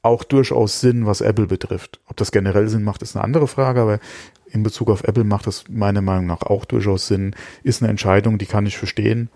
auch 0.00 0.24
durchaus 0.24 0.80
Sinn, 0.80 1.06
was 1.06 1.20
Apple 1.20 1.46
betrifft. 1.46 2.00
Ob 2.06 2.16
das 2.16 2.32
generell 2.32 2.68
Sinn 2.68 2.82
macht, 2.82 3.02
ist 3.02 3.14
eine 3.16 3.24
andere 3.24 3.46
Frage, 3.48 3.80
aber 3.82 3.98
in 4.54 4.62
Bezug 4.62 4.88
auf 4.88 5.02
Apple 5.02 5.24
macht 5.24 5.48
das 5.48 5.64
meiner 5.68 6.00
Meinung 6.00 6.26
nach 6.26 6.42
auch 6.42 6.64
durchaus 6.64 7.08
Sinn. 7.08 7.34
Ist 7.64 7.82
eine 7.82 7.90
Entscheidung, 7.90 8.38
die 8.38 8.46
kann 8.46 8.66
ich 8.66 8.78
verstehen. 8.78 9.28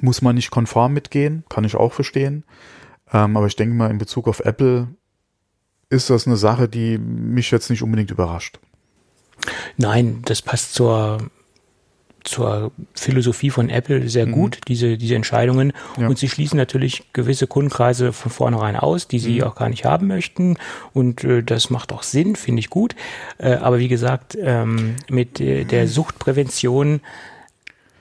Muss 0.00 0.22
man 0.22 0.34
nicht 0.34 0.50
konform 0.50 0.92
mitgehen, 0.92 1.44
kann 1.48 1.64
ich 1.64 1.76
auch 1.76 1.92
verstehen. 1.92 2.44
Ähm, 3.12 3.36
aber 3.36 3.46
ich 3.46 3.54
denke 3.54 3.76
mal, 3.76 3.90
in 3.90 3.98
Bezug 3.98 4.26
auf 4.26 4.40
Apple 4.40 4.88
ist 5.88 6.10
das 6.10 6.26
eine 6.26 6.36
Sache, 6.36 6.68
die 6.68 6.98
mich 6.98 7.50
jetzt 7.52 7.70
nicht 7.70 7.82
unbedingt 7.82 8.10
überrascht. 8.10 8.58
Nein, 9.76 10.20
das 10.24 10.42
passt 10.42 10.74
zur 10.74 11.18
zur 12.24 12.72
Philosophie 12.94 13.50
von 13.50 13.68
Apple 13.68 14.08
sehr 14.08 14.26
mhm. 14.26 14.32
gut, 14.32 14.60
diese, 14.68 14.96
diese 14.96 15.14
Entscheidungen. 15.14 15.72
Ja. 15.98 16.08
Und 16.08 16.18
sie 16.18 16.28
schließen 16.28 16.56
natürlich 16.56 17.04
gewisse 17.12 17.46
Kundenkreise 17.46 18.12
von 18.12 18.30
vornherein 18.30 18.76
aus, 18.76 19.08
die 19.08 19.18
sie 19.18 19.40
mhm. 19.40 19.44
auch 19.44 19.54
gar 19.54 19.68
nicht 19.68 19.84
haben 19.84 20.06
möchten. 20.06 20.56
Und 20.92 21.24
äh, 21.24 21.42
das 21.42 21.70
macht 21.70 21.92
auch 21.92 22.02
Sinn, 22.02 22.36
finde 22.36 22.60
ich 22.60 22.70
gut. 22.70 22.94
Äh, 23.38 23.54
aber 23.54 23.78
wie 23.78 23.88
gesagt, 23.88 24.38
ähm, 24.40 24.96
mit 25.08 25.40
äh, 25.40 25.64
der. 25.64 25.88
Suchtprävention 25.88 27.00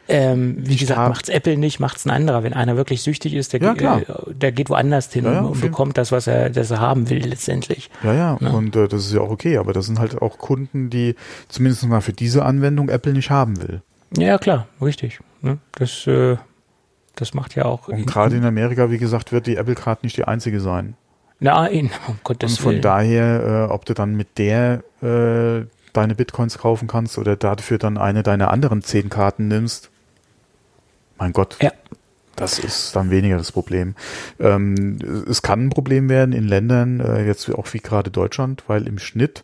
ähm, 0.10 0.56
wie 0.60 0.78
gesagt, 0.78 1.10
macht's 1.10 1.28
Apple 1.28 1.58
nicht, 1.58 1.80
macht's 1.80 2.06
ein 2.06 2.12
anderer. 2.12 2.44
Wenn 2.44 2.54
einer 2.54 2.78
wirklich 2.78 3.02
süchtig 3.02 3.34
ist, 3.34 3.52
der, 3.52 3.62
ja, 3.62 4.00
äh, 4.00 4.06
der 4.28 4.54
geht 4.54 4.70
woanders 4.70 5.12
hin 5.12 5.26
ja, 5.26 5.42
und, 5.42 5.48
und 5.48 5.62
bekommt 5.62 5.98
das, 5.98 6.12
was 6.12 6.28
er, 6.28 6.50
das 6.50 6.72
er 6.72 6.80
haben 6.80 7.10
will 7.10 7.26
letztendlich. 7.26 7.90
Ja, 8.04 8.14
ja, 8.14 8.38
ja. 8.40 8.50
und 8.52 8.76
äh, 8.76 8.88
das 8.88 9.06
ist 9.06 9.14
ja 9.14 9.20
auch 9.20 9.30
okay, 9.30 9.58
aber 9.58 9.74
das 9.74 9.86
sind 9.86 10.00
halt 10.00 10.22
auch 10.22 10.38
Kunden, 10.38 10.90
die 10.90 11.16
zumindest 11.50 11.86
mal 11.88 12.00
für 12.00 12.14
diese 12.14 12.46
Anwendung 12.46 12.88
Apple 12.88 13.14
nicht 13.14 13.30
haben 13.30 13.62
will. 13.62 13.82
Ja, 14.16 14.38
klar, 14.38 14.68
richtig. 14.82 15.20
Ne? 15.42 15.58
Das, 15.74 16.08
äh, 16.08 16.38
das 17.16 17.34
macht 17.34 17.56
ja 17.56 17.66
auch. 17.66 17.88
Und 17.88 18.06
gerade 18.06 18.36
in 18.36 18.46
Amerika, 18.46 18.90
wie 18.92 18.98
gesagt, 18.98 19.32
wird 19.32 19.48
die 19.48 19.58
Apple 19.58 19.76
Card 19.76 20.04
nicht 20.04 20.18
die 20.18 20.24
einzige 20.26 20.60
sein. 20.60 20.96
Nein, 21.40 21.92
um 22.08 22.20
Gottes 22.24 22.54
Und 22.54 22.60
von 22.60 22.72
Willen. 22.74 22.82
daher, 22.82 23.68
äh, 23.70 23.72
ob 23.72 23.86
du 23.86 23.94
dann 23.94 24.16
mit 24.16 24.38
der 24.38 24.84
äh, 25.02 25.66
deine 25.94 26.16
Bitcoins 26.16 26.58
kaufen 26.58 26.88
kannst 26.88 27.18
oder 27.18 27.36
dafür 27.36 27.78
dann 27.78 27.98
eine 27.98 28.24
deiner 28.24 28.52
anderen 28.52 28.82
zehn 28.82 29.10
Karten 29.10 29.48
nimmst, 29.48 29.90
mein 31.18 31.34
Gott. 31.34 31.58
Ja. 31.62 31.72
Das 32.36 32.60
ist 32.60 32.96
dann 32.96 33.10
weniger 33.10 33.38
das 33.38 33.52
Problem. 33.52 33.96
Ähm, 34.40 35.26
es 35.28 35.42
kann 35.42 35.66
ein 35.66 35.70
Problem 35.72 36.08
werden 36.08 36.34
in 36.34 36.48
Ländern, 36.48 37.00
äh, 37.00 37.26
jetzt 37.26 37.50
auch 37.52 37.74
wie 37.74 37.80
gerade 37.80 38.12
Deutschland, 38.12 38.64
weil 38.68 38.86
im 38.88 39.00
Schnitt 39.00 39.44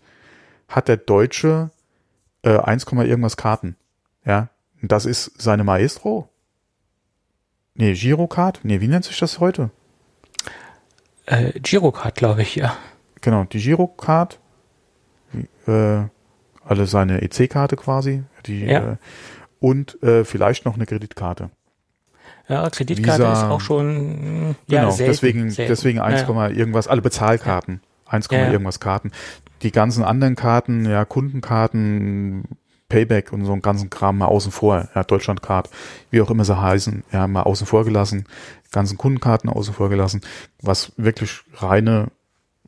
hat 0.68 0.88
der 0.88 0.98
Deutsche 0.98 1.72
äh, 2.44 2.56
1, 2.56 2.86
irgendwas 2.86 3.36
Karten. 3.36 3.76
Ja, 4.26 4.50
das 4.92 5.06
ist 5.06 5.42
seine 5.42 5.64
Maestro. 5.64 6.30
Nee, 7.76 7.94
Girocard? 7.94 8.60
Nee, 8.64 8.82
wie 8.82 8.88
nennt 8.88 9.06
sich 9.06 9.18
das 9.18 9.40
heute? 9.40 9.72
Äh, 11.26 11.60
Girocard, 11.60 12.16
glaube 12.16 12.42
ich, 12.42 12.56
ja. 12.56 12.76
Genau, 13.22 13.46
die 13.46 13.60
Girocard. 13.60 14.40
Äh, 15.66 16.04
alle 16.66 16.86
seine 16.86 17.22
EC-Karte 17.22 17.76
quasi. 17.76 18.24
Die, 18.46 18.66
ja. 18.66 18.94
äh, 18.94 18.96
und 19.60 20.02
äh, 20.04 20.26
vielleicht 20.26 20.66
noch 20.66 20.76
eine 20.76 20.86
Kreditkarte. 20.86 21.50
Ja, 22.50 22.70
Kreditkarte 22.70 23.24
Visa, 23.24 23.34
ist 23.34 23.44
auch 23.44 23.62
schon 23.62 24.56
ja, 24.68 24.82
genau, 24.82 24.92
selten, 24.92 25.12
deswegen, 25.12 25.50
selten. 25.50 25.72
deswegen 25.72 26.00
1, 26.00 26.22
ja. 26.28 26.50
irgendwas, 26.50 26.88
alle 26.88 27.02
Bezahlkarten. 27.02 27.82
Ja. 28.06 28.14
1, 28.14 28.28
ja. 28.32 28.52
irgendwas 28.52 28.80
Karten. 28.80 29.12
Die 29.62 29.72
ganzen 29.72 30.04
anderen 30.04 30.36
Karten, 30.36 30.86
ja, 30.86 31.06
Kundenkarten, 31.06 32.44
Payback 32.94 33.34
und 33.34 33.44
so 33.44 33.52
einen 33.52 33.64
ganzen 33.64 33.90
Kram 33.90 34.20
mal 34.20 34.28
außen 34.28 34.52
vor, 34.52 34.88
ja, 34.94 35.04
Deutschlandcard, 35.04 35.68
wie 36.12 36.22
auch 36.22 36.30
immer 36.30 36.46
sie 36.46 36.62
heißen, 36.62 37.04
ja, 37.12 37.28
mal 37.28 37.42
außen 37.42 37.66
vor 37.66 37.86
gelassen, 37.86 38.26
ganzen 38.72 39.00
Kundenkarten 39.00 39.50
außen 39.50 39.74
vor 39.74 39.90
gelassen, 39.90 40.22
was 40.62 40.92
wirklich 40.96 41.42
reine 41.56 42.12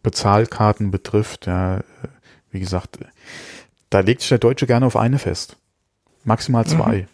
Bezahlkarten 0.02 0.90
betrifft, 0.90 1.46
ja, 1.46 1.82
wie 2.50 2.60
gesagt, 2.60 2.98
da 3.92 4.00
legt 4.00 4.22
sich 4.22 4.30
der 4.30 4.40
Deutsche 4.40 4.66
gerne 4.66 4.88
auf 4.88 4.96
eine 4.96 5.20
fest. 5.20 5.58
Maximal 6.24 6.66
zwei. 6.66 7.08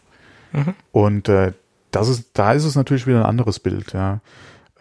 Mhm. 0.53 0.59
Mhm. 0.61 0.75
Und 0.93 1.27
äh, 1.27 1.51
das 1.91 2.07
ist, 2.07 2.29
da 2.33 2.53
ist 2.53 2.63
es 2.63 2.75
natürlich 2.75 3.07
wieder 3.07 3.19
ein 3.19 3.29
anderes 3.29 3.59
Bild, 3.59 3.91
ja. 3.91 4.21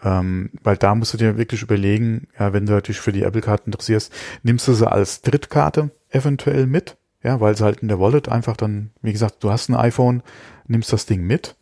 Ähm, 0.03 0.51
weil 0.63 0.77
da 0.77 0.95
musst 0.95 1.13
du 1.13 1.17
dir 1.17 1.37
wirklich 1.37 1.61
überlegen, 1.61 2.27
ja, 2.39 2.53
wenn 2.53 2.65
du 2.65 2.81
dich 2.81 3.01
für 3.01 3.11
die 3.11 3.23
Apple-Karte 3.23 3.65
interessierst, 3.65 4.13
nimmst 4.41 4.69
du 4.69 4.73
sie 4.73 4.89
als 4.89 5.21
Drittkarte 5.21 5.91
eventuell 6.09 6.65
mit 6.65 6.95
ja, 7.23 7.39
weil 7.39 7.53
es 7.53 7.61
halt 7.61 7.79
in 7.79 7.87
der 7.87 7.99
Wallet 7.99 8.29
einfach 8.29 8.57
dann, 8.57 8.91
wie 9.01 9.11
gesagt, 9.11 9.43
du 9.43 9.51
hast 9.51 9.69
ein 9.69 9.75
iPhone, 9.75 10.23
nimmst 10.67 10.91
das 10.91 11.05
Ding 11.05 11.21
mit, 11.21 11.55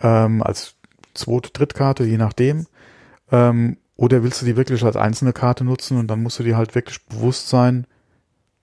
ähm, 0.00 0.42
als 0.42 0.74
zweite, 1.14 1.50
Drittkarte, 1.50 2.04
je 2.04 2.18
nachdem. 2.18 2.66
Ähm, 3.30 3.76
oder 3.96 4.22
willst 4.22 4.40
du 4.40 4.46
die 4.46 4.56
wirklich 4.56 4.82
als 4.84 4.96
einzelne 4.96 5.32
Karte 5.32 5.62
nutzen 5.62 5.98
und 5.98 6.08
dann 6.08 6.22
musst 6.22 6.38
du 6.38 6.42
dir 6.42 6.56
halt 6.56 6.74
wirklich 6.74 7.04
bewusst 7.06 7.48
sein, 7.48 7.86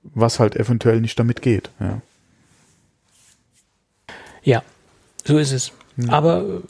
was 0.04 0.40
halt 0.40 0.56
eventuell 0.56 1.02
nicht 1.02 1.20
damit 1.20 1.42
geht. 1.42 1.70
Ja, 1.80 2.02
ja 4.44 4.64
so 5.24 5.38
ist 5.38 5.52
es. 5.52 5.72
Hm. 5.96 6.10
Aber 6.10 6.42
äh, 6.42 6.62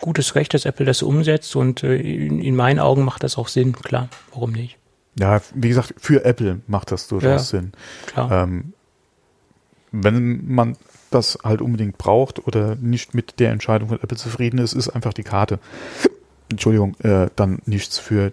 gutes 0.00 0.34
Recht, 0.34 0.54
dass 0.54 0.64
Apple 0.64 0.86
das 0.86 1.02
umsetzt 1.02 1.54
und 1.56 1.82
äh, 1.82 1.96
in 1.96 2.56
meinen 2.56 2.78
Augen 2.78 3.04
macht 3.04 3.22
das 3.22 3.38
auch 3.38 3.48
Sinn, 3.48 3.72
klar, 3.72 4.08
warum 4.32 4.52
nicht? 4.52 4.77
Ja, 5.18 5.40
wie 5.54 5.68
gesagt, 5.68 5.94
für 5.98 6.24
Apple 6.24 6.60
macht 6.66 6.92
das 6.92 7.08
durchaus 7.08 7.30
ja, 7.52 7.60
Sinn. 7.60 7.72
Klar. 8.06 8.44
Ähm, 8.44 8.72
wenn 9.90 10.46
man 10.46 10.76
das 11.10 11.38
halt 11.42 11.60
unbedingt 11.60 11.98
braucht 11.98 12.46
oder 12.46 12.76
nicht 12.76 13.14
mit 13.14 13.40
der 13.40 13.50
Entscheidung 13.50 13.88
von 13.88 14.00
Apple 14.02 14.18
zufrieden 14.18 14.58
ist, 14.58 14.74
ist 14.74 14.90
einfach 14.90 15.12
die 15.12 15.22
Karte. 15.22 15.58
Entschuldigung, 16.50 16.94
äh, 17.00 17.28
dann 17.36 17.60
nichts 17.66 17.98
für 17.98 18.32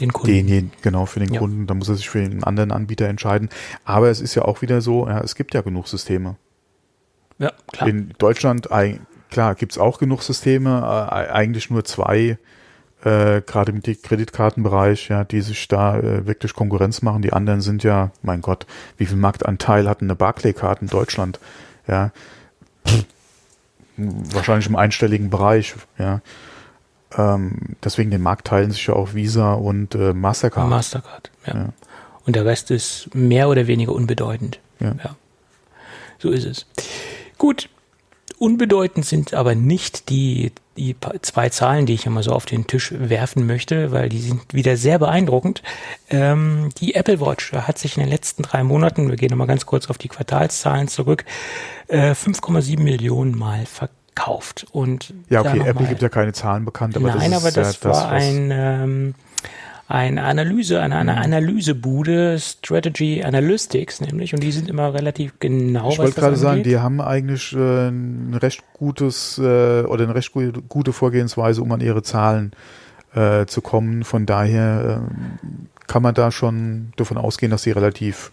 den 0.00 0.12
Kunden. 0.12 0.46
Den, 0.46 0.70
genau, 0.82 1.06
für 1.06 1.20
den 1.20 1.32
ja. 1.32 1.38
Kunden. 1.38 1.66
Da 1.66 1.74
muss 1.74 1.88
er 1.88 1.96
sich 1.96 2.08
für 2.08 2.20
einen 2.20 2.44
anderen 2.44 2.72
Anbieter 2.72 3.06
entscheiden. 3.06 3.48
Aber 3.84 4.08
es 4.08 4.20
ist 4.20 4.34
ja 4.34 4.42
auch 4.42 4.62
wieder 4.62 4.80
so, 4.80 5.06
ja, 5.06 5.20
es 5.20 5.34
gibt 5.34 5.54
ja 5.54 5.60
genug 5.60 5.88
Systeme. 5.88 6.36
Ja, 7.38 7.52
klar. 7.72 7.88
In 7.88 8.14
Deutschland, 8.18 8.68
klar, 9.30 9.54
gibt's 9.54 9.78
auch 9.78 9.98
genug 9.98 10.22
Systeme, 10.22 10.80
äh, 10.80 11.30
eigentlich 11.30 11.70
nur 11.70 11.84
zwei 11.84 12.38
äh, 13.04 13.40
gerade 13.42 13.72
mit 13.72 13.86
dem 13.86 14.00
Kreditkartenbereich, 14.00 15.08
ja, 15.08 15.24
die 15.24 15.40
sich 15.40 15.68
da 15.68 15.98
äh, 15.98 16.26
wirklich 16.26 16.54
Konkurrenz 16.54 17.02
machen. 17.02 17.22
Die 17.22 17.32
anderen 17.32 17.60
sind 17.60 17.82
ja, 17.84 18.10
mein 18.22 18.40
Gott, 18.42 18.66
wie 18.96 19.06
viel 19.06 19.16
Marktanteil 19.16 19.88
hat 19.88 20.02
eine 20.02 20.16
Barclay-Karte 20.16 20.82
in 20.82 20.88
Deutschland? 20.88 21.38
Ja, 21.86 22.10
Pff, 22.86 23.04
wahrscheinlich 23.96 24.68
im 24.68 24.76
einstelligen 24.76 25.30
Bereich, 25.30 25.74
ja. 25.98 26.20
Ähm, 27.16 27.76
deswegen 27.82 28.10
den 28.10 28.20
Markt 28.20 28.48
teilen 28.48 28.70
sich 28.70 28.86
ja 28.86 28.94
auch 28.94 29.14
Visa 29.14 29.54
und 29.54 29.94
äh, 29.94 30.12
Mastercard. 30.12 30.68
Mastercard, 30.68 31.30
ja. 31.46 31.54
ja. 31.54 31.68
Und 32.26 32.36
der 32.36 32.44
Rest 32.44 32.70
ist 32.70 33.08
mehr 33.14 33.48
oder 33.48 33.66
weniger 33.66 33.92
unbedeutend. 33.92 34.60
Ja. 34.80 34.94
ja. 35.02 35.16
So 36.18 36.30
ist 36.30 36.44
es. 36.44 36.66
Gut, 37.38 37.70
Unbedeutend 38.38 39.04
sind 39.04 39.34
aber 39.34 39.54
nicht 39.54 40.10
die, 40.10 40.52
die 40.76 40.94
zwei 41.22 41.48
Zahlen, 41.48 41.86
die 41.86 41.94
ich 41.94 42.06
immer 42.06 42.22
so 42.22 42.32
auf 42.32 42.46
den 42.46 42.66
Tisch 42.66 42.94
werfen 42.96 43.46
möchte, 43.46 43.90
weil 43.90 44.08
die 44.08 44.20
sind 44.20 44.54
wieder 44.54 44.76
sehr 44.76 44.98
beeindruckend. 45.00 45.62
Ähm, 46.08 46.68
die 46.78 46.94
Apple 46.94 47.20
Watch 47.20 47.52
hat 47.52 47.78
sich 47.78 47.96
in 47.96 48.02
den 48.02 48.10
letzten 48.10 48.42
drei 48.42 48.62
Monaten, 48.62 49.08
wir 49.08 49.16
gehen 49.16 49.30
nochmal 49.30 49.48
ganz 49.48 49.66
kurz 49.66 49.90
auf 49.90 49.98
die 49.98 50.08
Quartalszahlen 50.08 50.86
zurück, 50.86 51.24
äh, 51.88 52.14
5,7 52.14 52.80
Millionen 52.80 53.36
Mal 53.36 53.66
verkauft. 53.66 54.66
Und 54.70 55.14
ja, 55.28 55.40
okay, 55.40 55.62
Apple 55.66 55.86
gibt 55.88 56.02
ja 56.02 56.08
keine 56.08 56.32
Zahlen 56.32 56.64
bekannt, 56.64 56.96
aber 56.96 57.08
nein, 57.08 57.32
das 57.32 57.44
ist 57.44 57.44
aber 57.44 57.50
das 57.50 57.80
ja, 57.82 57.90
war 57.90 57.92
das, 57.92 58.22
ein 58.22 58.50
ähm, 58.52 59.14
eine 59.88 60.24
Analyse, 60.24 60.82
eine, 60.82 60.96
eine 60.96 61.12
mhm. 61.12 61.18
Analysebude, 61.18 62.38
Strategy 62.38 63.24
Analytics 63.24 64.02
nämlich, 64.02 64.34
und 64.34 64.42
die 64.42 64.52
sind 64.52 64.68
immer 64.68 64.92
relativ 64.92 65.32
genau. 65.40 65.90
Ich 65.90 65.98
wollte 65.98 66.20
gerade 66.20 66.36
sagen, 66.36 66.62
die 66.62 66.78
haben 66.78 67.00
eigentlich 67.00 67.54
äh, 67.54 67.88
ein 67.88 68.34
recht 68.34 68.62
gutes 68.74 69.38
äh, 69.38 69.82
oder 69.82 70.04
eine 70.04 70.14
recht 70.14 70.32
gute, 70.68 70.92
Vorgehensweise, 70.92 71.62
um 71.62 71.72
an 71.72 71.80
ihre 71.80 72.02
Zahlen 72.02 72.52
äh, 73.14 73.46
zu 73.46 73.62
kommen. 73.62 74.04
Von 74.04 74.26
daher 74.26 75.02
äh, 75.02 75.86
kann 75.86 76.02
man 76.02 76.14
da 76.14 76.30
schon 76.30 76.92
davon 76.96 77.16
ausgehen, 77.16 77.50
dass 77.50 77.62
sie 77.62 77.70
relativ 77.70 78.30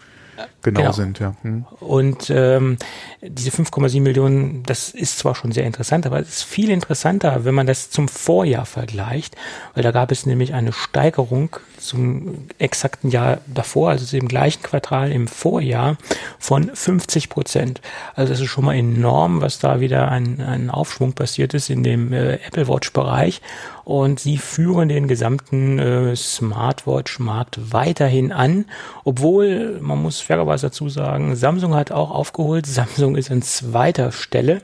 genau, 0.65 0.81
genau. 0.81 0.91
sind, 0.91 1.19
ja. 1.19 1.35
Hm. 1.43 1.65
Und 1.79 2.29
ähm, 2.29 2.77
diese 3.21 3.51
5,7 3.51 4.01
Millionen, 4.01 4.63
das 4.63 4.89
ist 4.89 5.19
zwar 5.19 5.35
schon 5.35 5.51
sehr 5.51 5.65
interessant, 5.65 6.05
aber 6.05 6.19
es 6.19 6.29
ist 6.29 6.43
viel 6.43 6.69
interessanter, 6.69 7.45
wenn 7.45 7.55
man 7.55 7.67
das 7.67 7.89
zum 7.89 8.07
Vorjahr 8.07 8.65
vergleicht, 8.65 9.35
weil 9.73 9.83
da 9.83 9.91
gab 9.91 10.11
es 10.11 10.25
nämlich 10.25 10.53
eine 10.53 10.73
Steigerung 10.73 11.55
zum 11.77 12.47
exakten 12.57 13.09
Jahr 13.11 13.39
davor, 13.47 13.91
also 13.91 14.17
im 14.17 14.27
gleichen 14.27 14.63
Quartal 14.63 15.11
im 15.11 15.27
Vorjahr 15.27 15.97
von 16.39 16.71
50 16.73 17.29
Prozent. 17.29 17.81
Also 18.15 18.33
das 18.33 18.41
ist 18.41 18.47
schon 18.47 18.65
mal 18.65 18.75
enorm, 18.75 19.41
was 19.41 19.59
da 19.59 19.79
wieder 19.79 20.09
ein, 20.09 20.41
ein 20.41 20.69
Aufschwung 20.69 21.13
passiert 21.13 21.53
ist 21.53 21.69
in 21.69 21.83
dem 21.83 22.11
äh, 22.11 22.35
Apple 22.35 22.67
Watch 22.67 22.91
Bereich 22.91 23.41
und 23.85 24.19
sie 24.19 24.37
führen 24.37 24.89
den 24.89 25.07
gesamten 25.07 25.79
äh, 25.79 26.15
Smartwatch-Markt 26.15 27.71
weiterhin 27.71 28.31
an, 28.31 28.65
obwohl, 29.03 29.79
man 29.79 30.01
muss 30.01 30.21
fairerweise 30.21 30.54
dazu 30.61 30.89
sagen, 30.89 31.35
Samsung 31.35 31.75
hat 31.75 31.91
auch 31.91 32.11
aufgeholt. 32.11 32.65
Samsung 32.65 33.15
ist 33.15 33.31
an 33.31 33.41
zweiter 33.41 34.11
Stelle 34.11 34.61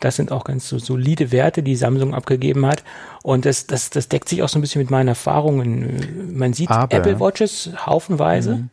Das 0.00 0.14
sind 0.16 0.30
auch 0.30 0.44
ganz 0.44 0.68
so 0.68 0.78
solide 0.78 1.32
Werte, 1.32 1.62
die 1.64 1.74
Samsung 1.74 2.14
abgegeben 2.14 2.64
hat. 2.66 2.84
Und 3.24 3.44
das, 3.44 3.66
das, 3.66 3.90
das 3.90 4.08
deckt 4.08 4.28
sich 4.28 4.42
auch 4.44 4.48
so 4.48 4.58
ein 4.58 4.62
bisschen 4.62 4.80
mit 4.80 4.90
meinen 4.92 5.08
Erfahrungen. 5.08 6.32
Man 6.34 6.52
sieht 6.52 6.70
Aber- 6.70 6.94
Apple 6.94 7.18
Watches 7.18 7.70
haufenweise. 7.84 8.68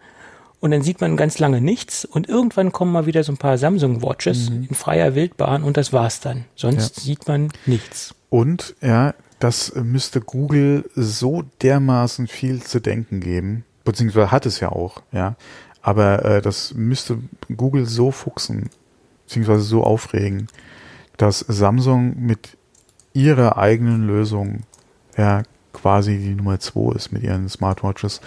Und 0.62 0.72
dann 0.72 0.82
sieht 0.84 1.02
man 1.02 1.18
ganz 1.18 1.38
lange 1.38 1.62
nichts 1.62 2.06
und 2.06 2.28
irgendwann 2.28 2.72
kommen 2.72 2.92
mal 2.92 3.06
wieder 3.06 3.24
so 3.24 3.32
ein 3.32 3.38
paar 3.38 3.58
Samsung 3.58 4.02
Watches 4.02 4.48
in 4.50 4.74
freier 4.74 5.14
Wildbahn 5.14 5.64
und 5.64 5.78
das 5.78 5.94
war's 5.94 6.22
dann. 6.22 6.46
Sonst 6.56 7.02
sieht 7.02 7.28
man 7.28 7.50
nichts. 7.68 8.16
Und 8.30 8.76
ja, 8.82 9.14
das 9.40 9.74
müsste 9.76 10.22
Google 10.22 10.90
so 10.96 11.44
dermaßen 11.62 12.28
viel 12.28 12.64
zu 12.64 12.80
denken 12.80 13.20
geben, 13.20 13.64
beziehungsweise 13.84 14.32
hat 14.32 14.46
es 14.48 14.60
ja 14.60 14.70
auch, 14.72 15.04
ja. 15.12 15.36
Aber 15.86 16.26
äh, 16.26 16.42
das 16.42 16.74
müsste 16.74 17.20
Google 17.56 17.86
so 17.86 18.10
fuchsen, 18.10 18.72
beziehungsweise 19.26 19.62
so 19.62 19.84
aufregen, 19.84 20.48
dass 21.16 21.42
Samsung 21.42 22.16
mit 22.20 22.58
ihrer 23.14 23.60
eigenen 23.60 24.08
Lösung 24.08 24.64
ja 25.16 25.44
quasi 25.74 26.18
die 26.18 26.34
Nummer 26.34 26.60
zwei 26.60 26.96
ist 26.96 27.12
mit 27.12 27.22
ihren 27.22 27.48
Smartwatches 27.50 28.20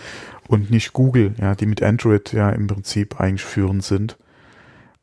und 0.46 0.70
nicht 0.70 0.92
Google, 0.92 1.34
ja, 1.40 1.56
die 1.56 1.66
mit 1.66 1.82
Android 1.82 2.32
ja 2.32 2.50
im 2.50 2.68
Prinzip 2.68 3.20
eigentlich 3.20 3.44
führend 3.44 3.82
sind. 3.82 4.16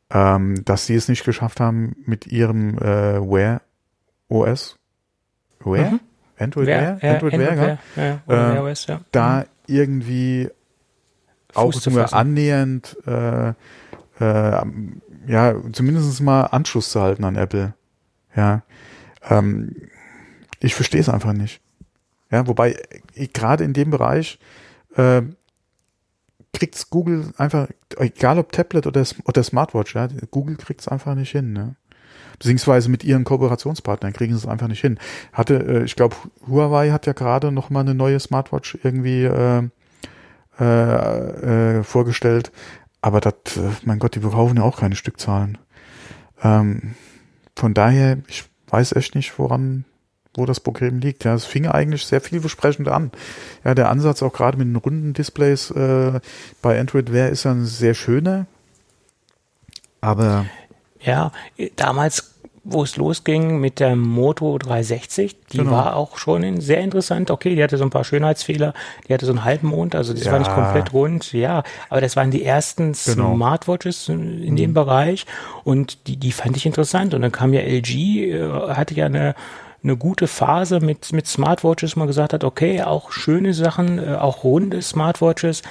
Ähm, 0.08 0.64
dass 0.64 0.86
sie 0.86 0.94
es 0.94 1.08
nicht 1.08 1.26
geschafft 1.26 1.60
haben 1.60 1.94
mit 2.06 2.26
ihrem 2.26 2.78
äh, 2.78 3.20
Wear 3.20 3.60
OS. 4.28 4.78
Wear? 5.62 5.90
Mhm. 5.90 6.00
Android 6.38 6.68
Wear? 6.68 6.98
Android 7.02 7.32
Wear, 7.34 7.54
ja? 7.54 7.60
Wear, 7.60 7.78
ja, 7.96 8.20
oder 8.26 8.50
Äh, 8.50 8.54
Wear 8.54 8.64
OS, 8.64 8.86
ja. 8.86 9.00
Da 9.12 9.44
irgendwie 9.66 10.48
auch 11.56 11.72
Fuß 11.72 11.86
nur 11.86 12.12
annähernd 12.12 12.96
äh, 13.06 13.48
äh, 14.20 14.64
ja, 15.26 15.54
zumindest 15.72 16.20
mal 16.20 16.42
Anschluss 16.42 16.90
zu 16.90 17.00
halten 17.00 17.24
an 17.24 17.36
Apple. 17.36 17.74
Ja. 18.34 18.62
Ähm, 19.28 19.74
ich 20.60 20.74
verstehe 20.74 21.00
es 21.00 21.08
einfach 21.08 21.32
nicht. 21.32 21.60
Ja, 22.30 22.46
wobei 22.46 22.76
äh, 23.14 23.26
gerade 23.28 23.64
in 23.64 23.72
dem 23.72 23.90
Bereich 23.90 24.38
äh, 24.96 25.22
kriegt's 26.52 26.90
Google 26.90 27.32
einfach, 27.36 27.68
egal 27.98 28.38
ob 28.38 28.52
Tablet 28.52 28.86
oder, 28.86 29.04
oder 29.24 29.42
Smartwatch, 29.42 29.94
ja, 29.94 30.08
Google 30.30 30.56
kriegt's 30.56 30.88
einfach 30.88 31.14
nicht 31.14 31.30
hin, 31.30 31.52
ne? 31.52 31.76
Beziehungsweise 32.38 32.90
mit 32.90 33.02
ihren 33.02 33.24
Kooperationspartnern 33.24 34.12
kriegen 34.12 34.34
sie 34.34 34.38
es 34.38 34.46
einfach 34.46 34.68
nicht 34.68 34.80
hin. 34.80 34.98
Hatte, 35.32 35.54
äh, 35.54 35.84
ich 35.84 35.96
glaube, 35.96 36.16
Huawei 36.46 36.90
hat 36.90 37.06
ja 37.06 37.12
gerade 37.14 37.50
noch 37.50 37.70
mal 37.70 37.80
eine 37.80 37.94
neue 37.94 38.20
Smartwatch 38.20 38.78
irgendwie 38.82 39.24
äh, 39.24 39.68
äh, 40.60 41.78
äh, 41.78 41.82
vorgestellt. 41.82 42.52
Aber 43.02 43.20
das, 43.20 43.34
äh, 43.56 43.70
mein 43.84 43.98
Gott, 43.98 44.14
die 44.14 44.20
verkaufen 44.20 44.56
ja 44.56 44.62
auch 44.62 44.78
keine 44.78 44.96
Stückzahlen. 44.96 45.58
Ähm, 46.42 46.94
von 47.54 47.74
daher, 47.74 48.18
ich 48.26 48.44
weiß 48.68 48.92
echt 48.92 49.14
nicht, 49.14 49.38
woran, 49.38 49.84
wo 50.34 50.44
das 50.44 50.60
Problem 50.60 50.98
liegt. 50.98 51.24
Ja, 51.24 51.34
es 51.34 51.44
fing 51.44 51.66
eigentlich 51.66 52.04
sehr 52.04 52.20
vielversprechend 52.20 52.88
an. 52.88 53.10
Ja, 53.64 53.74
der 53.74 53.90
Ansatz 53.90 54.22
auch 54.22 54.32
gerade 54.32 54.58
mit 54.58 54.66
den 54.66 54.76
runden 54.76 55.12
Displays 55.14 55.70
äh, 55.70 56.20
bei 56.62 56.78
Android 56.78 57.12
Wear 57.12 57.28
ist 57.30 57.44
ja 57.44 57.52
ein 57.52 57.64
sehr 57.64 57.94
schöner. 57.94 58.46
Aber 60.00 60.46
Ja, 61.00 61.32
damals, 61.76 62.34
wo 62.68 62.82
es 62.82 62.96
losging 62.96 63.58
mit 63.60 63.78
der 63.78 63.94
Moto 63.94 64.58
360, 64.58 65.36
die 65.52 65.58
Genau. 65.58 65.70
war 65.70 65.96
auch 65.96 66.18
schon 66.18 66.60
sehr 66.60 66.80
interessant. 66.80 67.30
Okay, 67.30 67.54
die 67.54 67.62
hatte 67.62 67.76
so 67.78 67.84
ein 67.84 67.90
paar 67.90 68.04
Schönheitsfehler, 68.04 68.74
die 69.08 69.14
hatte 69.14 69.24
so 69.24 69.32
einen 69.32 69.44
halben 69.44 69.68
Mond, 69.68 69.94
also 69.94 70.12
das 70.12 70.26
war 70.30 70.38
nicht 70.38 70.48
Ja. 70.48 70.54
komplett 70.54 70.92
rund. 70.92 71.32
Ja, 71.32 71.62
aber 71.88 72.00
das 72.00 72.16
waren 72.16 72.30
die 72.30 72.44
ersten 72.44 72.92
Genau. 73.04 73.30
Mhm. 73.30 73.36
Smartwatches 73.36 74.08
in 74.08 74.42
in 74.42 74.56
dem 74.56 74.74
Bereich 74.74 75.26
und 75.64 76.06
die, 76.08 76.16
die 76.16 76.32
fand 76.32 76.56
ich 76.56 76.66
interessant. 76.66 77.14
Und 77.14 77.22
dann 77.22 77.32
kam 77.32 77.52
ja 77.52 77.60
LG, 77.60 78.32
äh, 78.32 78.48
hatte 78.74 78.94
ja 78.94 79.06
eine 79.06 79.34
eine 79.84 79.96
gute 79.96 80.26
Phase 80.26 80.80
mit, 80.80 81.12
mit 81.12 81.28
Smartwatches, 81.28 81.94
wo 81.94 82.00
man 82.00 82.08
gesagt 82.08 82.32
hat, 82.32 82.42
okay, 82.42 82.82
auch 82.82 83.12
schöne 83.12 83.54
Sachen, 83.54 84.00
äh, 84.00 84.16
auch 84.16 84.42
runde 84.42 84.82
Smartwatches, 84.82 85.62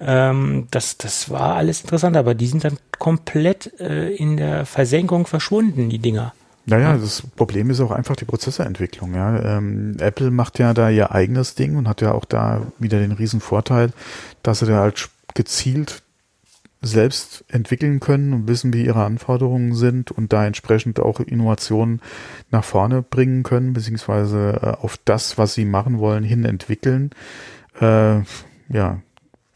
ähm, 0.00 0.68
das, 0.70 0.96
das 0.96 1.28
war 1.30 1.56
alles 1.56 1.80
interessant, 1.80 2.16
aber 2.16 2.34
die 2.34 2.46
sind 2.46 2.62
dann 2.62 2.78
komplett 3.00 3.72
äh, 3.80 4.14
in 4.14 4.36
der 4.36 4.64
Versenkung 4.64 5.26
verschwunden, 5.26 5.88
die 5.88 5.98
Dinger. 5.98 6.34
Naja, 6.66 6.96
das 6.96 7.22
Problem 7.36 7.68
ist 7.68 7.80
auch 7.80 7.90
einfach 7.90 8.16
die 8.16 8.24
Prozessorentwicklung. 8.24 9.14
Ja. 9.14 9.58
Ähm, 9.58 9.96
Apple 9.98 10.30
macht 10.30 10.58
ja 10.58 10.72
da 10.72 10.88
ihr 10.88 11.12
eigenes 11.12 11.54
Ding 11.54 11.76
und 11.76 11.88
hat 11.88 12.00
ja 12.00 12.12
auch 12.12 12.24
da 12.24 12.62
wieder 12.78 12.98
den 12.98 13.12
riesen 13.12 13.40
Vorteil, 13.40 13.90
dass 14.42 14.60
sie 14.60 14.66
da 14.66 14.78
halt 14.80 15.10
gezielt 15.34 16.02
selbst 16.80 17.44
entwickeln 17.48 17.98
können 18.00 18.32
und 18.32 18.48
wissen, 18.48 18.72
wie 18.74 18.84
ihre 18.84 19.04
Anforderungen 19.04 19.74
sind 19.74 20.10
und 20.10 20.32
da 20.32 20.46
entsprechend 20.46 21.00
auch 21.00 21.20
Innovationen 21.20 22.00
nach 22.50 22.64
vorne 22.64 23.02
bringen 23.02 23.42
können, 23.42 23.72
beziehungsweise 23.72 24.60
äh, 24.62 24.82
auf 24.82 24.98
das, 25.04 25.38
was 25.38 25.54
sie 25.54 25.64
machen 25.64 25.98
wollen, 25.98 26.24
hin 26.24 26.44
entwickeln. 26.44 27.10
Äh, 27.80 28.20
ja, 28.68 29.00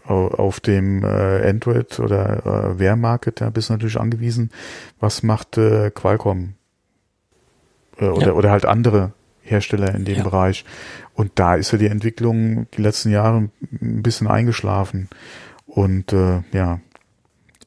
au- 0.07 0.29
auf 0.29 0.61
dem 0.61 1.05
äh, 1.05 1.49
Android 1.49 2.01
oder 2.01 2.47
äh, 2.47 2.79
Wear 2.79 2.97
Market, 2.97 3.41
da 3.43 3.51
bist 3.51 3.69
du 3.69 3.75
natürlich 3.75 4.01
angewiesen, 4.01 4.51
was 4.99 5.23
macht 5.23 5.59
äh, 5.59 5.91
Qualcomm 5.91 6.55
oder, 7.99 8.27
Ja. 8.29 8.33
oder 8.33 8.51
halt 8.51 8.65
andere 8.67 9.13
Hersteller 9.43 9.95
in 9.95 10.05
dem 10.05 10.19
Ja. 10.19 10.23
Bereich. 10.23 10.65
Und 11.15 11.33
da 11.37 11.55
ist 11.57 11.73
ja 11.73 11.79
die 11.79 11.87
Entwicklung 11.87 12.67
die 12.77 12.83
letzten 12.83 13.11
Jahre 13.11 13.49
ein 13.81 14.03
bisschen 14.03 14.27
eingeschlafen. 14.27 15.09
Und 15.67 16.13
äh, 16.13 16.43
ja, 16.53 16.81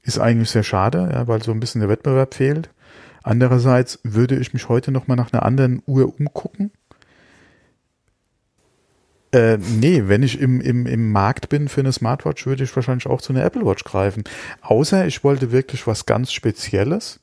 ist 0.03 0.19
eigentlich 0.19 0.49
sehr 0.49 0.63
schade, 0.63 1.09
ja, 1.13 1.27
weil 1.27 1.43
so 1.43 1.51
ein 1.51 1.59
bisschen 1.59 1.81
der 1.81 1.89
Wettbewerb 1.89 2.33
fehlt. 2.33 2.69
Andererseits 3.23 3.99
würde 4.03 4.37
ich 4.37 4.53
mich 4.53 4.67
heute 4.69 4.91
noch 4.91 5.07
mal 5.07 5.15
nach 5.15 5.31
einer 5.31 5.43
anderen 5.43 5.83
Uhr 5.85 6.13
umgucken. 6.19 6.71
Äh, 9.33 9.57
nee, 9.57 10.03
wenn 10.07 10.23
ich 10.23 10.41
im, 10.41 10.59
im, 10.59 10.85
im 10.85 11.11
Markt 11.11 11.47
bin 11.47 11.69
für 11.69 11.79
eine 11.79 11.93
Smartwatch, 11.93 12.45
würde 12.45 12.65
ich 12.65 12.75
wahrscheinlich 12.75 13.07
auch 13.07 13.21
zu 13.21 13.31
einer 13.31 13.45
Apple 13.45 13.65
Watch 13.65 13.85
greifen. 13.85 14.23
Außer 14.61 15.05
ich 15.07 15.23
wollte 15.23 15.53
wirklich 15.53 15.87
was 15.87 16.05
ganz 16.05 16.33
Spezielles 16.33 17.20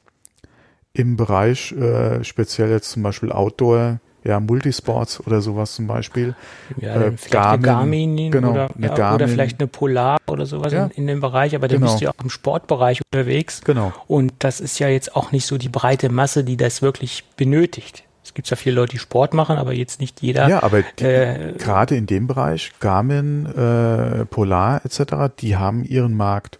im 0.98 1.16
Bereich, 1.16 1.72
äh, 1.72 2.22
speziell 2.24 2.70
jetzt 2.70 2.90
zum 2.90 3.02
Beispiel 3.02 3.30
Outdoor, 3.32 4.00
ja, 4.24 4.40
Multisports 4.40 5.24
oder 5.26 5.40
sowas 5.40 5.74
zum 5.76 5.86
Beispiel. 5.86 6.34
Ja, 6.76 6.96
Äh, 6.96 7.12
vielleicht 7.16 7.34
eine 7.36 7.62
Garmin, 7.62 8.16
Garmin 8.16 8.30
genau, 8.32 8.50
oder, 8.50 8.68
eine 8.76 8.86
ja, 8.86 8.92
oder 8.92 8.96
Garmin. 8.96 9.28
vielleicht 9.28 9.60
eine 9.60 9.68
Polar 9.68 10.18
oder 10.26 10.44
sowas 10.44 10.72
Ja. 10.72 10.86
in, 10.86 10.90
in 10.90 11.06
dem 11.06 11.20
Bereich, 11.20 11.54
aber 11.54 11.68
dann 11.68 11.78
Genau. 11.78 11.90
bist 11.92 12.00
du 12.00 12.06
ja 12.06 12.10
auch 12.10 12.22
im 12.24 12.28
Sportbereich 12.30 13.00
unterwegs. 13.12 13.60
Genau. 13.64 13.92
Und 14.08 14.32
das 14.40 14.60
ist 14.60 14.78
ja 14.80 14.88
jetzt 14.88 15.14
auch 15.16 15.30
nicht 15.32 15.46
so 15.46 15.56
die 15.56 15.68
breite 15.68 16.08
Masse, 16.10 16.42
die 16.44 16.56
das 16.56 16.82
wirklich 16.82 17.24
benötigt. 17.36 18.02
Es 18.24 18.34
gibt 18.34 18.46
zwar 18.48 18.58
viele 18.58 18.74
Leute, 18.74 18.90
die 18.92 18.98
Sport 18.98 19.32
machen, 19.32 19.56
aber 19.56 19.72
jetzt 19.72 20.00
nicht 20.00 20.20
jeder. 20.20 20.48
Ja, 20.48 20.62
aber 20.62 20.82
die, 20.82 21.04
äh, 21.04 21.52
gerade 21.56 21.96
in 21.96 22.06
dem 22.06 22.26
Bereich, 22.26 22.72
Garmin, 22.80 23.46
äh, 23.46 24.26
Polar 24.26 24.84
etc., 24.84 25.32
die 25.38 25.56
haben 25.56 25.84
ihren 25.84 26.14
Markt. 26.14 26.58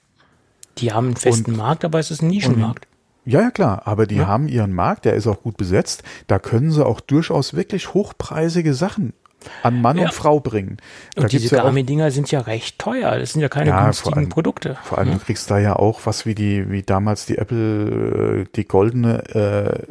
Die 0.79 0.93
haben 0.93 1.09
einen 1.09 1.17
festen 1.17 1.57
Markt, 1.57 1.85
aber 1.85 1.99
es 1.99 2.11
ist 2.11 2.23
ein 2.23 2.29
Nischenmarkt. 2.29 2.87
Ja, 3.29 3.43
ja, 3.43 3.51
klar, 3.51 3.83
aber 3.85 4.07
die 4.07 4.17
Ja. 4.17 4.27
haben 4.27 4.49
ihren 4.49 4.73
Markt, 4.73 5.05
der 5.05 5.13
ist 5.15 5.27
auch 5.27 5.43
gut 5.43 5.57
besetzt. 5.59 6.03
Da 6.29 6.39
können 6.39 6.71
sie 6.71 6.85
auch 6.85 7.01
durchaus 7.01 7.53
wirklich 7.55 7.93
hochpreisige 7.93 8.73
Sachen 8.73 9.13
an 9.63 9.81
Mann 9.83 9.99
Ja. 9.99 10.05
und 10.07 10.15
Frau 10.15 10.41
bringen. 10.41 10.79
Da 11.15 11.23
Und 11.23 11.33
diese 11.33 11.55
ja 11.55 11.63
Garmin-Dinger 11.63 12.11
sind 12.11 12.31
ja 12.31 12.41
recht 12.41 12.79
teuer. 12.79 13.19
Das 13.19 13.35
sind 13.35 13.43
ja 13.43 13.49
keine 13.49 13.71
Ja, 13.71 13.77
vor 13.77 13.85
günstigen 13.85 14.15
allem- 14.17 14.29
Produkte. 14.31 14.79
vor 14.83 14.97
allem 14.99 15.13
du 15.13 15.19
kriegst 15.19 15.51
da 15.51 15.59
ja 15.59 15.77
auch 15.77 16.01
was 16.05 16.25
wie 16.27 16.35
die, 16.35 16.71
wie 16.71 16.83
damals 16.83 17.27
die 17.27 17.37
Apple, 17.39 18.41
äh, 18.43 18.45
die 18.57 18.67
goldene, 18.67 19.23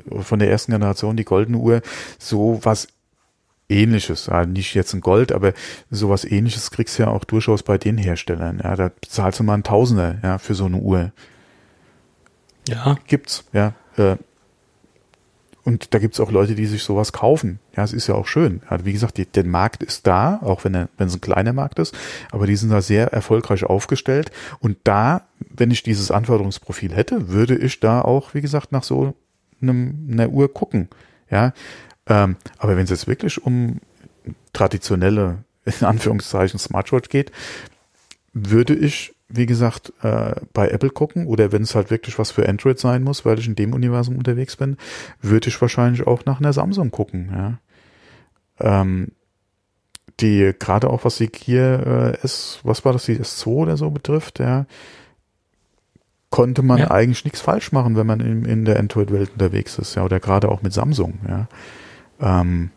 äh, 0.10 0.22
von 0.24 0.40
der 0.40 0.50
ersten 0.50 0.72
Generation, 0.72 1.16
die 1.16 1.24
goldene 1.24 1.58
Uhr, 1.60 1.82
so 2.20 2.60
was 2.64 2.88
ähnliches, 3.70 4.28
ja, 4.28 4.46
nicht 4.46 4.74
jetzt 4.74 4.94
ein 4.94 5.02
Gold, 5.02 5.32
aber 5.32 5.54
sowas 5.92 6.26
ähnliches 6.26 6.72
kriegst 6.72 6.98
du 6.98 7.04
ja 7.04 7.10
auch 7.10 7.24
durchaus 7.24 7.64
bei 7.64 7.78
den 7.78 7.98
Herstellern. 7.98 8.62
Ja, 8.64 8.76
da 8.76 8.92
zahlst 9.08 9.40
du 9.40 9.44
mal 9.44 9.54
einen 9.56 9.64
Tausender, 9.64 10.16
ja, 10.24 10.38
für 10.40 10.56
so 10.56 10.66
eine 10.66 10.78
Uhr. 10.78 11.12
Ja, 12.68 12.98
gibt's, 13.08 13.46
ja. 13.54 13.74
Äh, 13.98 14.18
und 15.64 15.94
da 15.94 16.00
gibt's 16.00 16.22
auch 16.22 16.32
Leute, 16.32 16.56
die 16.56 16.66
sich 16.66 16.84
sowas 16.84 17.12
kaufen. 17.12 17.60
Ja, 17.76 17.84
es 17.84 17.92
ist 17.92 18.08
ja 18.08 18.16
auch 18.16 18.26
schön. 18.26 18.62
Ja, 18.72 18.86
wie 18.86 18.94
gesagt, 18.94 19.18
die, 19.18 19.26
der 19.26 19.44
Markt 19.44 19.84
ist 19.84 20.08
da, 20.08 20.40
auch 20.42 20.64
wenn 20.64 20.74
er, 20.74 20.88
wenn 20.98 21.08
es 21.08 21.16
ein 21.16 21.20
kleiner 21.20 21.52
Markt 21.52 21.80
ist, 21.80 21.94
aber 22.32 22.48
die 22.48 22.56
sind 22.56 22.70
da 22.70 22.82
sehr 22.82 23.12
erfolgreich 23.12 23.66
aufgestellt. 23.66 24.32
Und 24.60 24.78
da, 24.86 25.28
wenn 25.40 25.70
ich 25.70 25.84
dieses 25.84 26.10
Anforderungsprofil 26.10 26.94
hätte, 26.94 27.28
würde 27.28 27.58
ich 27.58 27.82
da 27.82 28.02
auch, 28.02 28.34
wie 28.34 28.40
gesagt, 28.40 28.72
nach 28.72 28.84
so 28.84 29.14
einem, 29.62 30.08
einer 30.10 30.30
Uhr 30.30 30.54
gucken. 30.54 30.88
Ja, 31.30 31.52
ähm, 32.06 32.38
aber 32.58 32.78
wenn 32.78 32.86
es 32.86 32.90
jetzt 32.90 33.08
wirklich 33.08 33.44
um 33.44 33.82
traditionelle, 34.54 35.40
in 35.66 35.86
Anführungszeichen, 35.86 36.60
Smartwatch 36.60 37.10
geht, 37.10 37.34
würde 38.32 38.74
ich, 38.74 39.16
wie 39.30 39.46
gesagt, 39.46 39.92
äh, 40.04 40.36
bei 40.54 40.70
Apple 40.70 40.90
gucken 40.90 41.28
oder 41.28 41.52
wenn 41.52 41.62
es 41.64 41.76
halt 41.76 41.92
wirklich 41.92 42.18
was 42.18 42.32
für 42.32 42.48
Android 42.48 42.80
sein 42.80 43.04
muss, 43.04 43.26
weil 43.26 43.40
ich 43.40 43.48
in 43.48 43.56
dem 43.56 43.74
Universum 43.74 44.18
unterwegs 44.18 44.56
bin, 44.56 44.78
würde 45.22 45.50
ich 45.50 45.62
wahrscheinlich 45.62 46.08
auch 46.08 46.24
nach 46.26 46.40
einer 46.40 46.54
Samsung 46.54 46.92
gucken. 46.92 47.30
Ja. 47.34 47.60
Ähm, 48.60 49.10
die 50.20 50.54
gerade 50.58 50.90
auch 50.90 51.04
was 51.06 51.18
die 51.18 51.28
Gear 51.28 51.86
äh, 52.16 52.18
S, 52.24 52.60
was 52.64 52.86
war 52.86 52.94
das, 52.94 53.06
die 53.06 53.20
S2 53.20 53.48
oder 53.48 53.78
so 53.78 53.92
betrifft, 53.92 54.40
ja, 54.40 54.66
konnte 56.30 56.62
man 56.64 56.80
Ja. 56.80 56.92
eigentlich 56.92 57.24
nichts 57.24 57.42
falsch 57.42 57.72
machen, 57.72 57.96
wenn 57.96 58.08
man 58.08 58.20
in, 58.20 58.46
in 58.46 58.66
der 58.66 58.80
Android-Welt 58.80 59.32
unterwegs 59.34 59.78
ist, 59.78 59.96
ja, 59.96 60.04
oder 60.04 60.20
gerade 60.20 60.50
auch 60.50 60.62
mit 60.62 60.74
Samsung, 60.74 61.20
ja. 61.28 61.48
Ähm, 62.20 62.72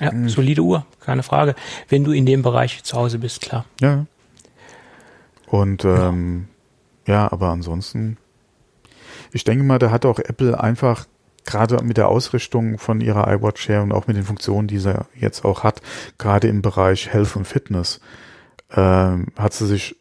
Ja, 0.00 0.12
Mhm. 0.12 0.28
solide 0.28 0.62
Uhr, 0.62 0.86
keine 1.00 1.22
Frage. 1.24 1.54
Wenn 1.88 2.04
du 2.04 2.12
in 2.12 2.24
dem 2.24 2.42
Bereich 2.42 2.82
zu 2.84 2.96
Hause 2.96 3.18
bist, 3.18 3.40
klar. 3.40 3.64
ja. 3.80 4.06
Und 5.50 5.84
ähm, 5.84 6.48
ja, 7.06 7.30
aber 7.32 7.48
ansonsten, 7.48 8.18
ich 9.32 9.44
denke 9.44 9.64
mal, 9.64 9.78
da 9.78 9.90
hat 9.90 10.04
auch 10.04 10.18
Apple 10.18 10.60
einfach 10.60 11.06
gerade 11.44 11.82
mit 11.82 11.96
der 11.96 12.08
Ausrichtung 12.08 12.78
von 12.78 13.00
ihrer 13.00 13.32
iWatch 13.32 13.68
her 13.68 13.82
und 13.82 13.92
auch 13.92 14.06
mit 14.06 14.16
den 14.16 14.24
Funktionen, 14.24 14.68
die 14.68 14.78
sie 14.78 14.94
jetzt 15.14 15.44
auch 15.44 15.64
hat, 15.64 15.80
gerade 16.18 16.48
im 16.48 16.60
Bereich 16.60 17.10
Health 17.10 17.36
und 17.36 17.46
Fitness, 17.46 18.00
ähm, 18.70 19.28
hat 19.38 19.54
sie 19.54 19.66
sich 19.66 19.96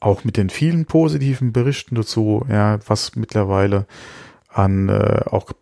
auch 0.00 0.24
mit 0.24 0.36
den 0.36 0.50
vielen 0.50 0.86
positiven 0.86 1.52
Berichten 1.52 1.94
dazu, 1.94 2.44
ja, 2.48 2.80
was 2.86 3.14
mittlerweile 3.14 3.86
an 4.48 4.88
äh, 4.88 5.22
auch 5.26 5.52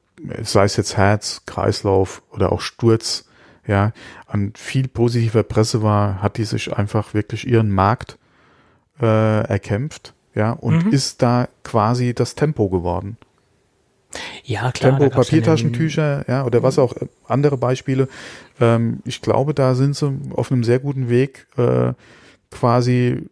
sei 0.42 0.64
es 0.64 0.76
jetzt 0.76 0.96
Herz, 0.96 1.42
Kreislauf 1.46 2.22
oder 2.30 2.50
auch 2.52 2.60
Sturz, 2.60 3.26
ja, 3.66 3.92
an 4.26 4.52
viel 4.56 4.88
positiver 4.88 5.42
Presse 5.42 5.82
war, 5.82 6.22
hat 6.22 6.38
die 6.38 6.44
sich 6.44 6.72
einfach 6.74 7.14
wirklich 7.14 7.46
ihren 7.46 7.70
Markt 7.70 8.18
äh, 9.00 9.40
erkämpft, 9.48 10.14
ja, 10.34 10.52
und 10.52 10.86
Mhm. 10.86 10.92
ist 10.92 11.22
da 11.22 11.48
quasi 11.64 12.14
das 12.14 12.34
Tempo 12.34 12.68
geworden. 12.68 13.16
Ja, 14.44 14.72
klar. 14.72 14.92
Tempo 14.92 15.04
ja 15.04 15.10
Papiertaschentücher, 15.10 16.24
ja, 16.28 16.44
oder 16.44 16.62
was 16.62 16.78
auch 16.78 16.94
äh, 16.96 17.06
andere 17.26 17.58
Beispiele. 17.58 18.08
Ähm, 18.60 19.00
ich 19.04 19.20
glaube, 19.20 19.52
da 19.54 19.74
sind 19.74 19.94
sie 19.96 20.12
auf 20.34 20.50
einem 20.50 20.64
sehr 20.64 20.78
guten 20.78 21.08
Weg, 21.08 21.46
äh, 21.56 21.92
quasi, 22.50 23.28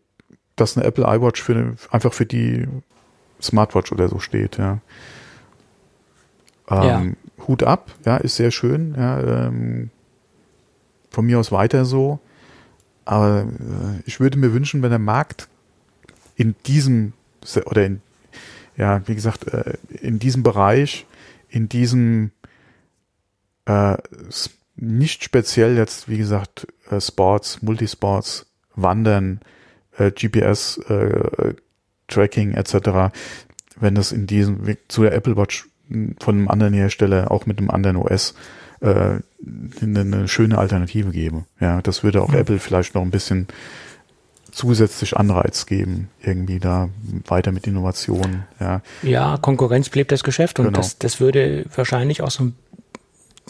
dass 0.57 0.77
eine 0.77 0.87
Apple 0.87 1.05
iWatch 1.05 1.43
für 1.43 1.75
einfach 1.91 2.12
für 2.12 2.27
die 2.27 2.69
Smartwatch 3.41 3.93
oder 3.93 4.09
so 4.09 4.19
steht, 4.19 4.59
ja. 4.59 4.79
Ähm, 6.69 7.17
Hut 7.47 7.62
ab, 7.62 7.93
ja, 8.05 8.17
ist 8.17 8.37
sehr 8.37 8.51
schön, 8.51 8.95
ja, 8.97 9.47
ähm, 9.47 9.91
von 11.11 11.25
mir 11.25 11.39
aus 11.39 11.53
weiter 11.53 11.85
so. 11.85 12.19
Aber 13.05 13.43
äh, 13.43 14.03
ich 14.05 14.19
würde 14.21 14.39
mir 14.39 14.53
wünschen, 14.53 14.83
wenn 14.83 14.91
der 14.91 14.99
Markt 14.99 15.49
in 16.37 16.55
diesem 16.66 17.12
Se- 17.45 17.64
oder 17.64 17.84
in 17.84 18.01
ja, 18.76 19.01
wie 19.09 19.14
gesagt, 19.14 19.47
äh, 19.49 19.74
in 20.03 20.18
diesem 20.18 20.43
Bereich, 20.43 21.07
in 21.49 21.68
diesem 21.68 22.30
äh, 23.64 23.97
nicht 24.76 25.24
speziell 25.24 25.76
jetzt, 25.76 26.09
wie 26.09 26.18
gesagt, 26.18 26.66
äh, 26.91 27.01
Sports, 27.01 27.62
Multisports, 27.62 28.47
Wandern, 28.74 29.41
äh, 29.97 30.11
GPS, 30.11 30.76
äh, 30.89 31.55
Tracking 32.09 32.53
etc., 32.53 33.12
wenn 33.78 33.95
das 33.95 34.12
in 34.12 34.26
diesem 34.26 34.66
Weg 34.66 34.80
zu 34.89 35.03
der 35.03 35.14
Apple 35.14 35.37
Watch 35.37 35.66
mh, 35.89 36.14
von 36.20 36.37
einem 36.37 36.49
anderen 36.49 36.74
Hersteller, 36.74 37.30
auch 37.30 37.47
mit 37.47 37.59
einem 37.59 37.70
anderen 37.70 37.97
OS, 37.97 38.34
äh, 38.80 39.20
eine, 39.80 40.01
eine 40.01 40.28
schöne 40.28 40.59
Alternative 40.59 41.11
gäbe. 41.11 41.47
Ja, 41.61 41.80
das 41.80 42.05
würde 42.05 42.20
auch 42.22 42.28
Mhm. 42.28 42.37
Apple 42.39 42.59
vielleicht 42.59 42.95
noch 42.95 43.03
ein 43.03 43.11
bisschen 43.11 43.47
zusätzlich 44.57 45.17
Anreiz 45.17 45.67
geben, 45.67 46.09
irgendwie 46.23 46.59
da 46.59 46.89
weiter 47.27 47.53
mit 47.53 47.67
Innovationen. 47.67 48.45
Ja, 48.59 48.81
Ja, 49.03 49.37
Konkurrenz 49.37 49.91
belebt 49.91 50.13
das 50.13 50.25
Geschäft 50.25 50.59
und 50.59 50.67
Genau. 50.67 50.79
das, 50.79 50.99
das 50.99 51.21
würde 51.21 51.67
wahrscheinlich 51.75 52.23
auch 52.23 52.31
so 52.31 52.45
ein 52.45 52.57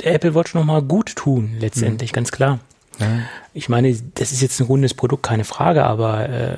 der 0.02 0.14
Apple 0.14 0.34
Watch 0.34 0.52
nochmal 0.54 0.82
gut 0.82 1.16
tun, 1.16 1.56
letztendlich, 1.58 2.12
ganz 2.12 2.30
klar. 2.30 2.58
ja. 2.98 3.06
Ich 3.54 3.70
meine, 3.70 3.96
das 4.14 4.32
ist 4.32 4.42
jetzt 4.42 4.60
ein 4.60 4.66
rundes 4.66 4.92
Produkt, 4.92 5.22
keine 5.22 5.44
Frage, 5.44 5.84
aber 5.84 6.28
äh, 6.28 6.56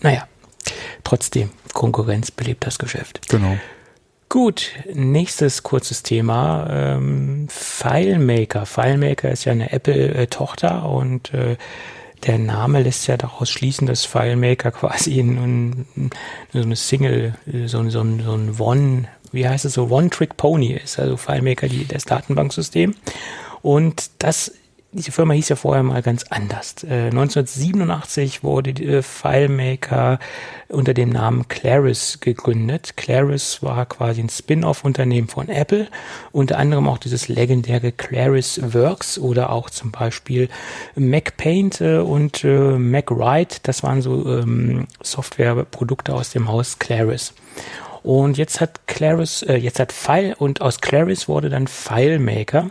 naja, 0.00 0.26
trotzdem, 1.04 1.50
Konkurrenz 1.74 2.30
belebt 2.30 2.64
das 2.66 2.78
Geschäft. 2.78 3.28
genau. 3.28 3.58
Gut, 4.30 4.70
nächstes 4.94 5.64
kurzes 5.64 6.04
Thema. 6.04 6.68
Ähm, 6.70 7.48
FileMaker. 7.50 8.64
FileMaker 8.64 9.28
ist 9.32 9.44
ja 9.44 9.50
eine 9.50 9.72
Apple-Tochter 9.72 10.88
und 10.88 11.34
äh, 11.34 11.56
der 12.26 12.38
Name 12.38 12.82
lässt 12.82 13.06
ja 13.06 13.16
daraus 13.16 13.48
schließen, 13.50 13.86
dass 13.86 14.04
FileMaker 14.04 14.70
quasi 14.72 15.18
in, 15.18 15.86
in, 15.96 16.10
so 16.52 16.60
eine 16.60 16.76
Single, 16.76 17.34
so, 17.66 17.78
ein- 17.78 17.90
so, 17.90 18.00
ein- 18.00 18.22
so 18.22 18.34
ein 18.34 18.54
One, 18.58 19.08
wie 19.32 19.48
heißt 19.48 19.64
es 19.64 19.74
so, 19.74 19.88
One-Trick-Pony 19.90 20.72
ist. 20.72 20.98
Also 20.98 21.16
FileMaker, 21.16 21.68
die, 21.68 21.86
das 21.86 22.04
Datenbanksystem. 22.04 22.94
Und 23.62 24.10
das 24.18 24.52
diese 24.92 25.12
Firma 25.12 25.34
hieß 25.34 25.48
ja 25.50 25.56
vorher 25.56 25.84
mal 25.84 26.02
ganz 26.02 26.24
anders. 26.30 26.82
Äh, 26.82 27.10
1987 27.10 28.42
wurde 28.42 28.70
äh, 28.70 29.02
FileMaker 29.02 30.18
unter 30.68 30.94
dem 30.94 31.10
Namen 31.10 31.46
Claris 31.46 32.18
gegründet. 32.20 32.96
Claris 32.96 33.62
war 33.62 33.86
quasi 33.86 34.20
ein 34.20 34.28
Spin-off-Unternehmen 34.28 35.28
von 35.28 35.48
Apple, 35.48 35.86
unter 36.32 36.58
anderem 36.58 36.88
auch 36.88 36.98
dieses 36.98 37.28
legendäre 37.28 37.92
Claris 37.92 38.60
Works 38.74 39.18
oder 39.18 39.50
auch 39.50 39.70
zum 39.70 39.92
Beispiel 39.92 40.48
MacPaint 40.96 41.80
äh, 41.80 41.98
und 41.98 42.42
äh, 42.42 42.76
MacWrite. 42.76 43.58
Das 43.62 43.84
waren 43.84 44.02
so 44.02 44.40
ähm, 44.40 44.88
Softwareprodukte 45.02 46.12
aus 46.14 46.30
dem 46.30 46.48
Haus 46.48 46.80
Claris. 46.80 47.32
Und 48.02 48.38
jetzt 48.38 48.60
hat 48.60 48.88
Claris, 48.88 49.42
äh, 49.42 49.54
jetzt 49.54 49.78
hat 49.78 49.92
File 49.92 50.34
und 50.36 50.62
aus 50.62 50.80
Claris 50.80 51.28
wurde 51.28 51.48
dann 51.48 51.68
FileMaker. 51.68 52.70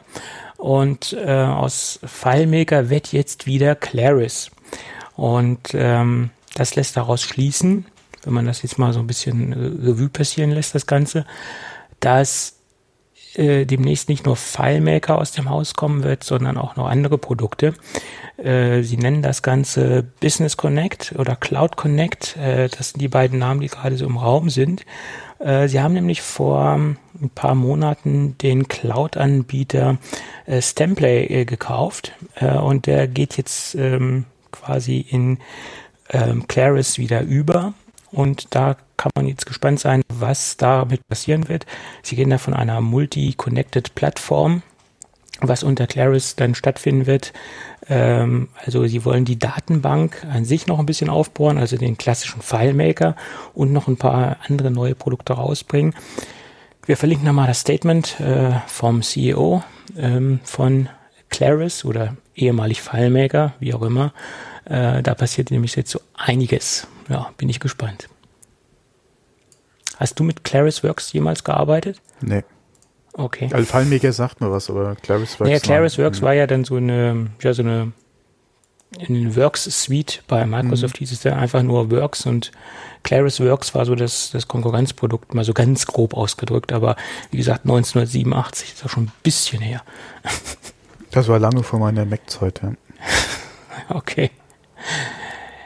Und 0.59 1.13
äh, 1.13 1.31
aus 1.31 2.01
FileMaker 2.03 2.89
wird 2.89 3.13
jetzt 3.13 3.45
wieder 3.45 3.75
Claris. 3.75 4.51
Und 5.15 5.69
ähm, 5.73 6.31
das 6.53 6.75
lässt 6.75 6.97
daraus 6.97 7.21
schließen, 7.21 7.85
wenn 8.25 8.33
man 8.33 8.45
das 8.45 8.61
jetzt 8.61 8.77
mal 8.77 8.91
so 8.91 8.99
ein 8.99 9.07
bisschen 9.07 9.53
äh, 9.53 9.87
Revue 9.87 10.09
passieren 10.09 10.51
lässt, 10.51 10.75
das 10.75 10.85
Ganze, 10.85 11.25
dass 12.01 12.57
äh, 13.35 13.65
demnächst 13.65 14.09
nicht 14.09 14.25
nur 14.25 14.35
FileMaker 14.35 15.17
aus 15.17 15.31
dem 15.31 15.49
Haus 15.49 15.75
kommen 15.75 16.03
wird, 16.03 16.25
sondern 16.25 16.57
auch 16.57 16.75
noch 16.75 16.89
andere 16.89 17.17
Produkte. 17.17 17.73
Äh, 18.35 18.81
sie 18.81 18.97
nennen 18.97 19.21
das 19.21 19.41
Ganze 19.41 20.03
Business 20.19 20.57
Connect 20.57 21.15
oder 21.17 21.37
Cloud 21.37 21.77
Connect. 21.77 22.35
Äh, 22.35 22.67
das 22.67 22.89
sind 22.89 23.01
die 23.01 23.07
beiden 23.07 23.39
Namen, 23.39 23.61
die 23.61 23.67
gerade 23.67 23.95
so 23.95 24.05
im 24.05 24.17
Raum 24.17 24.49
sind. 24.49 24.85
Äh, 25.39 25.67
sie 25.67 25.81
haben 25.81 25.93
nämlich 25.93 26.21
vor 26.21 26.75
ein 26.75 27.29
paar 27.33 27.55
Monaten 27.55 28.37
den 28.37 28.67
Cloud-Anbieter 28.67 29.97
äh, 30.45 30.61
Stemplay 30.61 31.25
äh, 31.25 31.45
gekauft 31.45 32.13
und 32.39 32.85
der 32.85 33.07
geht 33.07 33.37
jetzt 33.37 33.75
ähm, 33.75 34.25
quasi 34.51 34.99
in 34.99 35.39
ähm, 36.09 36.47
Claris 36.47 36.97
wieder 36.97 37.21
über. 37.21 37.73
Und 38.11 38.55
da 38.55 38.77
kann 38.97 39.11
man 39.15 39.27
jetzt 39.27 39.45
gespannt 39.45 39.79
sein, 39.79 40.01
was 40.07 40.57
damit 40.57 41.07
passieren 41.07 41.47
wird. 41.47 41.65
Sie 42.01 42.15
gehen 42.15 42.29
da 42.29 42.37
von 42.37 42.53
einer 42.53 42.81
multi-connected 42.81 43.93
Plattform, 43.95 44.63
was 45.41 45.63
unter 45.63 45.87
Claris 45.87 46.35
dann 46.35 46.55
stattfinden 46.55 47.05
wird. 47.05 47.33
Ähm, 47.87 48.49
also 48.63 48.85
sie 48.85 49.05
wollen 49.05 49.25
die 49.25 49.39
Datenbank 49.39 50.25
an 50.31 50.45
sich 50.45 50.67
noch 50.67 50.79
ein 50.79 50.85
bisschen 50.85 51.09
aufbauen, 51.09 51.57
also 51.57 51.77
den 51.77 51.97
klassischen 51.97 52.41
FileMaker 52.41 53.15
und 53.53 53.73
noch 53.73 53.87
ein 53.87 53.97
paar 53.97 54.37
andere 54.47 54.71
neue 54.71 54.95
Produkte 54.95 55.33
rausbringen. 55.33 55.93
Wir 56.85 56.97
verlinken 56.97 57.25
nochmal 57.25 57.47
das 57.47 57.61
Statement 57.61 58.19
äh, 58.19 58.51
vom 58.67 59.01
CEO 59.01 59.63
ähm, 59.97 60.39
von 60.43 60.89
Claris 61.29 61.85
oder 61.85 62.17
ehemalig 62.35 62.81
FileMaker, 62.81 63.53
wie 63.59 63.73
auch 63.73 63.81
immer. 63.81 64.13
Äh, 64.65 65.03
da 65.03 65.13
passiert 65.15 65.51
nämlich 65.51 65.75
jetzt 65.75 65.91
so 65.91 66.01
einiges. 66.15 66.87
Ja, 67.07 67.31
bin 67.37 67.49
ich 67.49 67.59
gespannt. 67.59 68.09
Hast 69.97 70.19
du 70.19 70.23
mit 70.23 70.43
Claris 70.43 70.83
Works 70.83 71.11
jemals 71.11 71.43
gearbeitet? 71.43 72.01
Nee. 72.21 72.43
Okay. 73.19 73.49
Also 73.51 73.65
FileMaker 73.65 74.13
sagt 74.13 74.39
mir 74.39 74.49
was, 74.49 74.69
aber 74.69 74.95
Claris 74.95 75.37
Works. 75.39 75.51
Ja, 75.51 75.59
Claris 75.59 75.97
Works 75.97 76.21
war 76.21 76.33
ja 76.33 76.47
dann 76.47 76.63
so 76.63 76.77
eine, 76.77 77.27
ja, 77.41 77.53
so 77.53 77.61
eine, 77.63 77.91
eine 78.97 79.35
Works 79.35 79.65
Suite 79.65 80.23
bei 80.27 80.45
Microsoft 80.45 80.97
hieß 80.99 81.11
es 81.11 81.19
dann 81.19 81.33
einfach 81.33 81.61
nur 81.61 81.91
Works 81.91 82.25
und 82.25 82.51
Claris 83.03 83.41
Works 83.41 83.75
war 83.75 83.85
so 83.85 83.95
das, 83.95 84.31
das 84.31 84.47
Konkurrenzprodukt, 84.47 85.33
mal 85.33 85.43
so 85.43 85.53
ganz 85.53 85.85
grob 85.85 86.13
ausgedrückt, 86.13 86.71
aber 86.71 86.95
wie 87.31 87.37
gesagt, 87.37 87.65
1987 87.65 88.73
ist 88.73 88.85
auch 88.85 88.89
schon 88.89 89.03
ein 89.05 89.11
bisschen 89.23 89.61
her. 89.61 89.83
Das 91.11 91.27
war 91.27 91.39
lange 91.39 91.63
vor 91.63 91.79
meiner 91.79 92.05
Mac-Zeit, 92.05 92.61
ja. 92.61 92.73
Okay. 93.89 94.29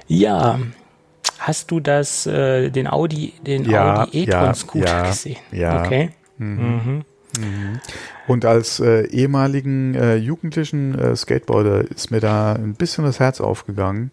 Ja, 0.08 0.58
hast 1.38 1.70
du 1.70 1.82
das, 1.82 2.26
äh, 2.26 2.70
den 2.70 2.88
Audi, 2.88 3.34
den 3.45 3.70
Ja, 3.70 4.04
Audi 4.04 4.24
ja, 4.24 4.39
e-tron 4.39 4.56
Scooter 4.56 4.88
ja, 4.88 5.08
gesehen? 5.10 5.38
ja. 5.51 5.84
Okay. 5.84 6.12
Mhm. 6.38 7.04
Und 8.27 8.45
als 8.45 8.79
äh, 8.79 9.05
ehemaligen 9.07 9.95
äh, 9.95 10.15
jugendlichen 10.15 10.97
äh, 10.97 11.15
Skateboarder 11.15 11.89
ist 11.91 12.11
mir 12.11 12.19
da 12.19 12.53
ein 12.53 12.75
bisschen 12.75 13.03
das 13.03 13.19
Herz 13.19 13.41
aufgegangen. 13.41 14.11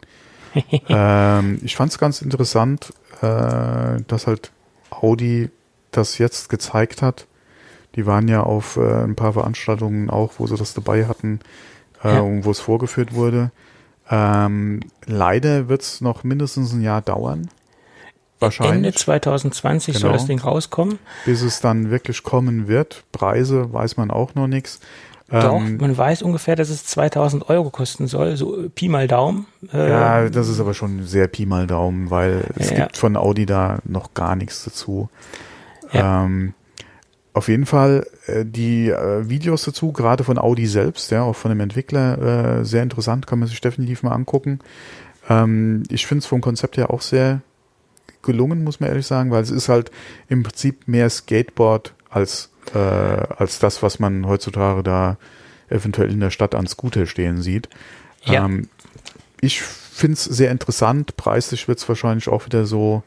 ähm, 0.89 1.59
ich 1.63 1.77
fand 1.77 1.93
es 1.93 1.99
ganz 1.99 2.23
interessant, 2.23 2.93
äh, 3.23 4.01
dass 4.07 4.27
halt 4.27 4.51
Audi 4.91 5.51
das 5.93 6.19
jetzt 6.19 6.49
gezeigt 6.49 7.03
hat. 7.03 7.27
Die 7.97 8.07
waren 8.07 8.29
ja 8.29 8.43
auf 8.43 8.77
äh, 8.77 9.05
ein 9.05 9.17
paar 9.17 9.33
Veranstaltungen 9.33 10.11
auch, 10.11 10.35
wo 10.39 10.47
sie 10.47 10.57
das 10.57 10.75
dabei 10.75 11.07
hatten 11.07 11.41
äh, 12.03 12.15
Ja. 12.15 12.21
und 12.21 12.45
wo 12.45 12.51
es 12.51 12.61
vorgeführt 12.61 13.15
wurde. 13.15 13.51
Ähm, 14.11 14.81
leider 15.07 15.69
wird 15.69 15.83
es 15.83 16.01
noch 16.01 16.25
mindestens 16.25 16.73
ein 16.73 16.83
Jahr 16.83 17.03
dauern. 17.03 17.49
Wahrscheinlich. 18.41 18.77
Ende 18.77 18.93
2020 18.93 19.95
soll 19.99 20.03
Genau. 20.11 20.13
das 20.15 20.27
Ding 20.27 20.41
rauskommen. 20.41 20.99
Bis 21.25 21.43
es 21.43 21.61
dann 21.61 21.91
wirklich 21.91 22.23
kommen 22.23 22.67
wird. 22.69 23.05
Preise 23.13 23.73
weiß 23.73 23.97
man 23.97 24.11
auch 24.11 24.35
noch 24.35 24.47
nichts. 24.47 24.81
Doch, 25.31 25.61
Ähm, 25.61 25.77
man 25.77 25.97
weiß 25.97 26.23
ungefähr, 26.23 26.57
dass 26.57 26.71
es 26.71 26.85
2000 26.87 27.49
Euro 27.51 27.71
kosten 27.71 28.09
soll, 28.09 28.37
so 28.37 28.65
äh, 28.65 28.69
Pi 28.69 28.89
mal 28.89 29.07
Daumen. 29.07 29.47
Äh, 29.73 29.89
ja, 29.89 30.29
das 30.29 30.49
ist 30.49 30.59
aber 30.59 30.75
schon 30.75 31.07
sehr 31.07 31.29
Pi 31.29 31.47
mal 31.47 31.69
Daumen, 31.69 32.11
weil 32.11 32.45
es 32.57 32.71
Ja. 32.71 32.79
gibt 32.85 32.97
von 32.97 33.17
Audi 33.17 33.47
da 33.47 33.79
noch 33.85 34.13
gar 34.15 34.35
nichts 34.35 34.65
dazu. 34.65 35.09
Ja. 35.93 36.25
Ähm, 36.25 36.55
auf 37.33 37.47
jeden 37.47 37.65
Fall 37.67 38.09
äh, 38.27 38.45
die 38.45 38.89
äh, 38.91 39.29
Videos 39.29 39.63
dazu, 39.63 39.93
gerade 39.93 40.25
von 40.25 40.37
Audi 40.37 40.67
selbst, 40.67 41.13
ja, 41.13 41.23
auch 41.23 41.37
von 41.37 41.51
dem 41.51 41.61
Entwickler, 41.61 42.59
äh, 42.61 42.65
sehr 42.65 42.83
interessant, 42.83 43.29
kann 43.29 43.39
man 43.39 43.47
sich 43.47 43.61
definitiv 43.61 44.03
mal 44.03 44.11
angucken. 44.13 44.59
Ähm, 45.29 45.85
ich 45.91 46.09
finde 46.09 46.21
es 46.23 46.27
vom 46.27 46.41
Konzept 46.41 46.77
her 46.77 46.91
auch 46.91 47.03
sehr 47.03 47.41
gelungen, 48.23 48.65
muss 48.65 48.81
man 48.81 48.91
ehrlich 48.91 49.07
sagen, 49.07 49.31
weil 49.31 49.43
es 49.43 49.51
ist 49.51 49.69
halt 49.69 49.91
im 50.29 50.43
Prinzip 50.43 50.89
mehr 50.89 51.09
Skateboard 51.09 51.95
als, 52.09 52.51
äh, 52.75 52.79
als 52.79 53.59
das, 53.59 53.83
was 53.83 53.99
man 53.99 54.27
heutzutage 54.27 54.83
da 54.83 55.17
eventuell 55.69 56.11
in 56.11 56.21
der 56.21 56.31
Stadt 56.31 56.55
an 56.55 56.67
Scooter 56.67 57.07
stehen 57.07 57.43
sieht. 57.43 57.69
Ja. 58.25 58.45
Ähm, 58.45 58.69
ich 59.41 59.63
finde 59.63 60.15
es 60.15 60.25
sehr 60.25 60.51
interessant. 60.51 61.17
Preislich 61.17 61.69
wird 61.69 61.79
es 61.79 61.89
wahrscheinlich 61.89 62.29
auch 62.29 62.47
wieder 62.47 62.67
so 62.67 63.03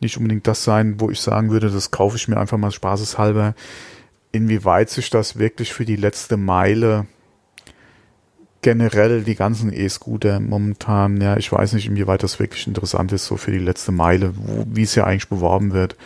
nicht 0.00 0.16
unbedingt 0.16 0.46
das 0.46 0.64
sein, 0.64 1.00
wo 1.00 1.10
ich 1.10 1.20
sagen 1.20 1.50
würde, 1.50 1.70
das 1.70 1.90
kaufe 1.90 2.16
ich 2.16 2.28
mir 2.28 2.36
einfach 2.36 2.58
mal 2.58 2.70
spaßeshalber. 2.70 3.54
Inwieweit 4.32 4.90
sich 4.90 5.10
das 5.10 5.38
wirklich 5.38 5.72
für 5.72 5.84
die 5.84 5.96
letzte 5.96 6.36
Meile 6.36 7.06
generell 8.64 9.22
die 9.22 9.34
ganzen 9.34 9.74
E-Scooter 9.74 10.40
momentan, 10.40 11.20
ja, 11.20 11.36
ich 11.36 11.52
weiß 11.52 11.74
nicht, 11.74 11.86
inwieweit 11.86 12.22
das 12.22 12.40
wirklich 12.40 12.66
interessant 12.66 13.12
ist, 13.12 13.26
so 13.26 13.36
für 13.36 13.52
die 13.52 13.58
letzte 13.58 13.92
Meile, 13.92 14.32
wie 14.66 14.82
es 14.84 14.94
ja 14.94 15.04
eigentlich 15.04 15.28
beworben 15.28 15.74
wird, 15.74 15.96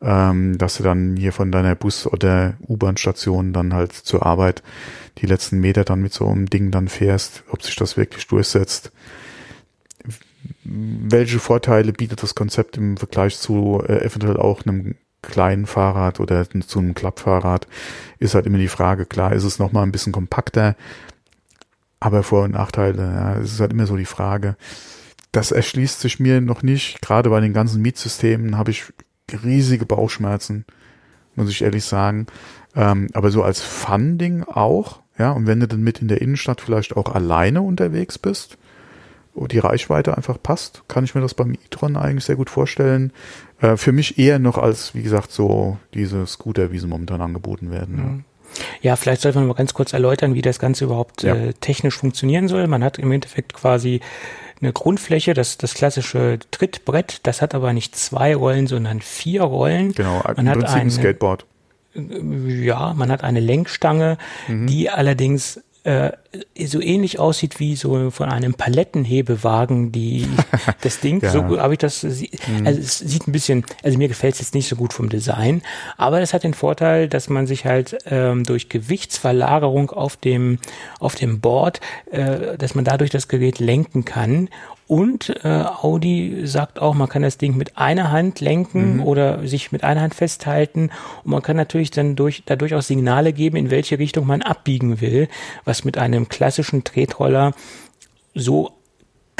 ähm, 0.00 0.56
dass 0.56 0.76
du 0.76 0.84
dann 0.84 1.16
hier 1.16 1.32
von 1.32 1.50
deiner 1.50 1.74
Bus- 1.74 2.06
oder 2.06 2.54
U-Bahn-Station 2.68 3.52
dann 3.52 3.74
halt 3.74 3.92
zur 3.92 4.24
Arbeit 4.24 4.62
die 5.18 5.26
letzten 5.26 5.58
Meter 5.58 5.82
dann 5.82 6.00
mit 6.00 6.12
so 6.12 6.28
einem 6.28 6.46
Ding 6.46 6.70
dann 6.70 6.86
fährst, 6.86 7.42
ob 7.50 7.64
sich 7.64 7.74
das 7.74 7.96
wirklich 7.96 8.28
durchsetzt. 8.28 8.92
Welche 10.62 11.40
Vorteile 11.40 11.92
bietet 11.92 12.22
das 12.22 12.36
Konzept 12.36 12.76
im 12.76 12.96
Vergleich 12.96 13.36
zu 13.36 13.82
äh, 13.84 14.04
eventuell 14.04 14.36
auch 14.36 14.64
einem 14.64 14.94
kleinen 15.22 15.66
Fahrrad 15.66 16.20
oder 16.20 16.48
zu 16.48 16.78
einem 16.78 16.94
Klappfahrrad, 16.94 17.66
ist 18.20 18.36
halt 18.36 18.46
immer 18.46 18.58
die 18.58 18.68
Frage. 18.68 19.06
Klar 19.06 19.32
ist 19.32 19.42
es 19.42 19.58
nochmal 19.58 19.82
ein 19.82 19.90
bisschen 19.90 20.12
kompakter, 20.12 20.76
aber 22.00 22.22
Vor- 22.22 22.44
und 22.44 22.52
Nachteile, 22.52 23.02
ja, 23.02 23.34
es 23.36 23.52
ist 23.52 23.60
halt 23.60 23.72
immer 23.72 23.86
so 23.86 23.96
die 23.96 24.04
Frage. 24.04 24.56
Das 25.32 25.50
erschließt 25.50 26.00
sich 26.00 26.20
mir 26.20 26.40
noch 26.40 26.62
nicht. 26.62 27.02
Gerade 27.02 27.30
bei 27.30 27.40
den 27.40 27.52
ganzen 27.52 27.82
Mietsystemen 27.82 28.56
habe 28.56 28.70
ich 28.70 28.92
riesige 29.44 29.86
Bauchschmerzen, 29.86 30.64
muss 31.34 31.50
ich 31.50 31.62
ehrlich 31.62 31.84
sagen. 31.84 32.26
Ähm, 32.74 33.08
aber 33.12 33.30
so 33.30 33.42
als 33.42 33.60
Fun-Ding 33.60 34.44
auch, 34.44 35.00
ja, 35.18 35.32
und 35.32 35.46
wenn 35.46 35.60
du 35.60 35.68
dann 35.68 35.82
mit 35.82 36.00
in 36.00 36.08
der 36.08 36.20
Innenstadt 36.20 36.60
vielleicht 36.60 36.96
auch 36.96 37.14
alleine 37.14 37.62
unterwegs 37.62 38.18
bist, 38.18 38.58
wo 39.34 39.46
die 39.46 39.58
Reichweite 39.58 40.16
einfach 40.16 40.42
passt, 40.42 40.82
kann 40.88 41.04
ich 41.04 41.14
mir 41.14 41.20
das 41.20 41.34
beim 41.34 41.52
e-tron 41.52 41.96
eigentlich 41.96 42.24
sehr 42.24 42.36
gut 42.36 42.50
vorstellen. 42.50 43.12
Äh, 43.60 43.76
für 43.76 43.92
mich 43.92 44.18
eher 44.18 44.38
noch 44.38 44.58
als, 44.58 44.94
wie 44.94 45.02
gesagt, 45.02 45.30
so 45.30 45.78
diese 45.94 46.26
Scooter, 46.26 46.72
wie 46.72 46.78
sie 46.78 46.86
momentan 46.86 47.20
angeboten 47.20 47.70
werden. 47.70 47.98
Ja. 47.98 48.35
Ja, 48.82 48.96
vielleicht 48.96 49.20
sollte 49.22 49.38
man 49.38 49.48
mal 49.48 49.54
ganz 49.54 49.74
kurz 49.74 49.92
erläutern, 49.92 50.34
wie 50.34 50.42
das 50.42 50.58
Ganze 50.58 50.84
überhaupt 50.84 51.22
Ja. 51.22 51.34
äh, 51.34 51.52
technisch 51.54 51.96
funktionieren 51.96 52.48
soll. 52.48 52.66
Man 52.66 52.82
hat 52.84 52.98
im 52.98 53.12
Endeffekt 53.12 53.52
quasi 53.54 54.00
eine 54.62 54.72
Grundfläche, 54.72 55.34
das, 55.34 55.58
das 55.58 55.74
klassische 55.74 56.38
Trittbrett, 56.50 57.20
das 57.24 57.42
hat 57.42 57.54
aber 57.54 57.72
nicht 57.74 57.94
zwei 57.96 58.34
Rollen, 58.34 58.66
sondern 58.66 59.00
vier 59.02 59.42
Rollen. 59.42 59.92
Genau, 59.92 60.22
Man 60.36 60.48
hat 60.48 60.64
ein 60.64 60.80
eine- 60.80 60.90
Skateboard. 60.90 61.44
Ja, 61.94 62.92
man 62.94 63.10
hat 63.10 63.24
eine 63.24 63.40
Lenkstange, 63.40 64.18
Mhm. 64.48 64.66
die 64.66 64.90
allerdings 64.90 65.60
äh, 65.84 66.10
so 66.66 66.80
ähnlich 66.80 67.18
aussieht 67.18 67.60
wie 67.60 67.76
so 67.76 68.10
von 68.10 68.28
einem 68.28 68.54
Palettenhebewagen, 68.54 69.92
die 69.92 70.26
das 70.82 71.00
Ding. 71.00 71.20
Ja. 71.22 71.30
So 71.30 71.58
habe 71.60 71.74
ich 71.74 71.78
das. 71.78 72.00
sie- 72.00 72.30
Also 72.64 72.80
es 72.80 72.98
sieht 72.98 73.26
ein 73.28 73.32
bisschen, 73.32 73.64
also 73.82 73.98
mir 73.98 74.08
gefällt 74.08 74.34
es 74.34 74.40
jetzt 74.40 74.54
nicht 74.54 74.68
so 74.68 74.76
gut 74.76 74.92
vom 74.92 75.08
Design, 75.08 75.62
aber 75.96 76.20
es 76.20 76.32
hat 76.34 76.44
den 76.44 76.54
Vorteil, 76.54 77.08
dass 77.08 77.28
man 77.28 77.46
sich 77.46 77.64
halt 77.64 77.96
ähm, 78.06 78.44
durch 78.44 78.68
Gewichtsverlagerung 78.68 79.90
auf 79.90 80.16
dem 80.16 80.58
auf 81.00 81.14
dem 81.14 81.40
Board, 81.40 81.80
äh, 82.10 82.56
dass 82.58 82.74
man 82.74 82.84
dadurch 82.84 83.10
das 83.10 83.28
Gerät 83.28 83.58
lenken 83.58 84.04
kann. 84.04 84.48
Und 84.88 85.34
äh, 85.44 85.48
Audi 85.48 86.42
sagt 86.44 86.78
auch, 86.80 86.94
man 86.94 87.08
kann 87.08 87.22
das 87.22 87.38
Ding 87.38 87.56
mit 87.56 87.76
einer 87.76 88.12
Hand 88.12 88.40
lenken 88.40 89.00
oder 89.00 89.44
sich 89.44 89.72
mit 89.72 89.82
einer 89.82 90.00
Hand 90.00 90.14
festhalten. 90.14 90.90
Und 91.24 91.32
man 91.32 91.42
kann 91.42 91.56
natürlich 91.56 91.90
dann 91.90 92.14
durch, 92.14 92.44
dadurch 92.46 92.72
auch 92.72 92.82
Signale 92.82 93.32
geben, 93.32 93.56
in 93.56 93.70
welche 93.72 93.98
Richtung 93.98 94.28
man 94.28 94.42
abbiegen 94.42 95.00
will, 95.00 95.26
was 95.64 95.84
mit 95.84 95.98
einem 95.98 96.25
klassischen 96.28 96.84
Tretroller 96.84 97.52
so 98.34 98.72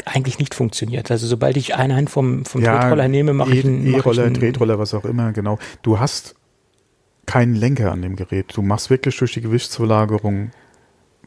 eigentlich 0.05 0.39
nicht 0.39 0.55
funktioniert. 0.55 1.11
Also 1.11 1.27
sobald 1.27 1.57
ich 1.57 1.75
eine 1.75 1.95
Hand 1.95 2.09
vom, 2.09 2.45
vom 2.45 2.63
Tretroller 2.63 3.07
nehme, 3.07 3.33
mache 3.33 3.53
ich 3.53 3.65
einen 3.65 3.85
E-Roller, 3.93 4.23
einen- 4.25 4.35
Tretroller, 4.35 4.79
was 4.79 4.93
auch 4.93 5.05
immer, 5.05 5.33
genau. 5.33 5.59
Du 5.81 5.99
hast 5.99 6.35
keinen 7.25 7.55
Lenker 7.55 7.91
an 7.91 8.01
dem 8.01 8.15
Gerät. 8.15 8.55
Du 8.55 8.61
machst 8.61 8.89
wirklich 8.89 9.17
durch 9.17 9.33
die 9.33 9.41
Gewichtsverlagerung, 9.41 10.51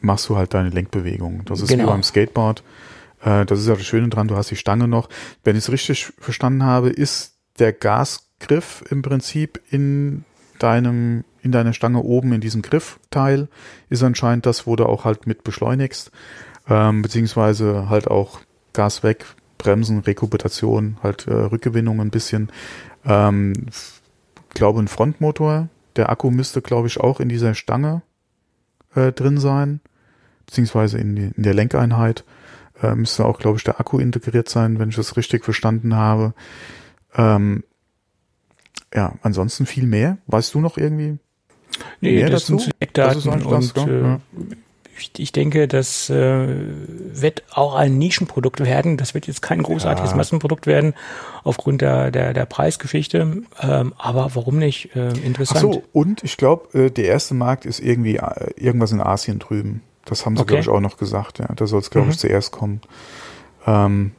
machst 0.00 0.28
du 0.30 0.36
halt 0.36 0.54
deine 0.54 0.70
Lenkbewegung. 0.70 1.42
Das 1.44 1.60
ist 1.60 1.68
wie 1.70 1.76
Genau. 1.76 1.90
beim 1.90 2.02
Skateboard. 2.02 2.62
Äh, 3.22 3.44
das 3.44 3.60
ist 3.60 3.68
ja 3.68 3.74
das 3.74 3.84
Schöne 3.84 4.08
dran, 4.08 4.28
du 4.28 4.36
hast 4.36 4.50
die 4.50 4.56
Stange 4.56 4.88
noch. 4.88 5.10
Wenn 5.44 5.56
ich 5.56 5.64
es 5.64 5.70
richtig 5.70 6.10
verstanden 6.18 6.62
habe, 6.64 6.88
ist 6.88 7.34
der 7.58 7.74
Gasgriff 7.74 8.82
im 8.90 9.02
Prinzip 9.02 9.60
in 9.70 10.24
deinem, 10.58 11.24
in 11.42 11.52
deiner 11.52 11.72
Stange 11.72 12.02
oben 12.02 12.32
in 12.32 12.40
diesem 12.40 12.62
Griffteil, 12.62 13.48
ist 13.88 14.02
anscheinend 14.02 14.46
das, 14.46 14.66
wo 14.66 14.76
du 14.76 14.86
auch 14.86 15.04
halt 15.04 15.26
mit 15.26 15.44
beschleunigst, 15.44 16.10
ähm, 16.68 17.02
beziehungsweise 17.02 17.88
halt 17.88 18.08
auch 18.08 18.40
Gas 18.72 19.02
weg, 19.02 19.26
Bremsen, 19.58 20.00
Rekuperation, 20.00 20.98
halt 21.02 21.26
äh, 21.26 21.32
Rückgewinnung 21.32 22.00
ein 22.00 22.10
bisschen. 22.10 22.50
Ähm, 23.04 23.52
glaube 24.54 24.80
ein 24.80 24.88
Frontmotor. 24.88 25.68
Der 25.96 26.10
Akku 26.10 26.30
müsste, 26.30 26.62
glaube 26.62 26.86
ich, 26.86 27.00
auch 27.00 27.20
in 27.20 27.28
dieser 27.28 27.54
Stange 27.54 28.02
äh, 28.94 29.12
drin 29.12 29.38
sein, 29.38 29.80
beziehungsweise 30.46 30.98
in, 30.98 31.16
die, 31.16 31.30
in 31.36 31.42
der 31.42 31.54
Lenkeinheit. 31.54 32.24
Äh, 32.82 32.94
müsste 32.94 33.24
auch, 33.24 33.38
glaube 33.38 33.58
ich, 33.58 33.64
der 33.64 33.80
Akku 33.80 33.98
integriert 33.98 34.48
sein, 34.48 34.78
wenn 34.78 34.88
ich 34.88 34.96
das 34.96 35.16
richtig 35.16 35.44
verstanden 35.44 35.94
habe. 35.96 36.34
Ähm, 37.14 37.64
ja, 38.94 39.14
ansonsten 39.22 39.66
viel 39.66 39.86
mehr. 39.86 40.18
Weißt 40.26 40.54
du 40.54 40.60
noch 40.60 40.76
irgendwie? 40.76 41.18
Nee, 42.00 42.16
mehr 42.16 42.30
das 42.30 42.42
dazu? 42.46 42.58
sind 42.58 42.70
Das 42.72 42.80
Eckdaten 42.80 43.30
eigentlich 43.30 43.46
und 43.46 43.76
das, 43.76 43.84
gell? 43.84 43.94
äh, 44.04 44.08
Ja. 44.08 44.20
ich, 44.98 45.10
ich 45.18 45.32
denke, 45.32 45.66
das 45.68 46.10
äh, 46.10 46.46
wird 46.48 47.42
auch 47.52 47.74
ein 47.74 47.98
Nischenprodukt 47.98 48.60
werden. 48.64 48.96
Das 48.96 49.14
wird 49.14 49.26
jetzt 49.26 49.42
kein 49.42 49.62
großartiges 49.62 50.10
Ja. 50.12 50.16
Massenprodukt 50.16 50.66
werden 50.66 50.94
aufgrund 51.44 51.80
der, 51.80 52.10
der, 52.10 52.32
der 52.34 52.44
Preisgeschichte. 52.46 53.42
Ähm, 53.60 53.94
aber 53.98 54.30
warum 54.34 54.58
nicht? 54.58 54.94
Äh, 54.94 55.10
Ach 55.12 55.24
interessant. 55.24 55.60
so, 55.60 55.82
und 55.92 56.22
ich 56.24 56.36
glaube, 56.36 56.78
äh, 56.78 56.90
der 56.90 57.06
erste 57.06 57.34
Markt 57.34 57.64
ist 57.66 57.80
irgendwie 57.80 58.16
äh, 58.16 58.50
irgendwas 58.56 58.92
in 58.92 59.00
Asien 59.00 59.38
drüben. 59.38 59.82
Das 60.04 60.26
haben 60.26 60.36
sie, 60.36 60.42
Okay. 60.42 60.48
glaube 60.48 60.62
ich, 60.62 60.68
auch 60.68 60.80
noch 60.80 60.96
gesagt. 60.96 61.38
Ja, 61.38 61.48
da 61.54 61.66
soll 61.66 61.80
es, 61.80 61.90
glaube 61.90 62.08
ich, 62.08 62.16
Mhm. 62.16 62.18
zuerst 62.20 62.52
kommen. 62.52 62.80
Ähm, 63.66 64.12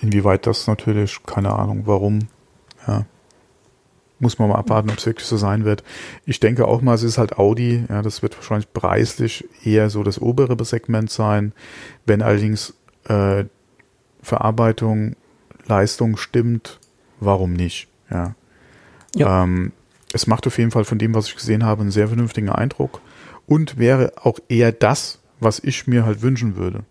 inwieweit 0.00 0.46
das 0.46 0.66
natürlich, 0.68 1.18
keine 1.26 1.52
Ahnung, 1.52 1.82
warum. 1.86 2.20
Ja. 2.86 3.04
Muss 4.20 4.38
man 4.38 4.48
mal 4.48 4.56
abwarten, 4.56 4.90
ob 4.90 4.98
es 4.98 5.06
wirklich 5.06 5.26
so 5.26 5.36
sein 5.36 5.64
wird. 5.64 5.84
Ich 6.26 6.40
denke 6.40 6.66
auch 6.66 6.80
mal, 6.80 6.94
es 6.94 7.04
ist 7.04 7.18
halt 7.18 7.38
Audi. 7.38 7.84
Ja, 7.88 8.02
das 8.02 8.22
wird 8.22 8.36
wahrscheinlich 8.36 8.72
preislich 8.72 9.48
eher 9.64 9.90
so 9.90 10.02
das 10.02 10.20
obere 10.20 10.62
Segment 10.64 11.10
sein. 11.10 11.52
Wenn 12.04 12.22
allerdings 12.22 12.74
äh, 13.04 13.44
Verarbeitung, 14.20 15.14
Leistung 15.66 16.16
stimmt, 16.16 16.80
warum 17.20 17.52
nicht? 17.52 17.88
Ja. 18.10 18.34
Ja. 19.14 19.44
Ähm, 19.44 19.72
es 20.12 20.26
macht 20.26 20.46
auf 20.46 20.58
jeden 20.58 20.70
Fall 20.70 20.84
von 20.84 20.98
dem, 20.98 21.14
was 21.14 21.28
ich 21.28 21.36
gesehen 21.36 21.64
habe, 21.64 21.82
einen 21.82 21.90
sehr 21.90 22.08
vernünftigen 22.08 22.48
Eindruck 22.48 23.00
und 23.46 23.78
wäre 23.78 24.12
auch 24.22 24.38
eher 24.48 24.72
das, 24.72 25.18
was 25.40 25.58
ich 25.60 25.86
mir 25.86 26.04
halt 26.04 26.22
wünschen 26.22 26.56
würde. 26.56 26.84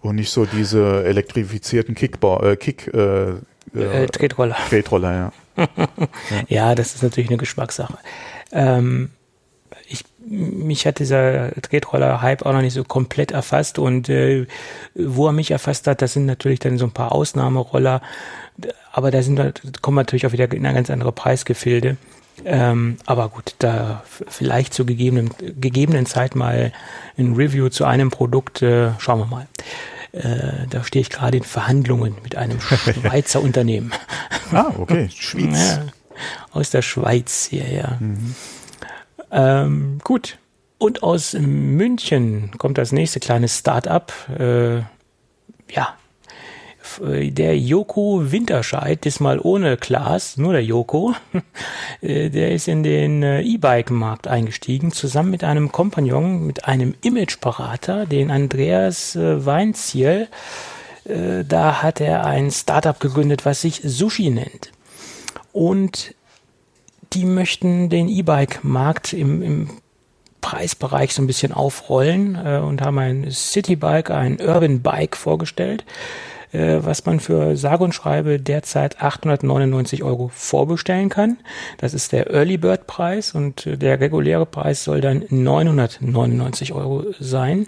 Und 0.00 0.16
nicht 0.16 0.30
so 0.30 0.46
diese 0.46 1.04
elektrifizierten 1.04 1.94
Kickba 1.94 2.40
äh, 2.42 2.56
Kick 2.56 2.92
äh, 2.94 3.30
äh, 3.74 4.04
äh, 4.04 4.06
Tretroller. 4.06 4.56
Tretroller, 4.68 5.12
ja. 5.12 5.32
Ja, 6.48 6.74
das 6.74 6.94
ist 6.94 7.02
natürlich 7.02 7.30
eine 7.30 7.38
Geschmackssache. 7.38 7.98
Ähm, 8.52 9.10
ich, 9.88 10.04
mich 10.18 10.86
hat 10.86 10.98
dieser 10.98 11.52
Tretroller-Hype 11.62 12.44
auch 12.44 12.52
noch 12.52 12.60
nicht 12.60 12.74
so 12.74 12.84
komplett 12.84 13.30
erfasst 13.30 13.78
und 13.78 14.08
äh, 14.08 14.46
wo 14.94 15.26
er 15.26 15.32
mich 15.32 15.50
erfasst 15.50 15.86
hat, 15.86 16.02
das 16.02 16.12
sind 16.12 16.26
natürlich 16.26 16.58
dann 16.58 16.78
so 16.78 16.86
ein 16.86 16.92
paar 16.92 17.12
Ausnahmeroller, 17.12 18.02
aber 18.92 19.10
da 19.10 19.22
sind 19.22 19.82
kommen 19.82 19.96
natürlich 19.96 20.26
auch 20.26 20.32
wieder 20.32 20.50
in 20.52 20.64
eine 20.64 20.74
ganz 20.74 20.90
andere 20.90 21.12
Preisgefilde. 21.12 21.96
Ähm, 22.44 22.98
aber 23.06 23.30
gut, 23.30 23.54
da 23.58 24.02
vielleicht 24.28 24.74
zur 24.74 24.84
gegebenen, 24.84 25.30
gegebenen 25.38 26.04
Zeit 26.04 26.34
mal 26.34 26.72
ein 27.16 27.34
Review 27.34 27.70
zu 27.70 27.84
einem 27.84 28.10
Produkt, 28.10 28.60
äh, 28.62 28.90
schauen 28.98 29.20
wir 29.20 29.26
mal. 29.26 29.46
Äh, 30.16 30.66
da 30.70 30.82
stehe 30.82 31.02
ich 31.02 31.10
gerade 31.10 31.36
in 31.36 31.44
Verhandlungen 31.44 32.16
mit 32.22 32.36
einem 32.36 32.58
Schweizer 32.60 33.40
Unternehmen. 33.42 33.92
Ah, 34.50 34.72
okay, 34.78 35.10
Schweiz. 35.14 35.80
Aus 36.50 36.70
der 36.70 36.80
Schweiz, 36.80 37.48
ja, 37.50 37.66
ja. 37.66 37.96
Mhm. 38.00 38.34
Ähm, 39.30 39.98
gut. 40.02 40.38
Und 40.78 41.02
aus 41.02 41.34
München 41.34 42.50
kommt 42.58 42.78
das 42.78 42.92
nächste 42.92 43.20
kleine 43.20 43.48
Start-up. 43.48 44.12
Äh, 44.38 44.76
ja, 45.70 45.94
der 47.00 47.58
Joko 47.58 48.30
Winterscheid, 48.30 49.04
diesmal 49.04 49.38
ohne 49.40 49.76
Klaas, 49.76 50.36
nur 50.36 50.52
der 50.52 50.64
Joko, 50.64 51.14
äh, 52.00 52.30
der 52.30 52.52
ist 52.52 52.68
in 52.68 52.82
den 52.82 53.22
äh, 53.22 53.42
E-Bike-Markt 53.42 54.28
eingestiegen, 54.28 54.92
zusammen 54.92 55.30
mit 55.30 55.44
einem 55.44 55.72
Kompagnon, 55.72 56.46
mit 56.46 56.66
einem 56.66 56.94
Imageberater, 57.02 58.06
den 58.06 58.30
Andreas 58.30 59.16
äh, 59.16 59.44
Weinziel. 59.44 60.28
Da 61.48 61.84
hat 61.84 62.00
er 62.00 62.26
ein 62.26 62.50
Startup 62.50 62.98
gegründet, 62.98 63.44
was 63.44 63.60
sich 63.60 63.80
Sushi 63.84 64.28
nennt. 64.30 64.72
Und 65.52 66.16
die 67.12 67.24
möchten 67.24 67.88
den 67.88 68.08
E-Bike-Markt 68.08 69.12
im, 69.12 69.40
im 69.40 69.70
Preisbereich 70.40 71.14
so 71.14 71.22
ein 71.22 71.26
bisschen 71.26 71.52
aufrollen 71.52 72.36
äh, 72.36 72.58
und 72.58 72.82
haben 72.82 72.98
ein 72.98 73.30
City-Bike, 73.30 74.10
ein 74.10 74.40
Urban 74.40 74.80
Bike 74.80 75.16
vorgestellt 75.16 75.84
äh, 76.52 76.78
was 76.80 77.04
man 77.04 77.20
für 77.20 77.56
sage 77.56 77.84
und 77.84 77.94
schreibe 77.94 78.38
derzeit 78.38 79.02
899 79.02 80.02
Euro 80.02 80.30
vorbestellen 80.32 81.08
kann. 81.08 81.38
Das 81.78 81.94
ist 81.94 82.12
der 82.12 82.30
Early 82.30 82.56
Bird 82.56 82.86
Preis 82.86 83.34
und 83.34 83.66
äh, 83.66 83.76
der 83.76 84.00
reguläre 84.00 84.46
Preis 84.46 84.84
soll 84.84 85.00
dann 85.00 85.24
999 85.28 86.72
Euro 86.72 87.04
sein. 87.18 87.66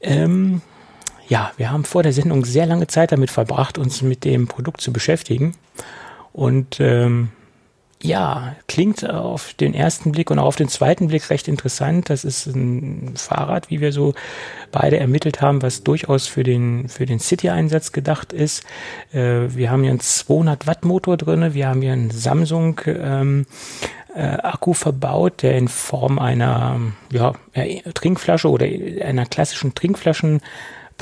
Ähm, 0.00 0.62
ja, 1.28 1.52
wir 1.56 1.70
haben 1.70 1.84
vor 1.84 2.02
der 2.02 2.12
Sendung 2.12 2.44
sehr 2.44 2.66
lange 2.66 2.88
Zeit 2.88 3.12
damit 3.12 3.30
verbracht, 3.30 3.78
uns 3.78 4.02
mit 4.02 4.24
dem 4.24 4.48
Produkt 4.48 4.80
zu 4.80 4.92
beschäftigen. 4.92 5.54
Und 6.32 6.80
ähm, 6.80 7.30
ja, 8.02 8.56
klingt 8.66 9.08
auf 9.08 9.54
den 9.54 9.74
ersten 9.74 10.12
Blick 10.12 10.30
und 10.30 10.38
auch 10.38 10.46
auf 10.46 10.56
den 10.56 10.68
zweiten 10.68 11.06
Blick 11.06 11.30
recht 11.30 11.46
interessant. 11.46 12.10
Das 12.10 12.24
ist 12.24 12.46
ein 12.46 13.14
Fahrrad, 13.16 13.70
wie 13.70 13.80
wir 13.80 13.92
so 13.92 14.14
beide 14.72 14.98
ermittelt 14.98 15.40
haben, 15.40 15.62
was 15.62 15.84
durchaus 15.84 16.26
für 16.26 16.42
den, 16.42 16.88
für 16.88 17.06
den 17.06 17.20
City-Einsatz 17.20 17.92
gedacht 17.92 18.32
ist. 18.32 18.64
Äh, 19.12 19.54
wir 19.54 19.70
haben 19.70 19.82
hier 19.82 19.90
einen 19.90 20.00
200 20.00 20.66
Watt 20.66 20.84
Motor 20.84 21.16
drinne. 21.16 21.54
Wir 21.54 21.68
haben 21.68 21.80
hier 21.80 21.92
einen 21.92 22.10
Samsung, 22.10 22.80
ähm, 22.86 23.46
äh, 24.14 24.20
Akku 24.20 24.74
verbaut, 24.74 25.42
der 25.42 25.56
in 25.56 25.68
Form 25.68 26.18
einer 26.18 26.80
ja, 27.10 27.32
Trinkflasche 27.94 28.48
oder 28.50 28.66
einer 28.66 29.26
klassischen 29.26 29.74
Trinkflaschen 29.74 30.40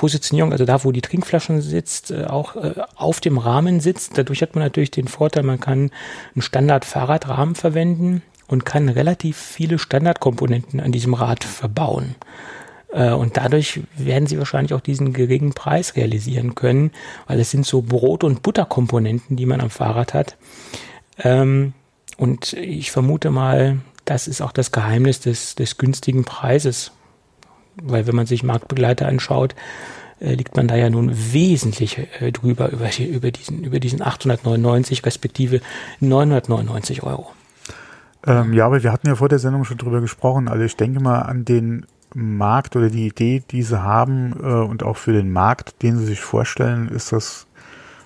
Positionierung, 0.01 0.53
also 0.53 0.65
da, 0.65 0.83
wo 0.83 0.93
die 0.93 1.03
Trinkflaschen 1.03 1.61
sitzt, 1.61 2.11
äh, 2.11 2.25
auch 2.25 2.57
äh, 2.57 2.73
auf 2.97 3.21
dem 3.21 3.37
Rahmen 3.37 3.81
sitzt. 3.81 4.17
Dadurch 4.17 4.41
hat 4.41 4.55
man 4.55 4.65
natürlich 4.65 4.91
den 4.91 5.09
Vorteil, 5.09 5.43
man 5.43 5.61
kann 5.61 5.91
einen 6.35 6.41
Standard-Fahrradrahmen 6.41 7.55
verwenden 7.55 8.23
und 8.49 8.65
kann 8.65 8.89
relativ 8.89 9.37
viele 9.37 9.79
Standardkomponenten 9.79 10.81
an 10.81 10.91
diesem 10.91 11.13
Rad 11.13 11.45
verbauen. 11.45 12.15
Äh, 12.91 13.11
und 13.11 13.37
dadurch 13.37 13.81
werden 13.95 14.27
sie 14.27 14.39
wahrscheinlich 14.39 14.73
auch 14.73 14.81
diesen 14.81 15.13
geringen 15.13 15.53
Preis 15.53 15.97
realisieren 15.97 16.55
können, 16.55 16.93
weil 17.27 17.39
es 17.39 17.51
sind 17.51 17.67
so 17.67 17.83
Brot- 17.83 18.25
und 18.25 18.43
Butterkomponenten, 18.43 19.37
die 19.37 19.45
man 19.45 19.61
am 19.61 19.69
Fahrrad 19.69 20.15
hat. 20.15 20.39
Ähm, 21.19 21.75
und 22.17 22.55
ich 22.55 22.91
vermute 22.91 23.29
mal, 23.29 23.81
das 24.07 24.29
ist 24.29 24.41
auch 24.41 24.53
das 24.53 24.73
Geheimnis 24.73 25.21
des, 25.21 25.57
des 25.57 25.77
günstigen 25.77 26.25
Preises, 26.25 26.93
weil 27.83 28.07
wenn 28.07 28.17
man 28.17 28.27
sich 28.27 28.43
Marktbegleiter 28.43 29.07
anschaut, 29.07 29.55
äh, 30.21 30.35
liegt 30.35 30.57
man 30.57 30.69
da 30.69 30.77
ja 30.77 30.91
nun 30.91 31.11
wesentlich 31.33 31.99
äh, 32.21 32.33
drüber 32.33 32.71
über, 32.71 32.91
über, 32.99 33.31
diesen, 33.31 33.65
über 33.65 33.81
diesen 33.81 34.03
899 34.03 35.05
respektive 35.05 35.61
999 36.01 37.03
Euro. 37.03 37.31
Ähm, 38.27 38.53
ja, 38.53 38.67
aber 38.67 38.83
wir 38.83 38.93
hatten 38.93 39.09
ja 39.09 39.15
vor 39.15 39.29
der 39.29 39.39
Sendung 39.39 39.65
schon 39.65 39.79
drüber 39.79 40.01
gesprochen. 40.01 40.49
Also 40.49 40.65
ich 40.65 40.77
denke 40.77 41.01
mal 41.01 41.21
an 41.21 41.45
den 41.45 41.87
Markt 42.15 42.77
oder 42.77 42.91
die 42.91 43.07
Idee, 43.07 43.43
die 43.51 43.63
sie 43.63 43.83
haben 43.83 44.35
äh, 44.43 44.47
und 44.47 44.83
auch 44.83 44.97
für 44.97 45.13
den 45.13 45.33
Markt, 45.33 45.83
den 45.83 45.99
sie 45.99 46.07
sich 46.07 46.21
vorstellen, 46.21 46.89
ist 46.89 47.13
das 47.13 47.47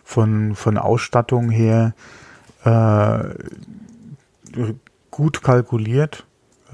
von, 0.04 0.54
von 0.54 0.78
Ausstattung 0.78 1.50
her 1.50 1.94
äh, 2.64 3.18
gut 5.10 5.42
kalkuliert 5.42 6.24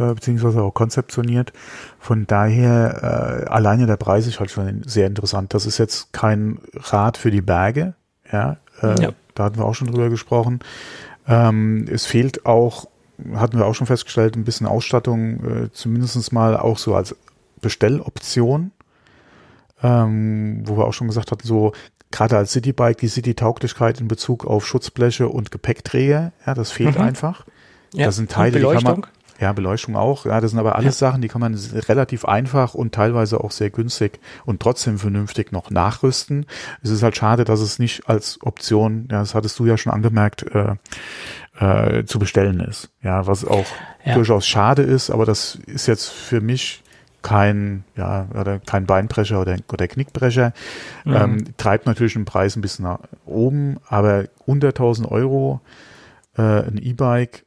äh, 0.00 0.14
beziehungsweise 0.14 0.62
auch 0.62 0.72
konzeptioniert. 0.72 1.52
Von 1.98 2.26
daher, 2.26 3.44
äh, 3.46 3.50
alleine 3.50 3.86
der 3.86 3.96
Preis 3.96 4.26
ist 4.26 4.40
halt 4.40 4.50
schon 4.50 4.82
sehr 4.84 5.06
interessant. 5.06 5.54
Das 5.54 5.66
ist 5.66 5.78
jetzt 5.78 6.12
kein 6.12 6.58
Rad 6.74 7.16
für 7.16 7.30
die 7.30 7.42
Berge, 7.42 7.94
ja, 8.32 8.56
äh, 8.82 9.02
ja. 9.02 9.10
da 9.34 9.44
hatten 9.44 9.58
wir 9.58 9.64
auch 9.64 9.74
schon 9.74 9.88
drüber 9.88 10.08
gesprochen. 10.08 10.60
Ähm, 11.26 11.86
es 11.90 12.06
fehlt 12.06 12.46
auch, 12.46 12.88
hatten 13.34 13.58
wir 13.58 13.66
auch 13.66 13.74
schon 13.74 13.86
festgestellt, 13.86 14.36
ein 14.36 14.44
bisschen 14.44 14.66
Ausstattung, 14.66 15.44
äh, 15.44 15.72
zumindest 15.72 16.32
mal 16.32 16.56
auch 16.56 16.78
so 16.78 16.94
als 16.94 17.14
Bestelloption, 17.60 18.72
ähm, 19.82 20.62
wo 20.64 20.78
wir 20.78 20.86
auch 20.86 20.94
schon 20.94 21.08
gesagt 21.08 21.30
hatten, 21.30 21.46
so 21.46 21.72
gerade 22.10 22.36
als 22.36 22.52
Citybike 22.52 22.98
die 23.00 23.08
City-Tauglichkeit 23.08 24.00
in 24.00 24.08
Bezug 24.08 24.46
auf 24.46 24.66
Schutzbleche 24.66 25.28
und 25.28 25.50
Gepäckträger, 25.50 26.32
ja, 26.46 26.54
das 26.54 26.70
fehlt 26.70 26.96
mhm. 26.96 27.04
einfach. 27.04 27.44
Ja, 27.92 28.06
das 28.06 28.16
sind 28.16 28.30
Teile, 28.30 28.58
die 28.58 28.64
kann 28.64 28.82
man, 28.82 29.06
ja, 29.40 29.52
Beleuchtung 29.52 29.96
auch. 29.96 30.26
Ja, 30.26 30.40
das 30.40 30.50
sind 30.50 30.60
aber 30.60 30.76
alles 30.76 31.00
ja. 31.00 31.08
Sachen, 31.08 31.22
die 31.22 31.28
kann 31.28 31.40
man 31.40 31.54
relativ 31.54 32.26
einfach 32.26 32.74
und 32.74 32.94
teilweise 32.94 33.42
auch 33.42 33.50
sehr 33.50 33.70
günstig 33.70 34.20
und 34.44 34.60
trotzdem 34.60 34.98
vernünftig 34.98 35.50
noch 35.50 35.70
nachrüsten. 35.70 36.46
Es 36.82 36.90
ist 36.90 37.02
halt 37.02 37.16
schade, 37.16 37.44
dass 37.44 37.60
es 37.60 37.78
nicht 37.78 38.08
als 38.08 38.38
Option, 38.42 39.08
ja, 39.10 39.20
das 39.20 39.34
hattest 39.34 39.58
du 39.58 39.66
ja 39.66 39.78
schon 39.78 39.92
angemerkt, 39.92 40.44
äh, 40.54 40.74
äh, 41.58 42.04
zu 42.04 42.18
bestellen 42.18 42.60
ist. 42.60 42.90
Ja, 43.02 43.26
was 43.26 43.44
auch 43.46 43.66
ja. 44.04 44.14
durchaus 44.14 44.46
schade 44.46 44.82
ist, 44.82 45.10
aber 45.10 45.24
das 45.24 45.56
ist 45.66 45.86
jetzt 45.86 46.08
für 46.08 46.42
mich 46.42 46.82
kein, 47.22 47.84
ja, 47.96 48.28
oder 48.38 48.58
kein 48.58 48.86
Beinbrecher 48.86 49.40
oder, 49.40 49.56
oder 49.72 49.88
Knickbrecher. 49.88 50.52
Mhm. 51.04 51.14
Ähm, 51.14 51.44
treibt 51.56 51.86
natürlich 51.86 52.14
den 52.14 52.24
Preis 52.26 52.56
ein 52.56 52.62
bisschen 52.62 52.84
nach 52.84 53.00
oben, 53.24 53.78
aber 53.88 54.24
unter 54.44 54.68
1000 54.68 55.10
Euro 55.10 55.60
äh, 56.36 56.42
ein 56.42 56.78
E-Bike 56.78 57.44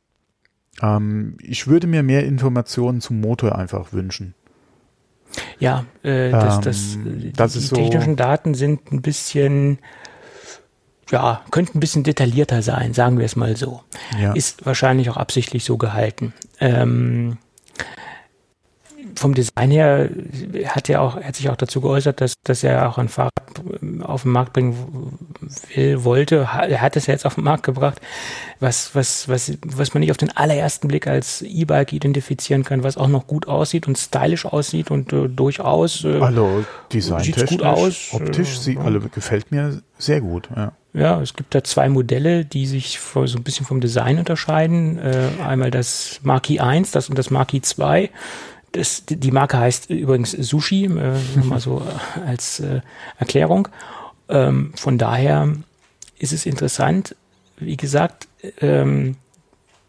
ähm, 0.82 1.38
ich 1.42 1.68
würde 1.68 1.88
mir 1.88 2.04
mehr 2.04 2.26
Informationen 2.26 3.02
zum 3.02 3.22
Motor 3.22 3.58
einfach 3.58 3.94
wünschen. 3.94 4.34
Ja, 5.60 5.86
äh, 6.04 6.32
das, 6.32 6.62
das, 6.62 6.96
ähm, 6.96 7.32
das 7.36 7.54
die 7.54 7.68
technischen 7.68 8.12
so 8.12 8.16
Daten 8.16 8.54
sind 8.54 8.92
ein 8.92 9.02
bisschen, 9.02 9.80
ja, 11.10 11.42
könnten 11.52 11.78
ein 11.78 11.80
bisschen 11.80 12.04
detaillierter 12.04 12.62
sein, 12.62 12.94
sagen 12.94 13.18
wir 13.18 13.26
es 13.26 13.36
mal 13.36 13.56
so. 13.56 13.82
Ja. 14.20 14.34
Ist 14.34 14.66
wahrscheinlich 14.66 15.10
auch 15.10 15.18
absichtlich 15.18 15.64
so 15.64 15.78
gehalten. 15.78 16.34
Ähm, 16.60 17.38
vom 19.16 19.34
Design 19.34 19.72
her 19.72 20.10
hat 20.66 20.90
er 20.90 21.02
auch, 21.02 21.16
hat 21.16 21.36
sich 21.36 21.50
auch 21.50 21.56
dazu 21.56 21.82
geäußert, 21.82 22.22
dass, 22.22 22.34
dass 22.44 22.64
er 22.64 22.90
auch 22.90 22.98
ein 22.98 23.10
Fahrrad 23.10 23.32
auf 24.02 24.24
den 24.24 24.32
Markt 24.32 24.54
bringen 24.54 24.76
will, 25.74 26.04
wollte. 26.04 26.48
Er 26.54 26.82
hat 26.82 26.96
es 26.96 27.08
ja 27.08 27.14
jetzt 27.14 27.26
auf 27.26 27.36
den 27.36 27.44
Markt 27.44 27.64
gebracht, 27.64 28.02
was, 28.60 28.96
was, 28.96 29.28
was, 29.30 29.58
was 29.66 29.94
man 29.94 30.02
nicht 30.02 30.12
auf 30.12 30.18
den 30.18 30.36
allerersten 30.36 30.88
Blick 30.88 31.08
als 31.08 31.42
E-Bike 31.42 31.94
identifizieren 31.94 32.64
kann, 32.64 32.84
was 32.84 32.98
auch 32.98 33.08
noch 33.08 33.28
gut 33.28 33.48
aussieht 33.48 33.88
und 33.88 33.98
stylisch 33.98 34.46
aussieht 34.46 34.92
und 34.92 35.14
äh, 35.14 35.28
durchaus 35.28 36.04
äh, 36.04 36.20
Hallo, 36.20 36.64
designtechnisch, 36.92 37.50
gut 37.50 37.64
aus. 37.64 38.10
optisch, 38.12 38.60
sie, 38.60 38.78
alle 38.78 39.00
gefällt 39.00 39.52
mir 39.52 39.82
sehr 39.98 40.22
gut, 40.22 40.50
ja. 40.56 40.74
Ja, 40.96 41.20
es 41.22 41.34
gibt 41.34 41.56
da 41.56 41.64
zwei 41.64 41.90
Modelle, 41.90 42.46
die 42.46 42.68
sich 42.68 43.00
so 43.00 43.22
ein 43.22 43.44
bisschen 43.44 43.66
vom 43.66 43.82
Design 43.82 44.20
unterscheiden. 44.20 45.00
Äh, 45.00 45.30
einmal 45.44 45.72
das 45.72 46.20
Marquis 46.22 46.60
1 46.60 46.92
das 46.92 47.10
und 47.10 47.18
das 47.18 47.32
Marquis 47.32 47.64
2 47.64 48.12
das, 48.74 49.04
die 49.08 49.32
Marke 49.32 49.58
heißt 49.58 49.90
übrigens 49.90 50.32
Sushi, 50.32 50.86
äh, 50.86 51.20
mal 51.44 51.60
so 51.60 51.82
äh, 51.82 52.28
als 52.28 52.60
äh, 52.60 52.82
Erklärung. 53.18 53.70
Ähm, 54.30 54.74
von 54.76 54.98
daher 54.98 55.54
ist 56.18 56.34
es 56.34 56.46
interessant. 56.46 57.16
Wie 57.58 57.78
gesagt, 57.78 58.28
ähm, 58.62 59.16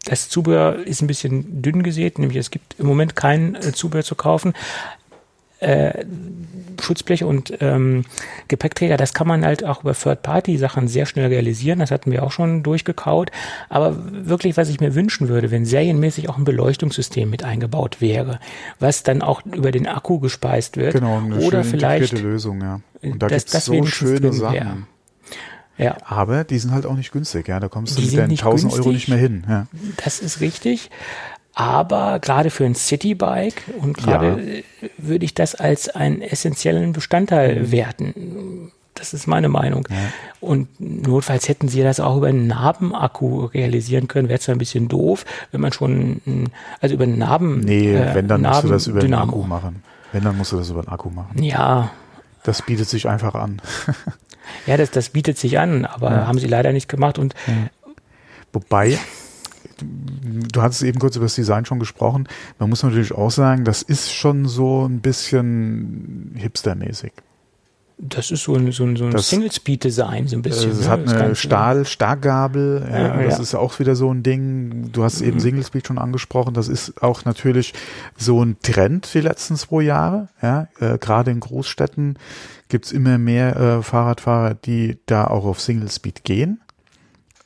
das 0.05 0.29
Zubehör 0.29 0.75
ist 0.75 1.01
ein 1.01 1.07
bisschen 1.07 1.61
dünn 1.63 1.81
gesät, 1.81 2.19
nämlich 2.19 2.37
es 2.37 2.51
gibt 2.51 2.75
im 2.79 2.85
Moment 2.85 3.15
kein 3.15 3.55
äh, 3.55 3.73
Zubehör 3.73 4.03
zu 4.03 4.15
kaufen 4.15 4.53
äh, 5.65 6.05
Schutzblech 6.81 7.23
und 7.23 7.53
ähm, 7.61 8.03
Gepäckträger, 8.47 8.97
das 8.97 9.13
kann 9.13 9.27
man 9.27 9.45
halt 9.45 9.63
auch 9.63 9.81
über 9.81 9.93
Third-Party-Sachen 9.93 10.87
sehr 10.87 11.05
schnell 11.05 11.27
realisieren. 11.27 11.79
Das 11.79 11.91
hatten 11.91 12.11
wir 12.11 12.23
auch 12.23 12.31
schon 12.31 12.63
durchgekaut. 12.63 13.31
Aber 13.69 13.95
wirklich, 14.11 14.57
was 14.57 14.69
ich 14.69 14.79
mir 14.79 14.95
wünschen 14.95 15.27
würde, 15.27 15.51
wenn 15.51 15.65
serienmäßig 15.65 16.29
auch 16.29 16.37
ein 16.37 16.43
Beleuchtungssystem 16.43 17.29
mit 17.29 17.43
eingebaut 17.43 18.01
wäre, 18.01 18.39
was 18.79 19.03
dann 19.03 19.21
auch 19.21 19.41
über 19.45 19.71
den 19.71 19.87
Akku 19.87 20.19
gespeist 20.19 20.77
wird. 20.77 20.93
Genau, 20.93 21.17
eine 21.17 21.37
oder 21.37 21.63
vielleicht 21.63 22.19
Lösung, 22.19 22.61
ja. 22.61 22.81
Und 23.01 23.21
da 23.21 23.27
gibt 23.27 23.53
es 23.53 23.65
so 23.65 23.85
schöne 23.85 24.33
Sachen. 24.33 24.53
Wäre. 24.53 24.77
Ja. 25.77 25.97
Aber 26.05 26.45
die 26.45 26.57
sind 26.57 26.71
halt 26.71 26.85
auch 26.85 26.95
nicht 26.95 27.11
günstig, 27.11 27.47
ja. 27.47 27.59
Da 27.59 27.67
kommst 27.67 27.97
du 27.97 28.01
die 28.01 28.07
mit 28.07 28.17
deinen 28.17 28.31
1000 28.31 28.71
günstig. 28.71 28.79
Euro 28.79 28.93
nicht 28.93 29.07
mehr 29.09 29.17
hin. 29.17 29.45
Ja. 29.47 29.67
Das 30.03 30.19
ist 30.19 30.39
richtig. 30.39 30.89
Aber 31.57 32.19
gerade 32.19 32.49
für 32.49 32.65
ein 32.65 32.75
Citybike 32.75 33.63
und 33.79 33.97
gerade 33.97 34.27
Ja. 34.27 34.37
äh, 34.37 34.63
würde 34.97 35.23
ich 35.25 35.33
das 35.33 35.55
als 35.55 35.87
einen 35.89 36.21
essentiellen 36.21 36.91
Bestandteil 36.93 37.61
Mhm. 37.61 37.71
werten. 37.71 38.71
Das 38.93 39.13
ist 39.13 39.27
meine 39.27 39.49
Meinung. 39.49 39.85
Und 40.39 40.67
notfalls 40.79 41.49
hätten 41.49 41.67
sie 41.67 41.81
das 41.83 41.99
auch 41.99 42.15
über 42.17 42.27
einen 42.27 42.47
Narbenakku 42.47 43.45
realisieren 43.45 44.07
können. 44.07 44.29
Wäre 44.29 44.39
zwar 44.39 44.55
ein 44.55 44.57
bisschen 44.57 44.87
doof, 44.87 45.25
wenn 45.51 45.59
man 45.59 45.73
schon, 45.73 46.21
also 46.79 46.95
über 46.95 47.03
einen 47.03 47.17
Narben. 47.17 47.59
Nee, 47.61 47.93
äh, 47.95 48.15
wenn, 48.15 48.27
dann 48.29 48.41
musst 48.41 48.63
du 48.63 48.67
das 48.69 48.87
über 48.87 49.01
den. 49.01 49.13
Akku 49.13 49.43
machen. 49.43 49.83
Wenn, 50.13 50.23
dann 50.23 50.37
musst 50.37 50.53
du 50.53 50.57
das 50.57 50.69
über 50.69 50.81
den 50.81 50.89
Akku 50.89 51.09
machen. 51.09 51.41
Ja, 51.43 51.91
Das 52.43 52.61
bietet 52.61 52.87
sich 52.87 53.07
einfach 53.09 53.35
an. 53.35 53.61
ja, 54.65 54.77
das, 54.77 54.91
das 54.91 55.09
bietet 55.09 55.37
sich 55.37 55.59
an, 55.59 55.83
aber 55.85 56.25
haben 56.27 56.39
sie 56.39 56.47
leider 56.47 56.71
nicht 56.71 56.87
gemacht. 56.87 57.17
Und 57.19 57.33
Wobei, 58.53 58.97
du, 59.81 60.61
hattest 60.61 60.83
eben 60.83 60.99
kurz 60.99 61.15
über 61.15 61.25
das 61.25 61.35
Design 61.35 61.65
schon 61.65 61.79
gesprochen. 61.79 62.27
Man 62.59 62.69
muss 62.69 62.83
natürlich 62.83 63.13
auch 63.13 63.31
sagen, 63.31 63.65
das 63.65 63.81
ist 63.81 64.11
schon 64.11 64.45
so 64.47 64.87
ein 64.87 64.99
bisschen 65.01 66.33
hipstermäßig. 66.35 67.13
das 67.97 68.29
ist 68.31 68.43
so 68.43 68.55
ein, 68.55 68.71
so 68.71 68.83
ein, 68.83 68.95
so 68.97 69.05
ein 69.05 69.17
Single-Speed-Design, 69.17 70.27
so 70.27 70.35
ein 70.35 70.41
bisschen. 70.41 70.71
Es 70.71 70.81
ne? 70.81 70.89
hat 70.89 71.05
Das 71.05 71.13
eine 71.13 71.19
Ganze. 71.21 71.35
Stahl-Starkgabel, 71.35 72.87
ja, 72.89 72.97
Ja, 72.97 73.23
das 73.23 73.37
ja. 73.37 73.41
ist 73.43 73.55
auch 73.55 73.79
wieder 73.79 73.95
so 73.95 74.13
ein 74.13 74.21
Ding. 74.21 74.91
Du 74.91 75.03
hast 75.03 75.21
eben 75.21 75.39
Single 75.39 75.63
Speed 75.63 75.87
schon 75.87 75.97
angesprochen. 75.97 76.53
Das 76.53 76.67
ist 76.67 77.01
auch 77.01 77.23
natürlich 77.25 77.73
so 78.17 78.43
ein 78.43 78.57
Trend 78.61 79.13
die 79.13 79.21
letzten 79.21 79.55
zwei 79.55 79.83
Jahre. 79.83 80.27
Ja, 80.41 80.67
äh, 80.79 80.97
gerade 80.97 81.31
in 81.31 81.39
Großstädten 81.39 82.17
gibt's 82.67 82.91
immer 82.91 83.17
mehr 83.17 83.55
äh, 83.55 83.81
Fahrradfahrer, 83.81 84.55
die 84.55 84.97
da 85.05 85.27
auch 85.27 85.45
auf 85.45 85.61
Single 85.61 85.89
Speed 85.89 86.23
gehen. 86.23 86.59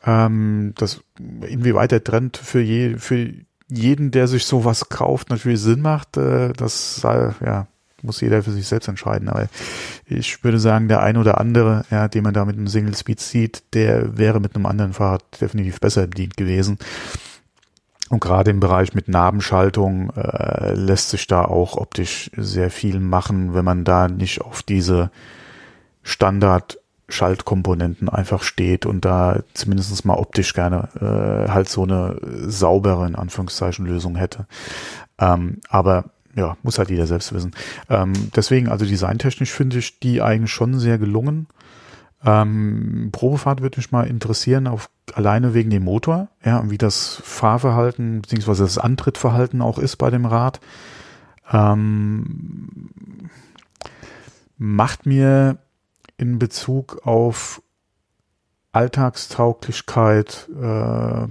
Ähm, 0.05 0.73
das, 0.77 1.01
inwieweit 1.17 1.91
der 1.91 2.03
Trend 2.03 2.37
für, 2.37 2.61
je, 2.61 2.97
für 2.97 3.33
jeden, 3.69 4.11
der 4.11 4.27
sich 4.27 4.45
sowas 4.45 4.89
kauft, 4.89 5.29
natürlich 5.29 5.61
Sinn 5.61 5.81
macht, 5.81 6.17
äh, 6.17 6.53
das 6.53 6.95
sei, 6.97 7.33
ja, 7.45 7.67
muss 8.01 8.21
jeder 8.21 8.43
für 8.43 8.51
sich 8.51 8.67
selbst 8.67 8.87
entscheiden. 8.87 9.29
Aber 9.29 9.47
ich 10.05 10.43
würde 10.43 10.59
sagen, 10.59 10.87
der 10.87 11.01
ein 11.01 11.17
oder 11.17 11.39
andere, 11.39 11.83
ja, 11.91 12.07
den 12.07 12.23
man 12.23 12.33
da 12.33 12.45
mit 12.45 12.55
einem 12.55 12.67
Single 12.67 12.95
Speed 12.95 13.19
sieht, 13.19 13.63
der 13.73 14.17
wäre 14.17 14.39
mit 14.39 14.55
einem 14.55 14.65
anderen 14.65 14.93
Fahrrad 14.93 15.23
definitiv 15.41 15.79
besser 15.79 16.07
bedient 16.07 16.37
gewesen. 16.37 16.77
Und 18.09 18.21
gerade 18.21 18.49
im 18.49 18.59
Bereich 18.59 18.95
mit 18.95 19.07
Nabenschaltung 19.07 20.09
äh, 20.15 20.73
lässt 20.73 21.11
sich 21.11 21.27
da 21.27 21.45
auch 21.45 21.77
optisch 21.77 22.31
sehr 22.35 22.71
viel 22.71 22.99
machen, 22.99 23.53
wenn 23.53 23.65
man 23.65 23.83
da 23.83 24.07
nicht 24.07 24.41
auf 24.41 24.63
diese 24.63 25.11
Standard-Schaltkomponenten 27.09 28.09
einfach 28.09 28.43
steht 28.43 28.85
und 28.85 29.05
da 29.05 29.41
zumindest 29.53 30.05
mal 30.05 30.15
optisch 30.15 30.53
gerne 30.53 30.89
äh, 30.99 31.49
halt 31.51 31.69
so 31.69 31.83
eine 31.83 32.19
saubere, 32.47 33.05
in 33.07 33.15
Anführungszeichen, 33.15 33.85
Lösung 33.85 34.15
hätte. 34.15 34.47
Ähm, 35.17 35.57
aber 35.69 36.05
ja, 36.35 36.55
muss 36.63 36.77
halt 36.77 36.89
jeder 36.89 37.07
selbst 37.07 37.33
wissen. 37.33 37.51
Ähm, 37.89 38.13
deswegen, 38.35 38.69
also 38.69 38.85
designtechnisch 38.85 39.51
finde 39.51 39.79
ich 39.79 39.99
die 39.99 40.21
eigentlich 40.21 40.51
schon 40.51 40.79
sehr 40.79 40.97
gelungen. 40.97 41.47
Ähm, 42.23 43.09
Probefahrt 43.11 43.61
würde 43.61 43.77
mich 43.77 43.91
mal 43.91 44.07
interessieren, 44.07 44.67
auf, 44.67 44.89
alleine 45.13 45.53
wegen 45.53 45.69
dem 45.69 45.83
Motor, 45.83 46.27
ja, 46.43 46.59
und 46.59 46.69
wie 46.69 46.77
das 46.77 47.21
Fahrverhalten 47.23 48.21
beziehungsweise 48.21 48.63
das 48.63 48.77
Antrittverhalten 48.77 49.61
auch 49.61 49.79
ist 49.79 49.95
bei 49.97 50.09
dem 50.09 50.25
Rad. 50.25 50.59
Ähm, 51.51 52.89
macht 54.57 55.05
mir 55.05 55.57
in 56.19 56.37
Bezug 56.37 57.05
auf 57.05 57.61
Alltagstauglichkeit, 58.71 60.47
äh, 60.55 61.27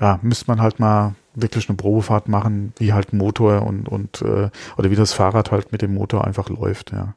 ja, 0.00 0.18
müsste 0.22 0.46
man 0.48 0.60
halt 0.60 0.80
mal 0.80 1.14
wirklich 1.34 1.68
eine 1.68 1.76
Probefahrt 1.76 2.28
machen, 2.28 2.74
wie 2.78 2.92
halt 2.92 3.12
Motor 3.12 3.62
und, 3.62 3.88
und 3.88 4.20
äh, 4.22 4.50
oder 4.76 4.90
wie 4.90 4.96
das 4.96 5.12
Fahrrad 5.12 5.50
halt 5.50 5.72
mit 5.72 5.82
dem 5.82 5.94
Motor 5.94 6.26
einfach 6.26 6.48
läuft, 6.48 6.92
ja. 6.92 7.14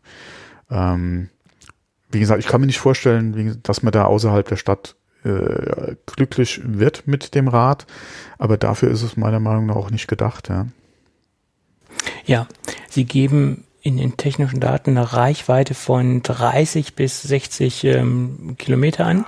Ähm, 0.69 1.29
wie 2.11 2.19
gesagt, 2.19 2.39
ich 2.39 2.47
kann 2.47 2.61
mir 2.61 2.67
nicht 2.67 2.79
vorstellen, 2.79 3.35
wie, 3.35 3.57
dass 3.61 3.83
man 3.83 3.91
da 3.91 4.05
außerhalb 4.05 4.47
der 4.47 4.55
Stadt 4.55 4.95
äh, 5.23 5.95
glücklich 6.05 6.61
wird 6.63 7.07
mit 7.07 7.35
dem 7.35 7.47
Rad, 7.47 7.87
aber 8.37 8.57
dafür 8.57 8.89
ist 8.89 9.01
es 9.01 9.17
meiner 9.17 9.39
Meinung 9.39 9.65
nach 9.65 9.75
auch 9.75 9.89
nicht 9.89 10.07
gedacht, 10.07 10.49
ja. 10.49 10.67
Ja, 12.25 12.47
sie 12.89 13.05
geben 13.05 13.64
in 13.85 13.97
den 13.97 14.17
technischen 14.17 14.59
Daten 14.59 14.97
eine 14.97 15.13
Reichweite 15.13 15.75
von 15.75 16.23
30 16.23 16.95
bis 16.95 17.21
60 17.21 17.83
ähm, 17.83 18.55
Kilometer 18.57 19.05
an. 19.05 19.25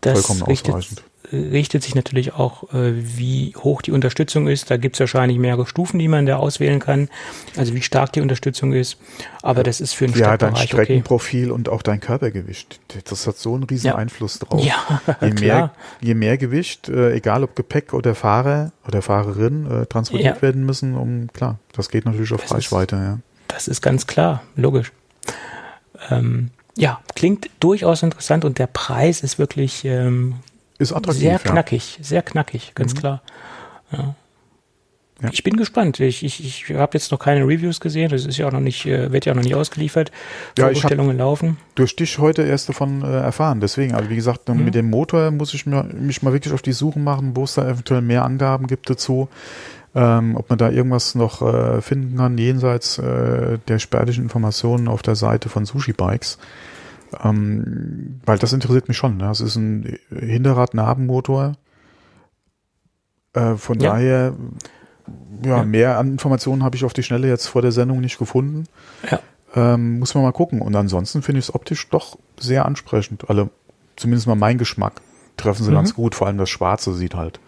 Das 0.00 0.26
Vollkommen 0.26 0.42
richtet, 0.50 1.04
richtet 1.32 1.84
sich 1.84 1.94
natürlich 1.94 2.34
auch, 2.34 2.72
äh, 2.74 2.92
wie 2.96 3.54
hoch 3.56 3.82
die 3.82 3.92
Unterstützung 3.92 4.48
ist. 4.48 4.70
Da 4.72 4.76
gibt 4.76 4.96
es 4.96 5.00
wahrscheinlich 5.00 5.38
mehrere 5.38 5.66
Stufen, 5.66 6.00
die 6.00 6.08
man 6.08 6.26
da 6.26 6.36
auswählen 6.38 6.80
kann. 6.80 7.08
Also 7.56 7.74
wie 7.74 7.82
stark 7.82 8.12
die 8.12 8.20
Unterstützung 8.20 8.72
ist. 8.72 8.98
Aber 9.42 9.62
das 9.62 9.80
ist 9.80 9.92
für 9.92 10.06
einen 10.06 10.14
Ja, 10.14 10.36
dein 10.36 10.56
Stadtbereich 10.56 10.74
okay. 10.74 10.82
Streckenprofil 10.84 11.50
und 11.52 11.68
auch 11.68 11.82
dein 11.82 12.00
Körpergewicht. 12.00 12.80
Das 13.08 13.24
hat 13.28 13.36
so 13.38 13.54
einen 13.54 13.64
riesen 13.64 13.86
Ja. 13.86 13.94
Einfluss 13.94 14.40
drauf. 14.40 14.64
Ja, 14.64 15.00
je, 15.20 15.30
mehr, 15.34 15.72
je 16.00 16.14
mehr 16.14 16.36
Gewicht, 16.38 16.88
äh, 16.88 17.12
egal 17.14 17.44
ob 17.44 17.54
Gepäck 17.54 17.92
oder 17.94 18.16
Fahrer 18.16 18.72
oder 18.86 19.00
Fahrerin, 19.00 19.70
äh, 19.70 19.86
transportiert 19.86 20.36
Ja. 20.36 20.42
werden 20.42 20.66
müssen, 20.66 20.96
um, 20.96 21.28
klar, 21.32 21.60
das 21.72 21.88
geht 21.88 22.04
natürlich 22.04 22.32
auf 22.32 22.40
Das 22.42 22.50
ist- 22.50 22.56
Reichweite, 22.56 22.96
ja. 22.96 23.18
Das 23.48 23.68
ist 23.68 23.80
ganz 23.80 24.06
klar, 24.06 24.42
logisch. 24.56 24.92
Ähm, 26.10 26.50
ja, 26.76 27.00
klingt 27.14 27.48
durchaus 27.60 28.02
interessant 28.02 28.44
und 28.44 28.58
der 28.58 28.66
Preis 28.66 29.22
ist 29.22 29.38
wirklich 29.38 29.84
ähm, 29.84 30.36
Ist 30.78 30.92
attraktiv, 30.92 31.22
sehr 31.22 31.32
ja. 31.32 31.38
knackig, 31.38 31.98
sehr 32.02 32.22
knackig, 32.22 32.72
ganz 32.74 32.94
klar. 32.94 33.22
Ja. 33.92 34.14
Ja. 35.22 35.30
Ich 35.32 35.42
bin 35.42 35.56
gespannt. 35.56 35.98
Ich, 36.00 36.22
ich, 36.22 36.44
ich 36.44 36.76
habe 36.76 36.90
jetzt 36.92 37.10
noch 37.10 37.18
keine 37.18 37.40
Reviews 37.46 37.80
gesehen. 37.80 38.10
Das 38.10 38.26
ist 38.26 38.36
ja 38.36 38.46
auch 38.46 38.52
noch 38.52 38.60
nicht, 38.60 38.84
äh, 38.84 39.10
wird 39.12 39.24
ja 39.24 39.32
auch 39.32 39.36
noch 39.36 39.44
nicht 39.44 39.54
ausgeliefert. 39.54 40.12
Ja, 40.58 40.68
ich 40.70 40.80
Vorbestellungen 40.82 41.16
laufen. 41.16 41.56
durch 41.74 41.96
dich 41.96 42.18
heute 42.18 42.42
erst 42.42 42.68
davon 42.68 43.00
äh, 43.02 43.20
erfahren. 43.20 43.60
Deswegen, 43.60 43.94
also 43.94 44.10
wie 44.10 44.16
gesagt, 44.16 44.46
Mhm. 44.50 44.62
mit 44.66 44.74
dem 44.74 44.90
Motor 44.90 45.30
muss 45.30 45.54
ich 45.54 45.64
mir, 45.64 45.84
mich 45.84 46.22
mal 46.22 46.34
wirklich 46.34 46.52
auf 46.52 46.60
die 46.60 46.72
Suche 46.74 46.98
machen, 46.98 47.34
wo 47.34 47.44
es 47.44 47.54
da 47.54 47.66
eventuell 47.66 48.02
mehr 48.02 48.26
Angaben 48.26 48.66
gibt 48.66 48.90
dazu. 48.90 49.30
Ähm, 49.98 50.36
ob 50.36 50.50
man 50.50 50.58
da 50.58 50.68
irgendwas 50.68 51.14
noch 51.14 51.40
äh, 51.40 51.80
finden 51.80 52.18
kann, 52.18 52.36
jenseits 52.36 52.98
äh, 52.98 53.58
der 53.66 53.78
spärlichen 53.78 54.24
Informationen 54.24 54.88
auf 54.88 55.00
der 55.00 55.14
Seite 55.16 55.48
von 55.48 55.64
Sushi 55.64 55.94
Bikes. 55.94 56.36
Ähm, 57.24 58.20
weil 58.26 58.36
das 58.36 58.52
interessiert 58.52 58.88
mich 58.88 58.96
schon. 58.98 59.16
Ne? 59.16 59.24
Das 59.24 59.40
ist 59.40 59.56
ein 59.56 59.96
Hinterrad-Nabenmotor. 60.10 61.54
Äh, 63.32 63.54
von 63.54 63.80
Ja. 63.80 63.92
daher, 63.92 64.34
ja, 65.44 65.56
Ja. 65.58 65.64
mehr 65.64 65.98
an 65.98 66.08
Informationen 66.12 66.62
habe 66.62 66.76
ich 66.76 66.84
auf 66.84 66.92
die 66.92 67.02
Schnelle 67.02 67.28
jetzt 67.28 67.46
vor 67.46 67.62
der 67.62 67.72
Sendung 67.72 68.00
nicht 68.00 68.18
gefunden. 68.18 68.64
Ja. 69.10 69.20
Ähm, 69.54 69.98
muss 69.98 70.14
man 70.14 70.24
mal 70.24 70.32
gucken. 70.32 70.60
Und 70.60 70.76
ansonsten 70.76 71.22
finde 71.22 71.38
ich 71.38 71.46
es 71.46 71.54
optisch 71.54 71.88
doch 71.88 72.18
sehr 72.38 72.66
ansprechend. 72.66 73.30
Alle, 73.30 73.48
zumindest 73.96 74.26
mal 74.26 74.34
mein 74.34 74.58
Geschmack, 74.58 75.00
treffen 75.38 75.64
sie 75.64 75.70
Mhm. 75.70 75.76
ganz 75.76 75.94
gut. 75.94 76.14
Vor 76.14 76.26
allem 76.26 76.36
das 76.38 76.50
Schwarze 76.50 76.92
sieht 76.92 77.14
halt 77.14 77.40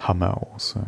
Hammer 0.00 0.36
aus. 0.52 0.74
Ja. 0.76 0.82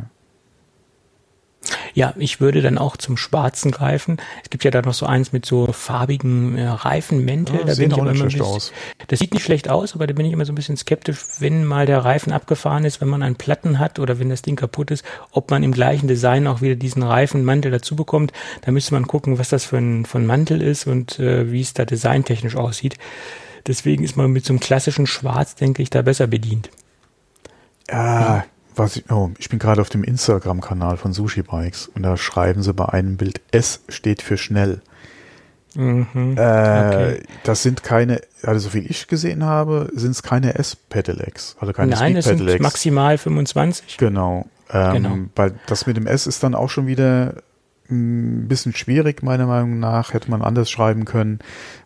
Ja, 1.94 2.14
ich 2.16 2.40
würde 2.40 2.62
dann 2.62 2.78
auch 2.78 2.96
zum 2.96 3.16
Schwarzen 3.16 3.70
greifen. 3.70 4.18
Es 4.42 4.50
gibt 4.50 4.64
ja 4.64 4.70
da 4.70 4.82
noch 4.82 4.94
so 4.94 5.06
eins 5.06 5.32
mit 5.32 5.46
so 5.46 5.72
farbigen 5.72 6.56
äh, 6.56 6.68
Reifenmäntel. 6.68 7.56
Ja, 7.56 7.64
da 7.64 7.74
sehen 7.74 7.88
bin 7.88 7.96
ich 7.96 8.02
auch 8.02 8.04
nicht 8.04 8.18
schlecht 8.18 8.38
bisschen, 8.38 8.46
aus. 8.46 8.72
Das 9.08 9.18
sieht 9.18 9.34
nicht 9.34 9.44
schlecht 9.44 9.68
aus, 9.68 9.94
aber 9.94 10.06
da 10.06 10.14
bin 10.14 10.26
ich 10.26 10.32
immer 10.32 10.44
so 10.44 10.52
ein 10.52 10.54
bisschen 10.54 10.76
skeptisch, 10.76 11.18
wenn 11.38 11.64
mal 11.64 11.86
der 11.86 12.04
Reifen 12.04 12.32
abgefahren 12.32 12.84
ist, 12.84 13.00
wenn 13.00 13.08
man 13.08 13.22
einen 13.22 13.36
Platten 13.36 13.78
hat 13.78 13.98
oder 13.98 14.18
wenn 14.18 14.28
das 14.28 14.42
Ding 14.42 14.56
kaputt 14.56 14.90
ist, 14.90 15.04
ob 15.32 15.50
man 15.50 15.62
im 15.62 15.72
gleichen 15.72 16.08
Design 16.08 16.46
auch 16.46 16.60
wieder 16.60 16.76
diesen 16.76 17.02
Reifenmantel 17.02 17.70
dazu 17.70 17.96
bekommt. 17.96 18.32
Da 18.62 18.72
müsste 18.72 18.94
man 18.94 19.06
gucken, 19.06 19.38
was 19.38 19.48
das 19.48 19.64
für 19.64 19.78
ein, 19.78 20.04
für 20.04 20.18
ein 20.18 20.26
Mantel 20.26 20.62
ist 20.62 20.86
und 20.86 21.18
äh, 21.18 21.50
wie 21.50 21.60
es 21.60 21.74
da 21.74 21.84
designtechnisch 21.84 22.56
aussieht. 22.56 22.96
Deswegen 23.66 24.04
ist 24.04 24.16
man 24.16 24.30
mit 24.30 24.44
so 24.44 24.52
einem 24.52 24.60
klassischen 24.60 25.06
Schwarz, 25.06 25.54
denke 25.54 25.82
ich, 25.82 25.90
da 25.90 26.02
besser 26.02 26.26
bedient. 26.26 26.70
Ja, 27.90 28.44
was 28.78 28.96
ich, 28.96 29.10
oh, 29.10 29.30
ich 29.38 29.48
bin 29.48 29.58
gerade 29.58 29.80
auf 29.80 29.88
dem 29.88 30.04
Instagram-Kanal 30.04 30.96
von 30.96 31.12
Sushi 31.12 31.42
Bikes 31.42 31.88
und 31.94 32.02
da 32.02 32.16
schreiben 32.16 32.62
sie 32.62 32.72
bei 32.72 32.86
einem 32.86 33.16
Bild, 33.16 33.40
S 33.50 33.82
steht 33.88 34.22
für 34.22 34.38
schnell. 34.38 34.80
Mhm. 35.74 36.36
Äh, 36.36 36.88
Okay. 36.88 37.22
Das 37.44 37.62
sind 37.62 37.82
keine, 37.82 38.20
also 38.42 38.60
so 38.60 38.70
viel 38.70 38.90
ich 38.90 39.06
gesehen 39.06 39.44
habe, 39.44 39.90
sind 39.94 40.12
es 40.12 40.22
keine 40.22 40.54
S-Pedelecs, 40.54 41.56
also 41.60 41.72
keine 41.72 41.94
Nein, 41.94 42.16
es 42.16 42.24
sind 42.24 42.60
maximal 42.60 43.18
25. 43.18 43.96
Genau. 43.98 44.46
Ähm, 44.70 44.92
Genau. 44.94 45.16
Weil 45.36 45.54
das 45.66 45.86
mit 45.86 45.96
dem 45.96 46.06
S 46.06 46.26
ist 46.26 46.42
dann 46.42 46.54
auch 46.54 46.70
schon 46.70 46.86
wieder 46.86 47.34
ein 47.90 48.48
bisschen 48.48 48.74
schwierig, 48.74 49.22
meiner 49.22 49.46
Meinung 49.46 49.78
nach. 49.78 50.12
Hätte 50.12 50.30
man 50.30 50.42
anders 50.42 50.70
schreiben 50.70 51.04
können, 51.04 51.38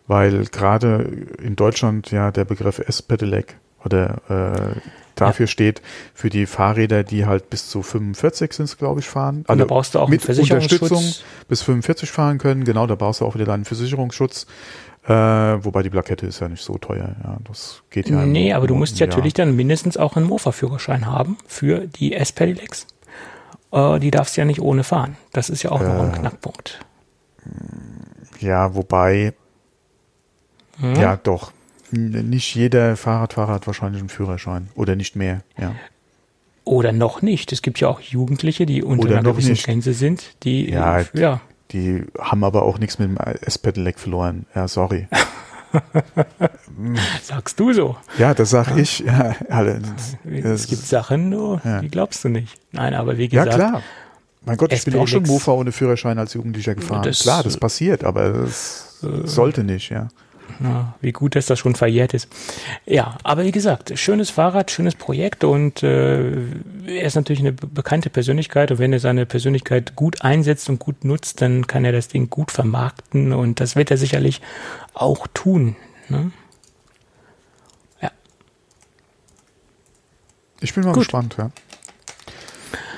weil 0.07 0.45
gerade 0.45 1.09
in 1.41 1.55
Deutschland 1.55 2.11
ja 2.11 2.31
der 2.31 2.45
Begriff 2.45 2.79
S-Pedelec 2.79 3.55
oder 3.85 4.75
äh, 4.75 4.79
dafür 5.15 5.47
steht 5.47 5.81
für 6.13 6.29
die 6.29 6.45
Fahrräder, 6.45 7.03
die 7.03 7.25
halt 7.25 7.49
bis 7.49 7.69
zu 7.69 7.81
45 7.83 8.53
sind 8.53 8.77
glaube 8.77 8.99
ich, 9.01 9.07
fahren. 9.07 9.45
Und 9.47 9.57
da 9.57 9.65
brauchst 9.65 9.95
du 9.95 9.99
auch 9.99 10.09
mit 10.09 10.21
Versicherungsschutz. 10.21 10.81
Unterstützung 10.91 11.23
bis 11.47 11.61
45 11.61 12.09
fahren 12.11 12.37
können. 12.37 12.63
Genau, 12.63 12.87
da 12.87 12.95
brauchst 12.95 13.21
du 13.21 13.25
auch 13.25 13.35
wieder 13.35 13.45
deinen 13.45 13.65
Versicherungsschutz. 13.65 14.47
Äh, 15.05 15.11
wobei 15.11 15.83
die 15.83 15.89
Plakette 15.89 16.25
ist 16.25 16.39
ja 16.39 16.47
nicht 16.47 16.63
so 16.63 16.77
teuer. 16.77 17.15
Ja, 17.23 17.37
das 17.45 17.83
geht 17.89 18.07
ja. 18.09 18.25
Nee, 18.25 18.53
aber 18.53 18.67
du 18.67 18.75
musst 18.75 18.99
ja. 18.99 19.05
natürlich 19.07 19.33
dann 19.33 19.53
mindestens 19.55 19.97
auch 19.97 20.15
einen 20.15 20.25
Mofa-Führerschein 20.27 21.05
haben 21.05 21.37
für 21.45 21.87
die 21.87 22.13
S-Pedelecs. 22.13 22.87
äh, 23.73 23.99
die 23.99 24.11
darfst 24.11 24.37
du 24.37 24.41
ja 24.41 24.45
nicht 24.45 24.61
ohne 24.61 24.83
fahren. 24.85 25.17
Das 25.33 25.49
ist 25.49 25.61
ja 25.63 25.71
auch 25.71 25.81
noch 25.81 25.99
ein 26.03 26.13
Äh. 26.13 26.17
Knackpunkt. 26.19 26.79
Ja, 28.39 28.73
wobei, 28.75 29.33
Hm? 30.79 30.95
ja 30.95 31.17
doch. 31.17 31.51
Nicht 31.93 32.55
jeder 32.55 32.95
Fahrradfahrer 32.97 33.53
hat 33.53 33.67
wahrscheinlich 33.67 34.01
einen 34.01 34.09
Führerschein. 34.09 34.69
Oder 34.75 34.95
nicht 34.95 35.15
mehr, 35.15 35.41
ja. 35.59 35.73
Oder 36.65 36.91
noch 36.91 37.21
nicht. 37.21 37.51
Es 37.51 37.61
gibt 37.61 37.79
ja 37.79 37.87
auch 37.89 37.99
Jugendliche, 37.99 38.65
die 38.65 38.83
unter 38.83 39.07
Oder 39.07 39.19
einer 39.19 39.31
gewissen 39.31 39.51
nicht. 39.51 39.65
Grenze 39.65 39.93
sind, 39.93 40.23
die, 40.43 40.69
Ja, 40.71 40.99
äh, 41.01 41.05
ja, 41.13 41.41
Die 41.71 42.03
haben 42.19 42.43
aber 42.43 42.63
auch 42.63 42.79
nichts 42.79 42.97
mit 42.99 43.09
dem 43.09 43.17
S-Pedelec 43.17 43.99
verloren. 43.99 44.45
Ja, 44.55 44.67
sorry. 44.67 45.07
sagst 47.23 47.59
du 47.59 47.73
so. 47.73 47.95
Ja, 48.17 48.33
das 48.33 48.51
sag 48.51 48.75
ich. 48.77 48.99
Ja, 48.99 49.35
alle. 49.49 49.81
Es 50.25 50.67
gibt 50.67 50.85
Sachen, 50.85 51.33
oh, 51.33 51.59
Ja. 51.63 51.81
die 51.81 51.89
glaubst 51.89 52.23
du 52.23 52.29
nicht. 52.29 52.57
Nein, 52.71 52.93
aber 52.93 53.17
wie 53.17 53.25
Ja, 53.27 53.45
gesagt, 53.45 53.55
klar. 53.55 53.81
Mein 54.45 54.57
Gott, 54.57 54.73
ich 54.73 54.83
bin 54.83 54.95
auch 54.97 55.07
schon 55.07 55.23
Mofa 55.23 55.53
ohne 55.53 55.71
Führerschein 55.71 56.19
als 56.19 56.33
Jugendlicher 56.33 56.75
gefahren. 56.75 57.03
Das- 57.03 57.21
klar, 57.21 57.43
das 57.43 57.57
passiert, 57.57 58.03
aber 58.03 58.29
das 58.29 58.99
sollte 59.23 59.63
nicht, 59.63 59.89
ja. 59.89 60.09
Ja, 60.61 60.95
wie 61.01 61.11
gut, 61.11 61.35
dass 61.35 61.45
das 61.47 61.59
schon 61.59 61.75
verjährt 61.75 62.13
ist. 62.13 62.27
Ja, 62.85 63.17
aber 63.23 63.43
wie 63.43 63.51
gesagt, 63.51 63.97
schönes 63.97 64.29
Fahrrad, 64.29 64.71
schönes 64.71 64.95
Projekt 64.95 65.43
und 65.43 65.83
äh, 65.83 66.31
er 66.85 67.03
ist 67.03 67.15
natürlich 67.15 67.39
eine 67.41 67.53
be- 67.53 67.67
bekannte 67.67 68.09
Persönlichkeit 68.09 68.71
und 68.71 68.79
wenn 68.79 68.93
er 68.93 68.99
seine 68.99 69.25
Persönlichkeit 69.25 69.95
gut 69.95 70.21
einsetzt 70.21 70.69
und 70.69 70.79
gut 70.79 71.03
nutzt, 71.05 71.41
dann 71.41 71.67
kann 71.67 71.85
er 71.85 71.91
das 71.91 72.07
Ding 72.07 72.29
gut 72.29 72.51
vermarkten 72.51 73.33
und 73.33 73.59
das 73.59 73.75
wird 73.75 73.91
er 73.91 73.97
sicherlich 73.97 74.41
auch 74.93 75.27
tun. 75.33 75.75
Ne? 76.09 76.31
Ja, 78.01 78.11
Ich 80.61 80.73
bin 80.73 80.83
mal 80.83 80.91
Gut. 80.93 81.03
gespannt, 81.03 81.35
ja. 81.37 81.51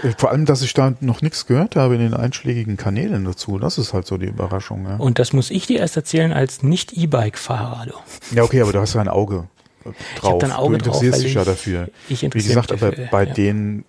Äh, 0.06 0.14
Vor 0.18 0.32
allem, 0.32 0.46
dass 0.46 0.62
ich 0.62 0.74
da 0.74 0.94
noch 1.02 1.22
nichts 1.22 1.46
gehört 1.48 1.76
habe 1.76 1.96
in 1.96 2.02
den 2.02 2.14
einschlägigen 2.14 2.78
Kanälen 2.78 3.26
dazu. 3.26 3.58
Das 3.60 3.78
ist 3.78 3.94
halt 3.94 4.06
so 4.08 4.18
die 4.18 4.28
Überraschung, 4.28 4.86
ja. 4.88 4.96
und 4.98 5.20
das 5.20 5.34
muss 5.34 5.50
ich 5.52 5.68
dir 5.68 5.80
erst 5.80 5.96
erzählen 5.98 6.32
als 6.34 6.64
Nicht-E-Bike-Fahrer. 6.64 7.88
Ja, 8.32 8.44
okay, 8.44 8.62
aber 8.62 8.72
du 8.74 8.80
hast 8.80 8.94
ja 8.94 9.02
ein 9.02 9.08
Auge 9.08 9.48
äh, 9.86 9.90
drauf. 10.20 10.40
da 10.40 10.48
ein 10.48 10.52
Auge 10.54 10.78
du 10.78 10.86
drauf, 10.86 11.02
interessierst 11.04 11.18
weil 11.20 11.24
dich 11.26 11.34
ja 11.36 11.42
ich- 11.42 11.48
dafür. 11.48 11.90
ich 12.10 12.22
Wie 12.24 12.30
gesagt, 12.30 12.72
mich 12.72 12.82
aber 12.82 12.92
dafür, 12.92 13.08
bei 13.12 13.24
ja. 13.26 13.34
denen, 13.34 13.86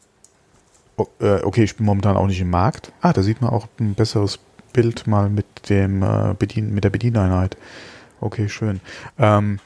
äh, 1.20 1.42
okay, 1.42 1.64
ich 1.64 1.76
bin 1.76 1.86
momentan 1.86 2.16
auch 2.16 2.26
nicht 2.26 2.40
im 2.40 2.50
Markt. 2.50 2.92
Ah, 3.00 3.12
da 3.12 3.22
sieht 3.22 3.40
man 3.40 3.50
auch 3.50 3.66
ein 3.80 3.94
besseres 3.94 4.38
Bild 4.72 5.06
mal 5.06 5.28
mit 5.30 5.46
dem 5.70 6.04
Bedien 6.38 6.74
mit 6.74 6.84
der 6.84 6.90
Bedieneinheit. 6.90 7.56
Okay, 8.20 8.48
schön. 8.48 8.80
Ähm, 9.18 9.58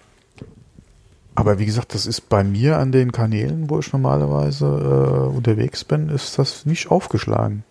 aber 1.35 1.59
wie 1.59 1.66
gesagt, 1.66 1.95
das 1.95 2.07
ist 2.07 2.28
bei 2.28 2.45
mir 2.45 2.78
an 2.78 2.93
den 2.93 3.12
Kanälen, 3.12 3.70
wo 3.70 3.78
ich 3.78 3.93
normalerweise 3.93 4.66
äh, 4.66 5.37
unterwegs 5.37 5.85
bin, 5.85 6.09
ist 6.09 6.39
das 6.39 6.66
nicht 6.66 6.91
aufgeschlagen. 6.91 7.64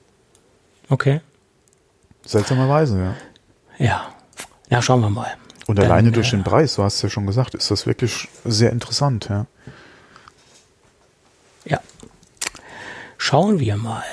Okay, 0.89 1.21
Seltsamerweise, 2.25 3.15
ja. 3.79 3.85
ja. 3.85 4.13
Ja, 4.69 4.81
schauen 4.83 5.01
wir 5.01 5.09
mal. 5.09 5.31
Und 5.65 5.79
Dann, 5.79 5.85
alleine 5.85 6.11
durch 6.11 6.27
äh, 6.27 6.37
den 6.37 6.43
Preis, 6.43 6.75
du 6.75 6.83
hast 6.83 6.97
es 6.97 7.01
ja 7.01 7.09
schon 7.09 7.25
gesagt, 7.25 7.55
ist 7.55 7.71
das 7.71 7.87
wirklich 7.87 8.27
sehr 8.45 8.71
interessant, 8.71 9.29
ja. 9.29 9.47
Ja. 11.65 11.79
Schauen 13.17 13.59
wir 13.59 13.77
mal. 13.77 14.03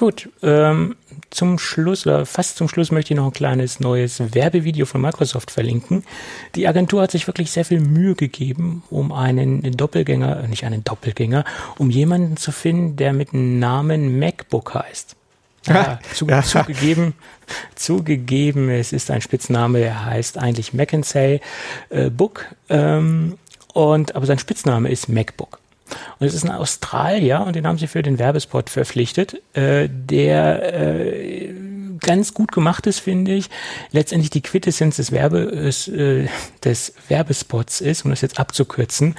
Gut, 0.00 0.30
ähm, 0.42 0.96
zum 1.28 1.58
Schluss 1.58 2.06
oder 2.06 2.24
fast 2.24 2.56
zum 2.56 2.70
Schluss 2.70 2.90
möchte 2.90 3.12
ich 3.12 3.18
noch 3.18 3.26
ein 3.26 3.34
kleines 3.34 3.80
neues 3.80 4.34
Werbevideo 4.34 4.86
von 4.86 5.02
Microsoft 5.02 5.50
verlinken. 5.50 6.04
Die 6.54 6.66
Agentur 6.66 7.02
hat 7.02 7.10
sich 7.10 7.26
wirklich 7.26 7.50
sehr 7.50 7.66
viel 7.66 7.80
Mühe 7.80 8.14
gegeben, 8.14 8.82
um 8.88 9.12
einen 9.12 9.60
Doppelgänger, 9.76 10.44
äh, 10.44 10.48
nicht 10.48 10.64
einen 10.64 10.84
Doppelgänger, 10.84 11.44
um 11.76 11.90
jemanden 11.90 12.38
zu 12.38 12.50
finden, 12.50 12.96
der 12.96 13.12
mit 13.12 13.32
dem 13.32 13.58
Namen 13.58 14.18
MacBook 14.18 14.72
heißt. 14.72 15.16
Ja, 15.66 15.98
zu, 16.14 16.26
Ja. 16.26 16.42
Zugegeben, 16.44 17.12
zugegeben, 17.74 18.70
es 18.70 18.94
ist 18.94 19.10
ein 19.10 19.20
Spitzname, 19.20 19.80
der 19.80 20.06
heißt 20.06 20.38
eigentlich 20.38 20.72
Mackinsey 20.72 21.42
äh, 21.90 22.08
Book, 22.08 22.46
ähm, 22.70 23.36
und, 23.74 24.16
aber 24.16 24.24
sein 24.24 24.38
Spitzname 24.38 24.88
ist 24.88 25.10
MacBook. 25.10 25.58
Und 26.18 26.26
es 26.26 26.34
ist 26.34 26.44
ein 26.44 26.50
Australier 26.50 27.44
und 27.46 27.56
den 27.56 27.66
haben 27.66 27.78
sie 27.78 27.86
für 27.86 28.02
den 28.02 28.18
Werbespot 28.18 28.70
verpflichtet, 28.70 29.40
äh, 29.54 29.88
der 29.88 30.74
äh, 30.74 31.54
ganz 32.00 32.34
gut 32.34 32.52
gemacht 32.52 32.86
ist, 32.86 33.00
finde 33.00 33.32
ich. 33.32 33.50
Letztendlich 33.92 34.30
die 34.30 34.42
Quintessenz 34.42 34.96
des, 34.96 35.12
Werbe, 35.12 35.50
äh, 35.50 36.28
des 36.64 36.94
Werbespots 37.08 37.80
ist, 37.80 38.04
um 38.04 38.10
das 38.10 38.20
jetzt 38.20 38.40
abzukürzen, 38.40 39.14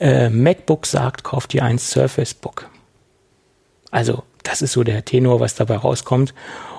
äh, 0.00 0.28
MacBook 0.28 0.86
sagt, 0.86 1.24
kauft 1.24 1.52
dir 1.52 1.64
ein 1.64 1.78
Surface 1.78 2.34
Book. 2.34 2.68
Also 3.90 4.24
das 4.42 4.62
ist 4.62 4.72
so 4.72 4.84
der 4.84 5.04
Tenor, 5.04 5.40
was 5.40 5.54
dabei 5.54 5.76
rauskommt. 5.76 6.34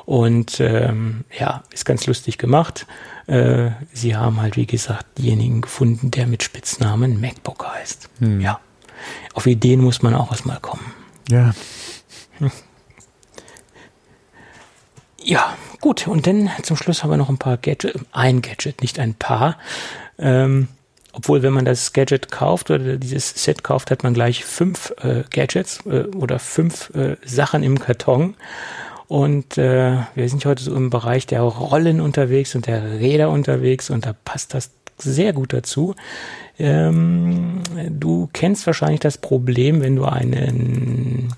Und 0.06 0.62
ähm, 0.62 1.26
ja, 1.38 1.64
ist 1.74 1.84
ganz 1.84 2.08
lustig 2.08 2.38
gemacht. 2.38 2.88
Äh, 3.28 3.72
sie 3.92 4.16
haben 4.16 4.42
halt, 4.42 4.56
wie 4.56 4.66
gesagt, 4.66 5.06
diejenigen 5.18 5.62
gefunden, 5.62 6.12
der 6.12 6.28
mit 6.28 6.44
Spitznamen 6.44 7.20
MacBook 7.20 7.68
heißt. 7.68 8.10
Ja. 8.40 8.62
Auf 9.34 9.46
Ideen 9.46 9.82
muss 9.82 10.02
man 10.02 10.14
auch 10.14 10.32
erstmal 10.32 10.60
kommen. 10.60 10.94
Ja. 11.30 11.54
Ja, 15.24 15.58
gut. 15.82 16.08
Und 16.08 16.26
dann 16.26 16.50
zum 16.64 16.78
Schluss 16.78 17.04
haben 17.04 17.10
wir 17.10 17.18
noch 17.18 17.30
ein 17.30 17.38
paar 17.38 17.58
Gadget, 17.58 18.00
ein 18.12 18.42
Gadget, 18.42 18.82
nicht 18.82 19.00
ein 19.00 19.14
paar. 19.14 19.58
Ähm, 20.18 20.70
obwohl, 21.12 21.42
wenn 21.42 21.54
man 21.54 21.66
das 21.66 21.94
Gadget 21.94 22.32
kauft 22.32 22.70
oder 22.70 22.98
dieses 22.98 23.44
Set 23.44 23.64
kauft, 23.64 23.90
hat 23.90 24.04
man 24.04 24.14
gleich 24.14 24.46
fünf 24.46 24.94
äh, 25.02 25.24
Gadgets 25.32 25.86
äh, 25.86 26.04
oder 26.16 26.40
fünf 26.40 26.92
äh, 26.96 27.18
Sachen 27.26 27.64
im 27.64 27.80
Karton. 27.80 28.36
Und 29.08 29.58
äh, 29.58 29.98
wir 30.16 30.30
sind 30.30 30.46
heute 30.46 30.64
so 30.64 30.76
im 30.76 30.90
Bereich 30.90 31.26
der 31.26 31.42
Rollen 31.42 32.02
unterwegs 32.02 32.56
und 32.56 32.68
der 32.68 33.00
Räder 33.00 33.30
unterwegs 33.30 33.90
und 33.90 34.06
da 34.06 34.14
passt 34.14 34.54
das 34.54 34.70
sehr 34.98 35.34
gut 35.34 35.54
dazu. 35.54 35.96
Ähm, 36.60 37.62
du 37.90 38.30
kennst 38.34 38.66
wahrscheinlich 38.66 39.00
das 39.00 39.18
Problem, 39.18 39.82
wenn 39.82 39.96
du 39.96 40.06
einen 40.06 41.34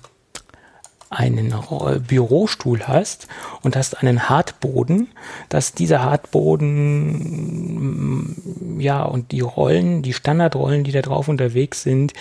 einen 1.12 1.52
Ro- 1.52 1.98
Bürostuhl 1.98 2.86
hast 2.86 3.26
und 3.62 3.74
hast 3.74 4.00
einen 4.00 4.28
Hartboden, 4.28 5.08
dass 5.48 5.74
dieser 5.74 6.04
Hartboden, 6.04 8.76
mm, 8.76 8.80
ja, 8.80 9.02
und 9.02 9.32
die 9.32 9.40
Rollen, 9.40 10.02
die 10.02 10.12
Standardrollen, 10.12 10.84
die 10.84 10.92
da 10.92 11.02
drauf 11.02 11.26
unterwegs 11.26 11.82
sind, 11.82 12.12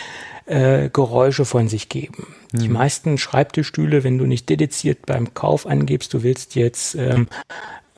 äh, 0.48 0.90
Geräusche 0.90 1.46
von 1.46 1.68
sich 1.68 1.90
geben. 1.90 2.26
Die 2.52 2.68
meisten 2.68 3.20
Schreibtischstühle, 3.20 4.04
wenn 4.04 4.18
du 4.18 4.26
nicht 4.26 4.50
dediziert 4.50 5.06
beim 5.06 5.36
Kauf 5.36 5.68
angibst, 5.68 6.12
du 6.16 6.24
willst 6.24 6.56
jetzt 6.56 6.96
ähm, 6.96 7.28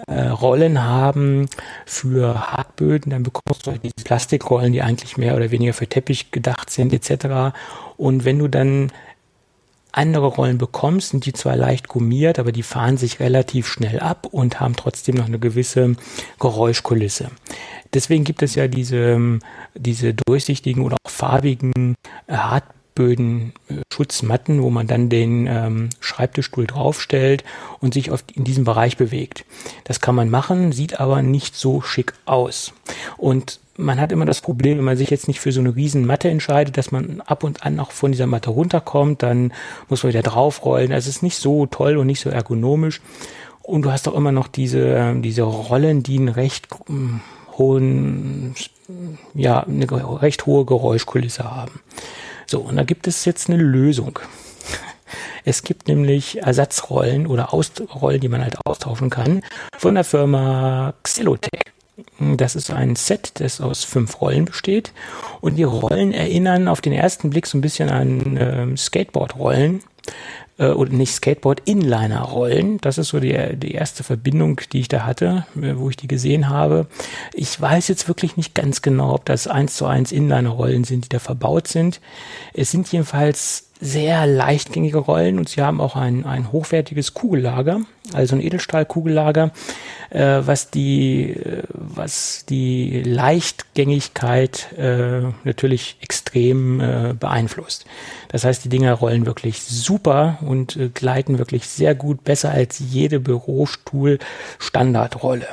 äh, 0.07 0.27
Rollen 0.27 0.83
haben 0.83 1.47
für 1.85 2.51
Hartböden, 2.51 3.11
dann 3.11 3.23
bekommst 3.23 3.65
du 3.65 3.71
halt 3.71 3.83
diese 3.83 4.03
Plastikrollen, 4.03 4.73
die 4.73 4.81
eigentlich 4.81 5.17
mehr 5.17 5.35
oder 5.35 5.51
weniger 5.51 5.73
für 5.73 5.87
Teppich 5.87 6.31
gedacht 6.31 6.69
sind, 6.69 6.93
etc. 6.93 7.55
Und 7.97 8.25
wenn 8.25 8.39
du 8.39 8.47
dann 8.47 8.91
andere 9.91 10.27
Rollen 10.27 10.57
bekommst, 10.57 11.09
sind 11.09 11.25
die 11.25 11.33
zwar 11.33 11.55
leicht 11.55 11.87
gummiert, 11.87 12.39
aber 12.39 12.51
die 12.51 12.63
fahren 12.63 12.97
sich 12.97 13.19
relativ 13.19 13.67
schnell 13.67 13.99
ab 13.99 14.27
und 14.31 14.59
haben 14.59 14.75
trotzdem 14.75 15.15
noch 15.15 15.25
eine 15.25 15.39
gewisse 15.39 15.95
Geräuschkulisse. 16.39 17.29
Deswegen 17.93 18.23
gibt 18.23 18.41
es 18.41 18.55
ja 18.55 18.67
diese, 18.67 19.39
diese 19.75 20.13
durchsichtigen 20.13 20.83
oder 20.83 20.95
auch 21.03 21.11
farbigen 21.11 21.95
äh, 22.27 22.33
Hartböden, 22.33 22.80
äh, 22.97 23.51
Schutzmatten, 23.91 24.61
wo 24.61 24.69
man 24.69 24.87
dann 24.87 25.09
den 25.09 25.47
ähm, 25.47 25.89
Schreibtischstuhl 25.99 26.67
draufstellt 26.67 27.43
und 27.79 27.93
sich 27.93 28.11
auf, 28.11 28.23
in 28.33 28.43
diesem 28.43 28.63
Bereich 28.63 28.97
bewegt. 28.97 29.45
Das 29.83 30.01
kann 30.01 30.15
man 30.15 30.29
machen, 30.29 30.71
sieht 30.71 30.99
aber 30.99 31.21
nicht 31.21 31.55
so 31.55 31.81
schick 31.81 32.13
aus. 32.25 32.73
Und 33.17 33.59
man 33.77 33.99
hat 33.99 34.11
immer 34.11 34.25
das 34.25 34.41
Problem, 34.41 34.77
wenn 34.77 34.85
man 34.85 34.97
sich 34.97 35.09
jetzt 35.09 35.27
nicht 35.27 35.39
für 35.39 35.51
so 35.51 35.59
eine 35.59 35.75
riesen 35.75 36.05
Matte 36.05 36.29
entscheidet, 36.29 36.77
dass 36.77 36.91
man 36.91 37.21
ab 37.21 37.43
und 37.43 37.65
an 37.65 37.79
auch 37.79 37.91
von 37.91 38.11
dieser 38.11 38.27
Matte 38.27 38.49
runterkommt, 38.49 39.23
dann 39.23 39.53
muss 39.89 40.03
man 40.03 40.13
wieder 40.13 40.21
draufrollen. 40.21 40.91
Also 40.91 41.09
es 41.09 41.17
ist 41.17 41.23
nicht 41.23 41.37
so 41.37 41.65
toll 41.65 41.97
und 41.97 42.07
nicht 42.07 42.21
so 42.21 42.29
ergonomisch. 42.29 43.01
Und 43.63 43.83
du 43.83 43.91
hast 43.91 44.07
auch 44.07 44.15
immer 44.15 44.31
noch 44.31 44.47
diese, 44.47 44.79
ähm, 44.79 45.21
diese 45.21 45.43
Rollen, 45.43 46.03
die 46.03 46.17
einen 46.17 46.29
recht 46.29 46.67
ähm, 46.89 47.21
hohen, 47.57 48.55
ja, 49.33 49.61
eine 49.61 49.87
recht 50.21 50.45
hohe 50.45 50.65
Geräuschkulisse 50.65 51.43
haben. 51.43 51.79
So, 52.51 52.59
und 52.59 52.75
da 52.75 52.83
gibt 52.83 53.07
es 53.07 53.23
jetzt 53.23 53.49
eine 53.49 53.63
Lösung. 53.63 54.19
Es 55.45 55.63
gibt 55.63 55.87
nämlich 55.87 56.43
Ersatzrollen 56.43 57.25
oder 57.25 57.53
Ausrollen, 57.53 58.19
die 58.19 58.27
man 58.27 58.43
halt 58.43 58.57
austauschen 58.65 59.09
kann, 59.09 59.41
von 59.77 59.95
der 59.95 60.03
Firma 60.03 60.93
Xylotech. 61.01 61.61
Das 62.19 62.57
ist 62.57 62.69
ein 62.69 62.97
Set, 62.97 63.39
das 63.39 63.61
aus 63.61 63.85
fünf 63.85 64.19
Rollen 64.19 64.43
besteht. 64.43 64.91
Und 65.39 65.55
die 65.55 65.63
Rollen 65.63 66.13
erinnern 66.13 66.67
auf 66.67 66.81
den 66.81 66.91
ersten 66.91 67.29
Blick 67.29 67.47
so 67.47 67.57
ein 67.57 67.61
bisschen 67.61 67.89
an 67.89 68.37
ähm, 68.37 68.75
Skateboard-Rollen. 68.75 69.81
Äh, 70.57 70.67
oder 70.67 70.91
nicht 70.91 71.13
Skateboard, 71.13 71.61
Inliner-Rollen. 71.65 72.79
Das 72.79 72.97
ist 72.97 73.09
so 73.09 73.19
die, 73.19 73.55
die 73.55 73.71
erste 73.71 74.03
Verbindung, 74.03 74.61
die 74.71 74.81
ich 74.81 74.87
da 74.87 75.05
hatte, 75.05 75.45
äh, 75.55 75.73
wo 75.77 75.89
ich 75.89 75.97
die 75.97 76.07
gesehen 76.07 76.49
habe. 76.49 76.87
Ich 77.33 77.59
weiß 77.59 77.87
jetzt 77.87 78.07
wirklich 78.07 78.37
nicht 78.37 78.53
ganz 78.53 78.81
genau, 78.81 79.13
ob 79.13 79.25
das 79.25 79.47
eins 79.47 79.75
zu 79.75 79.85
eins 79.85 80.11
Inliner-Rollen 80.11 80.83
sind, 80.83 81.05
die 81.05 81.09
da 81.09 81.19
verbaut 81.19 81.67
sind. 81.67 81.99
Es 82.53 82.71
sind 82.71 82.91
jedenfalls 82.91 83.70
sehr 83.81 84.25
leichtgängige 84.27 84.99
Rollen 84.99 85.39
und 85.39 85.49
sie 85.49 85.61
haben 85.61 85.81
auch 85.81 85.95
ein, 85.95 86.23
ein 86.25 86.51
hochwertiges 86.51 87.15
Kugellager, 87.15 87.81
also 88.13 88.35
ein 88.35 88.41
Edelstahlkugellager, 88.41 89.49
äh, 90.11 90.41
was 90.45 90.69
die 90.69 91.31
äh, 91.31 91.63
was 91.73 92.45
die 92.47 93.01
Leichtgängigkeit 93.01 94.71
äh, 94.77 95.21
natürlich 95.43 95.97
extrem 96.01 96.79
äh, 96.79 97.15
beeinflusst. 97.19 97.85
Das 98.29 98.43
heißt, 98.43 98.63
die 98.63 98.69
Dinger 98.69 98.93
rollen 98.93 99.25
wirklich 99.25 99.63
super 99.63 100.37
und 100.41 100.77
äh, 100.77 100.89
gleiten 100.89 101.39
wirklich 101.39 101.65
sehr 101.67 101.95
gut, 101.95 102.23
besser 102.23 102.51
als 102.51 102.77
jede 102.79 103.19
Bürostuhl-Standardrolle. 103.19 105.47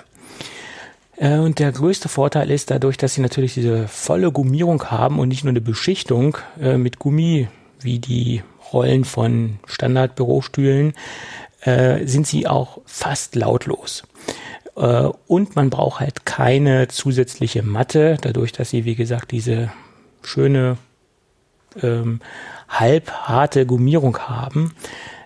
Äh, 1.17 1.39
und 1.39 1.59
der 1.59 1.73
größte 1.73 2.09
Vorteil 2.09 2.51
ist 2.51 2.71
dadurch, 2.71 2.99
dass 2.99 3.15
sie 3.15 3.23
natürlich 3.23 3.55
diese 3.55 3.89
volle 3.89 4.31
Gummierung 4.33 4.85
haben 4.85 5.19
und 5.19 5.29
nicht 5.29 5.45
nur 5.45 5.51
eine 5.51 5.63
Beschichtung 5.63 6.37
äh, 6.61 6.77
mit 6.77 6.99
Gummi 6.99 7.49
wie 7.81 7.99
die 7.99 8.43
Rollen 8.73 9.05
von 9.05 9.59
Standardbürostühlen, 9.67 10.93
äh, 11.63 12.07
sind 12.07 12.27
sie 12.27 12.47
auch 12.47 12.81
fast 12.85 13.35
lautlos. 13.35 14.05
Äh, 14.77 15.09
und 15.27 15.57
man 15.57 15.71
braucht 15.71 16.01
halt 16.01 16.25
keine 16.27 16.89
zusätzliche 16.89 17.63
Matte, 17.63 18.17
dadurch, 18.21 18.53
dass 18.53 18.71
sie, 18.71 18.85
wie 18.85 18.95
gesagt, 18.95 19.33
diese 19.33 19.71
schöne 20.23 20.79
ähm, 21.83 22.21
halbharte 22.69 23.67
Gummierung 23.67 24.19
haben, 24.19 24.75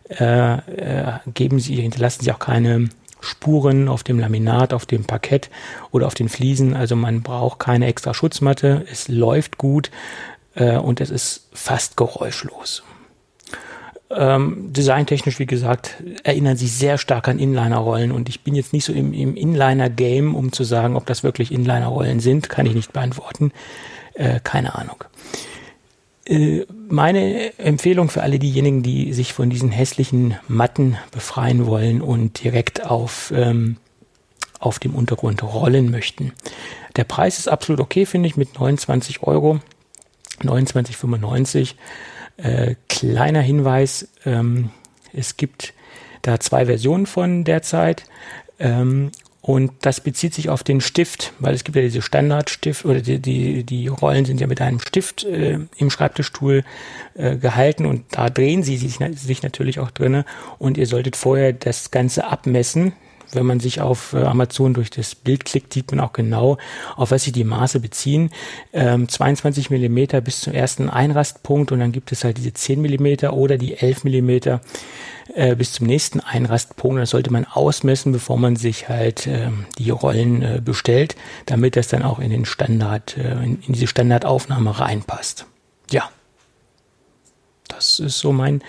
äh, 0.08 0.54
äh, 0.54 1.12
geben 1.32 1.58
sie, 1.58 1.76
hinterlassen 1.76 2.22
sie 2.22 2.32
auch 2.32 2.38
keine 2.38 2.88
Spuren 3.20 3.88
auf 3.88 4.02
dem 4.02 4.18
Laminat, 4.18 4.74
auf 4.74 4.84
dem 4.84 5.04
Parkett 5.04 5.48
oder 5.90 6.06
auf 6.06 6.14
den 6.14 6.28
Fliesen. 6.28 6.74
Also 6.74 6.96
man 6.96 7.22
braucht 7.22 7.60
keine 7.60 7.86
extra 7.86 8.14
Schutzmatte. 8.14 8.84
Es 8.90 9.08
läuft 9.08 9.58
gut 9.58 9.90
äh, 10.54 10.76
und 10.76 11.00
es 11.00 11.10
ist 11.10 11.48
fast 11.52 11.96
geräuschlos. 11.96 12.82
Ähm, 14.14 14.72
designtechnisch, 14.72 15.38
wie 15.38 15.46
gesagt, 15.46 16.02
erinnern 16.22 16.56
sie 16.56 16.66
sehr 16.66 16.98
stark 16.98 17.28
an 17.28 17.38
Inliner-Rollen 17.38 18.12
und 18.12 18.28
ich 18.28 18.42
bin 18.42 18.54
jetzt 18.54 18.72
nicht 18.72 18.84
so 18.84 18.92
im, 18.92 19.14
im 19.14 19.36
Inliner-Game, 19.36 20.34
um 20.34 20.52
zu 20.52 20.64
sagen, 20.64 20.96
ob 20.96 21.06
das 21.06 21.22
wirklich 21.22 21.50
Inliner-Rollen 21.50 22.20
sind, 22.20 22.50
kann 22.50 22.66
ich 22.66 22.74
nicht 22.74 22.92
beantworten. 22.92 23.52
Äh, 24.14 24.40
keine 24.44 24.74
Ahnung. 24.74 25.04
Äh, 26.26 26.66
meine 26.88 27.58
Empfehlung 27.58 28.10
für 28.10 28.22
alle 28.22 28.38
diejenigen, 28.38 28.82
die 28.82 29.12
sich 29.12 29.32
von 29.32 29.48
diesen 29.48 29.70
hässlichen 29.70 30.36
Matten 30.46 30.98
befreien 31.10 31.66
wollen 31.66 32.02
und 32.02 32.42
direkt 32.44 32.84
auf, 32.84 33.32
ähm, 33.34 33.78
auf 34.58 34.78
dem 34.78 34.94
Untergrund 34.94 35.42
rollen 35.42 35.90
möchten. 35.90 36.32
Der 36.96 37.04
Preis 37.04 37.38
ist 37.38 37.48
absolut 37.48 37.80
okay, 37.80 38.04
finde 38.04 38.28
ich, 38.28 38.36
mit 38.36 38.58
29 38.58 39.22
Euro. 39.22 39.60
29,95. 40.42 41.74
Äh, 42.36 42.76
kleiner 42.88 43.40
Hinweis, 43.40 44.08
ähm, 44.24 44.70
es 45.12 45.36
gibt 45.36 45.74
da 46.22 46.40
zwei 46.40 46.66
Versionen 46.66 47.06
von 47.06 47.44
derzeit. 47.44 48.04
Ähm, 48.58 49.10
und 49.42 49.72
das 49.80 50.00
bezieht 50.00 50.34
sich 50.34 50.50
auf 50.50 50.62
den 50.62 50.80
Stift, 50.80 51.32
weil 51.40 51.52
es 51.52 51.64
gibt 51.64 51.74
ja 51.74 51.82
diese 51.82 52.00
Standardstift 52.00 52.84
oder 52.84 53.00
die, 53.00 53.18
die, 53.18 53.64
die 53.64 53.88
Rollen 53.88 54.24
sind 54.24 54.40
ja 54.40 54.46
mit 54.46 54.60
einem 54.60 54.78
Stift 54.78 55.24
äh, 55.24 55.58
im 55.76 55.90
Schreibtischstuhl 55.90 56.62
äh, 57.14 57.36
gehalten 57.36 57.84
und 57.84 58.04
da 58.12 58.30
drehen 58.30 58.62
sie 58.62 58.76
sich, 58.76 58.98
sich 59.16 59.42
natürlich 59.42 59.80
auch 59.80 59.90
drinne 59.90 60.24
und 60.60 60.78
ihr 60.78 60.86
solltet 60.86 61.16
vorher 61.16 61.52
das 61.52 61.90
Ganze 61.90 62.28
abmessen, 62.28 62.92
wenn 63.34 63.46
man 63.46 63.60
sich 63.60 63.80
auf 63.80 64.12
äh, 64.12 64.22
Amazon 64.22 64.74
durch 64.74 64.90
das 64.90 65.14
Bild 65.14 65.44
klickt, 65.44 65.72
sieht 65.72 65.90
man 65.90 66.00
auch 66.00 66.12
genau, 66.12 66.58
auf 66.96 67.10
was 67.10 67.24
sich 67.24 67.32
die 67.32 67.44
Maße 67.44 67.80
beziehen. 67.80 68.30
Ähm, 68.72 69.08
22 69.08 69.70
Millimeter 69.70 70.20
bis 70.20 70.40
zum 70.40 70.52
ersten 70.52 70.88
Einrastpunkt 70.88 71.72
und 71.72 71.80
dann 71.80 71.92
gibt 71.92 72.12
es 72.12 72.24
halt 72.24 72.38
diese 72.38 72.52
10 72.52 72.80
Millimeter 72.80 73.32
oder 73.34 73.58
die 73.58 73.76
11 73.76 74.04
Millimeter 74.04 74.60
äh, 75.34 75.56
bis 75.56 75.72
zum 75.72 75.86
nächsten 75.86 76.20
Einrastpunkt. 76.20 77.00
Das 77.00 77.10
sollte 77.10 77.32
man 77.32 77.44
ausmessen, 77.44 78.12
bevor 78.12 78.38
man 78.38 78.56
sich 78.56 78.88
halt 78.88 79.26
äh, 79.26 79.50
die 79.78 79.90
Rollen 79.90 80.42
äh, 80.42 80.60
bestellt, 80.64 81.16
damit 81.46 81.76
das 81.76 81.88
dann 81.88 82.02
auch 82.02 82.18
in 82.18 82.30
den 82.30 82.44
Standard, 82.44 83.16
äh, 83.16 83.32
in, 83.42 83.62
in 83.62 83.72
diese 83.72 83.86
Standardaufnahme 83.86 84.78
reinpasst. 84.78 85.46
Ja. 85.90 86.10
Das 87.68 87.98
ist 87.98 88.18
so 88.18 88.32
mein 88.32 88.62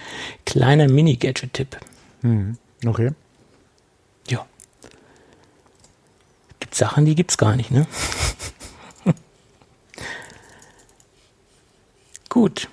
kleiner 0.45 0.87
Mini-Gadget-Tipp. 0.87 1.77
Hm, 2.21 2.57
okay. 2.85 3.11
Ja. 4.27 4.45
Gibt 6.73 6.89
Sachen, 6.89 7.05
die 7.05 7.13
gibt's 7.13 7.37
gar 7.37 7.55
nicht, 7.55 7.69
ne? 7.69 7.85
Gut. 12.29 12.67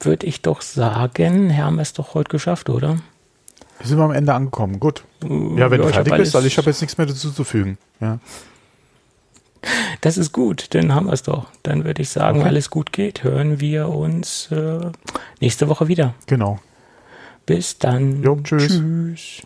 Würde 0.00 0.24
ich 0.24 0.40
doch 0.40 0.62
sagen, 0.62 1.54
haben 1.54 1.76
wir 1.76 1.82
es 1.82 1.92
doch 1.92 2.14
heute 2.14 2.30
geschafft, 2.30 2.70
oder? 2.70 3.00
Sind 3.82 3.98
wir 3.98 4.04
am 4.04 4.12
Ende 4.12 4.32
angekommen. 4.32 4.80
Gut. 4.80 5.04
Ja, 5.22 5.70
wenn 5.70 5.78
ja, 5.78 5.86
du 5.86 5.92
fertig 5.92 6.16
bist, 6.16 6.34
also 6.34 6.46
ich 6.46 6.56
habe 6.56 6.70
jetzt 6.70 6.80
nichts 6.80 6.96
mehr 6.96 7.06
dazu 7.06 7.30
zu 7.32 7.44
fügen. 7.44 7.76
Ja. 8.00 8.18
Das 10.02 10.18
ist 10.18 10.32
gut, 10.32 10.74
dann 10.74 10.94
haben 10.94 11.06
wir 11.06 11.14
es 11.14 11.22
doch. 11.22 11.46
Dann 11.62 11.84
würde 11.84 12.02
ich 12.02 12.10
sagen, 12.10 12.40
okay. 12.40 12.48
weil 12.48 12.56
es 12.58 12.68
gut 12.68 12.92
geht, 12.92 13.24
hören 13.24 13.60
wir 13.60 13.88
uns 13.88 14.50
äh, 14.52 14.90
nächste 15.40 15.70
Woche 15.70 15.88
wieder. 15.88 16.14
Genau. 16.26 16.60
Bis 17.46 17.78
dann. 17.78 18.22
Jo, 18.22 18.38
tschüss. 18.42 18.68
tschüss. 18.68 19.42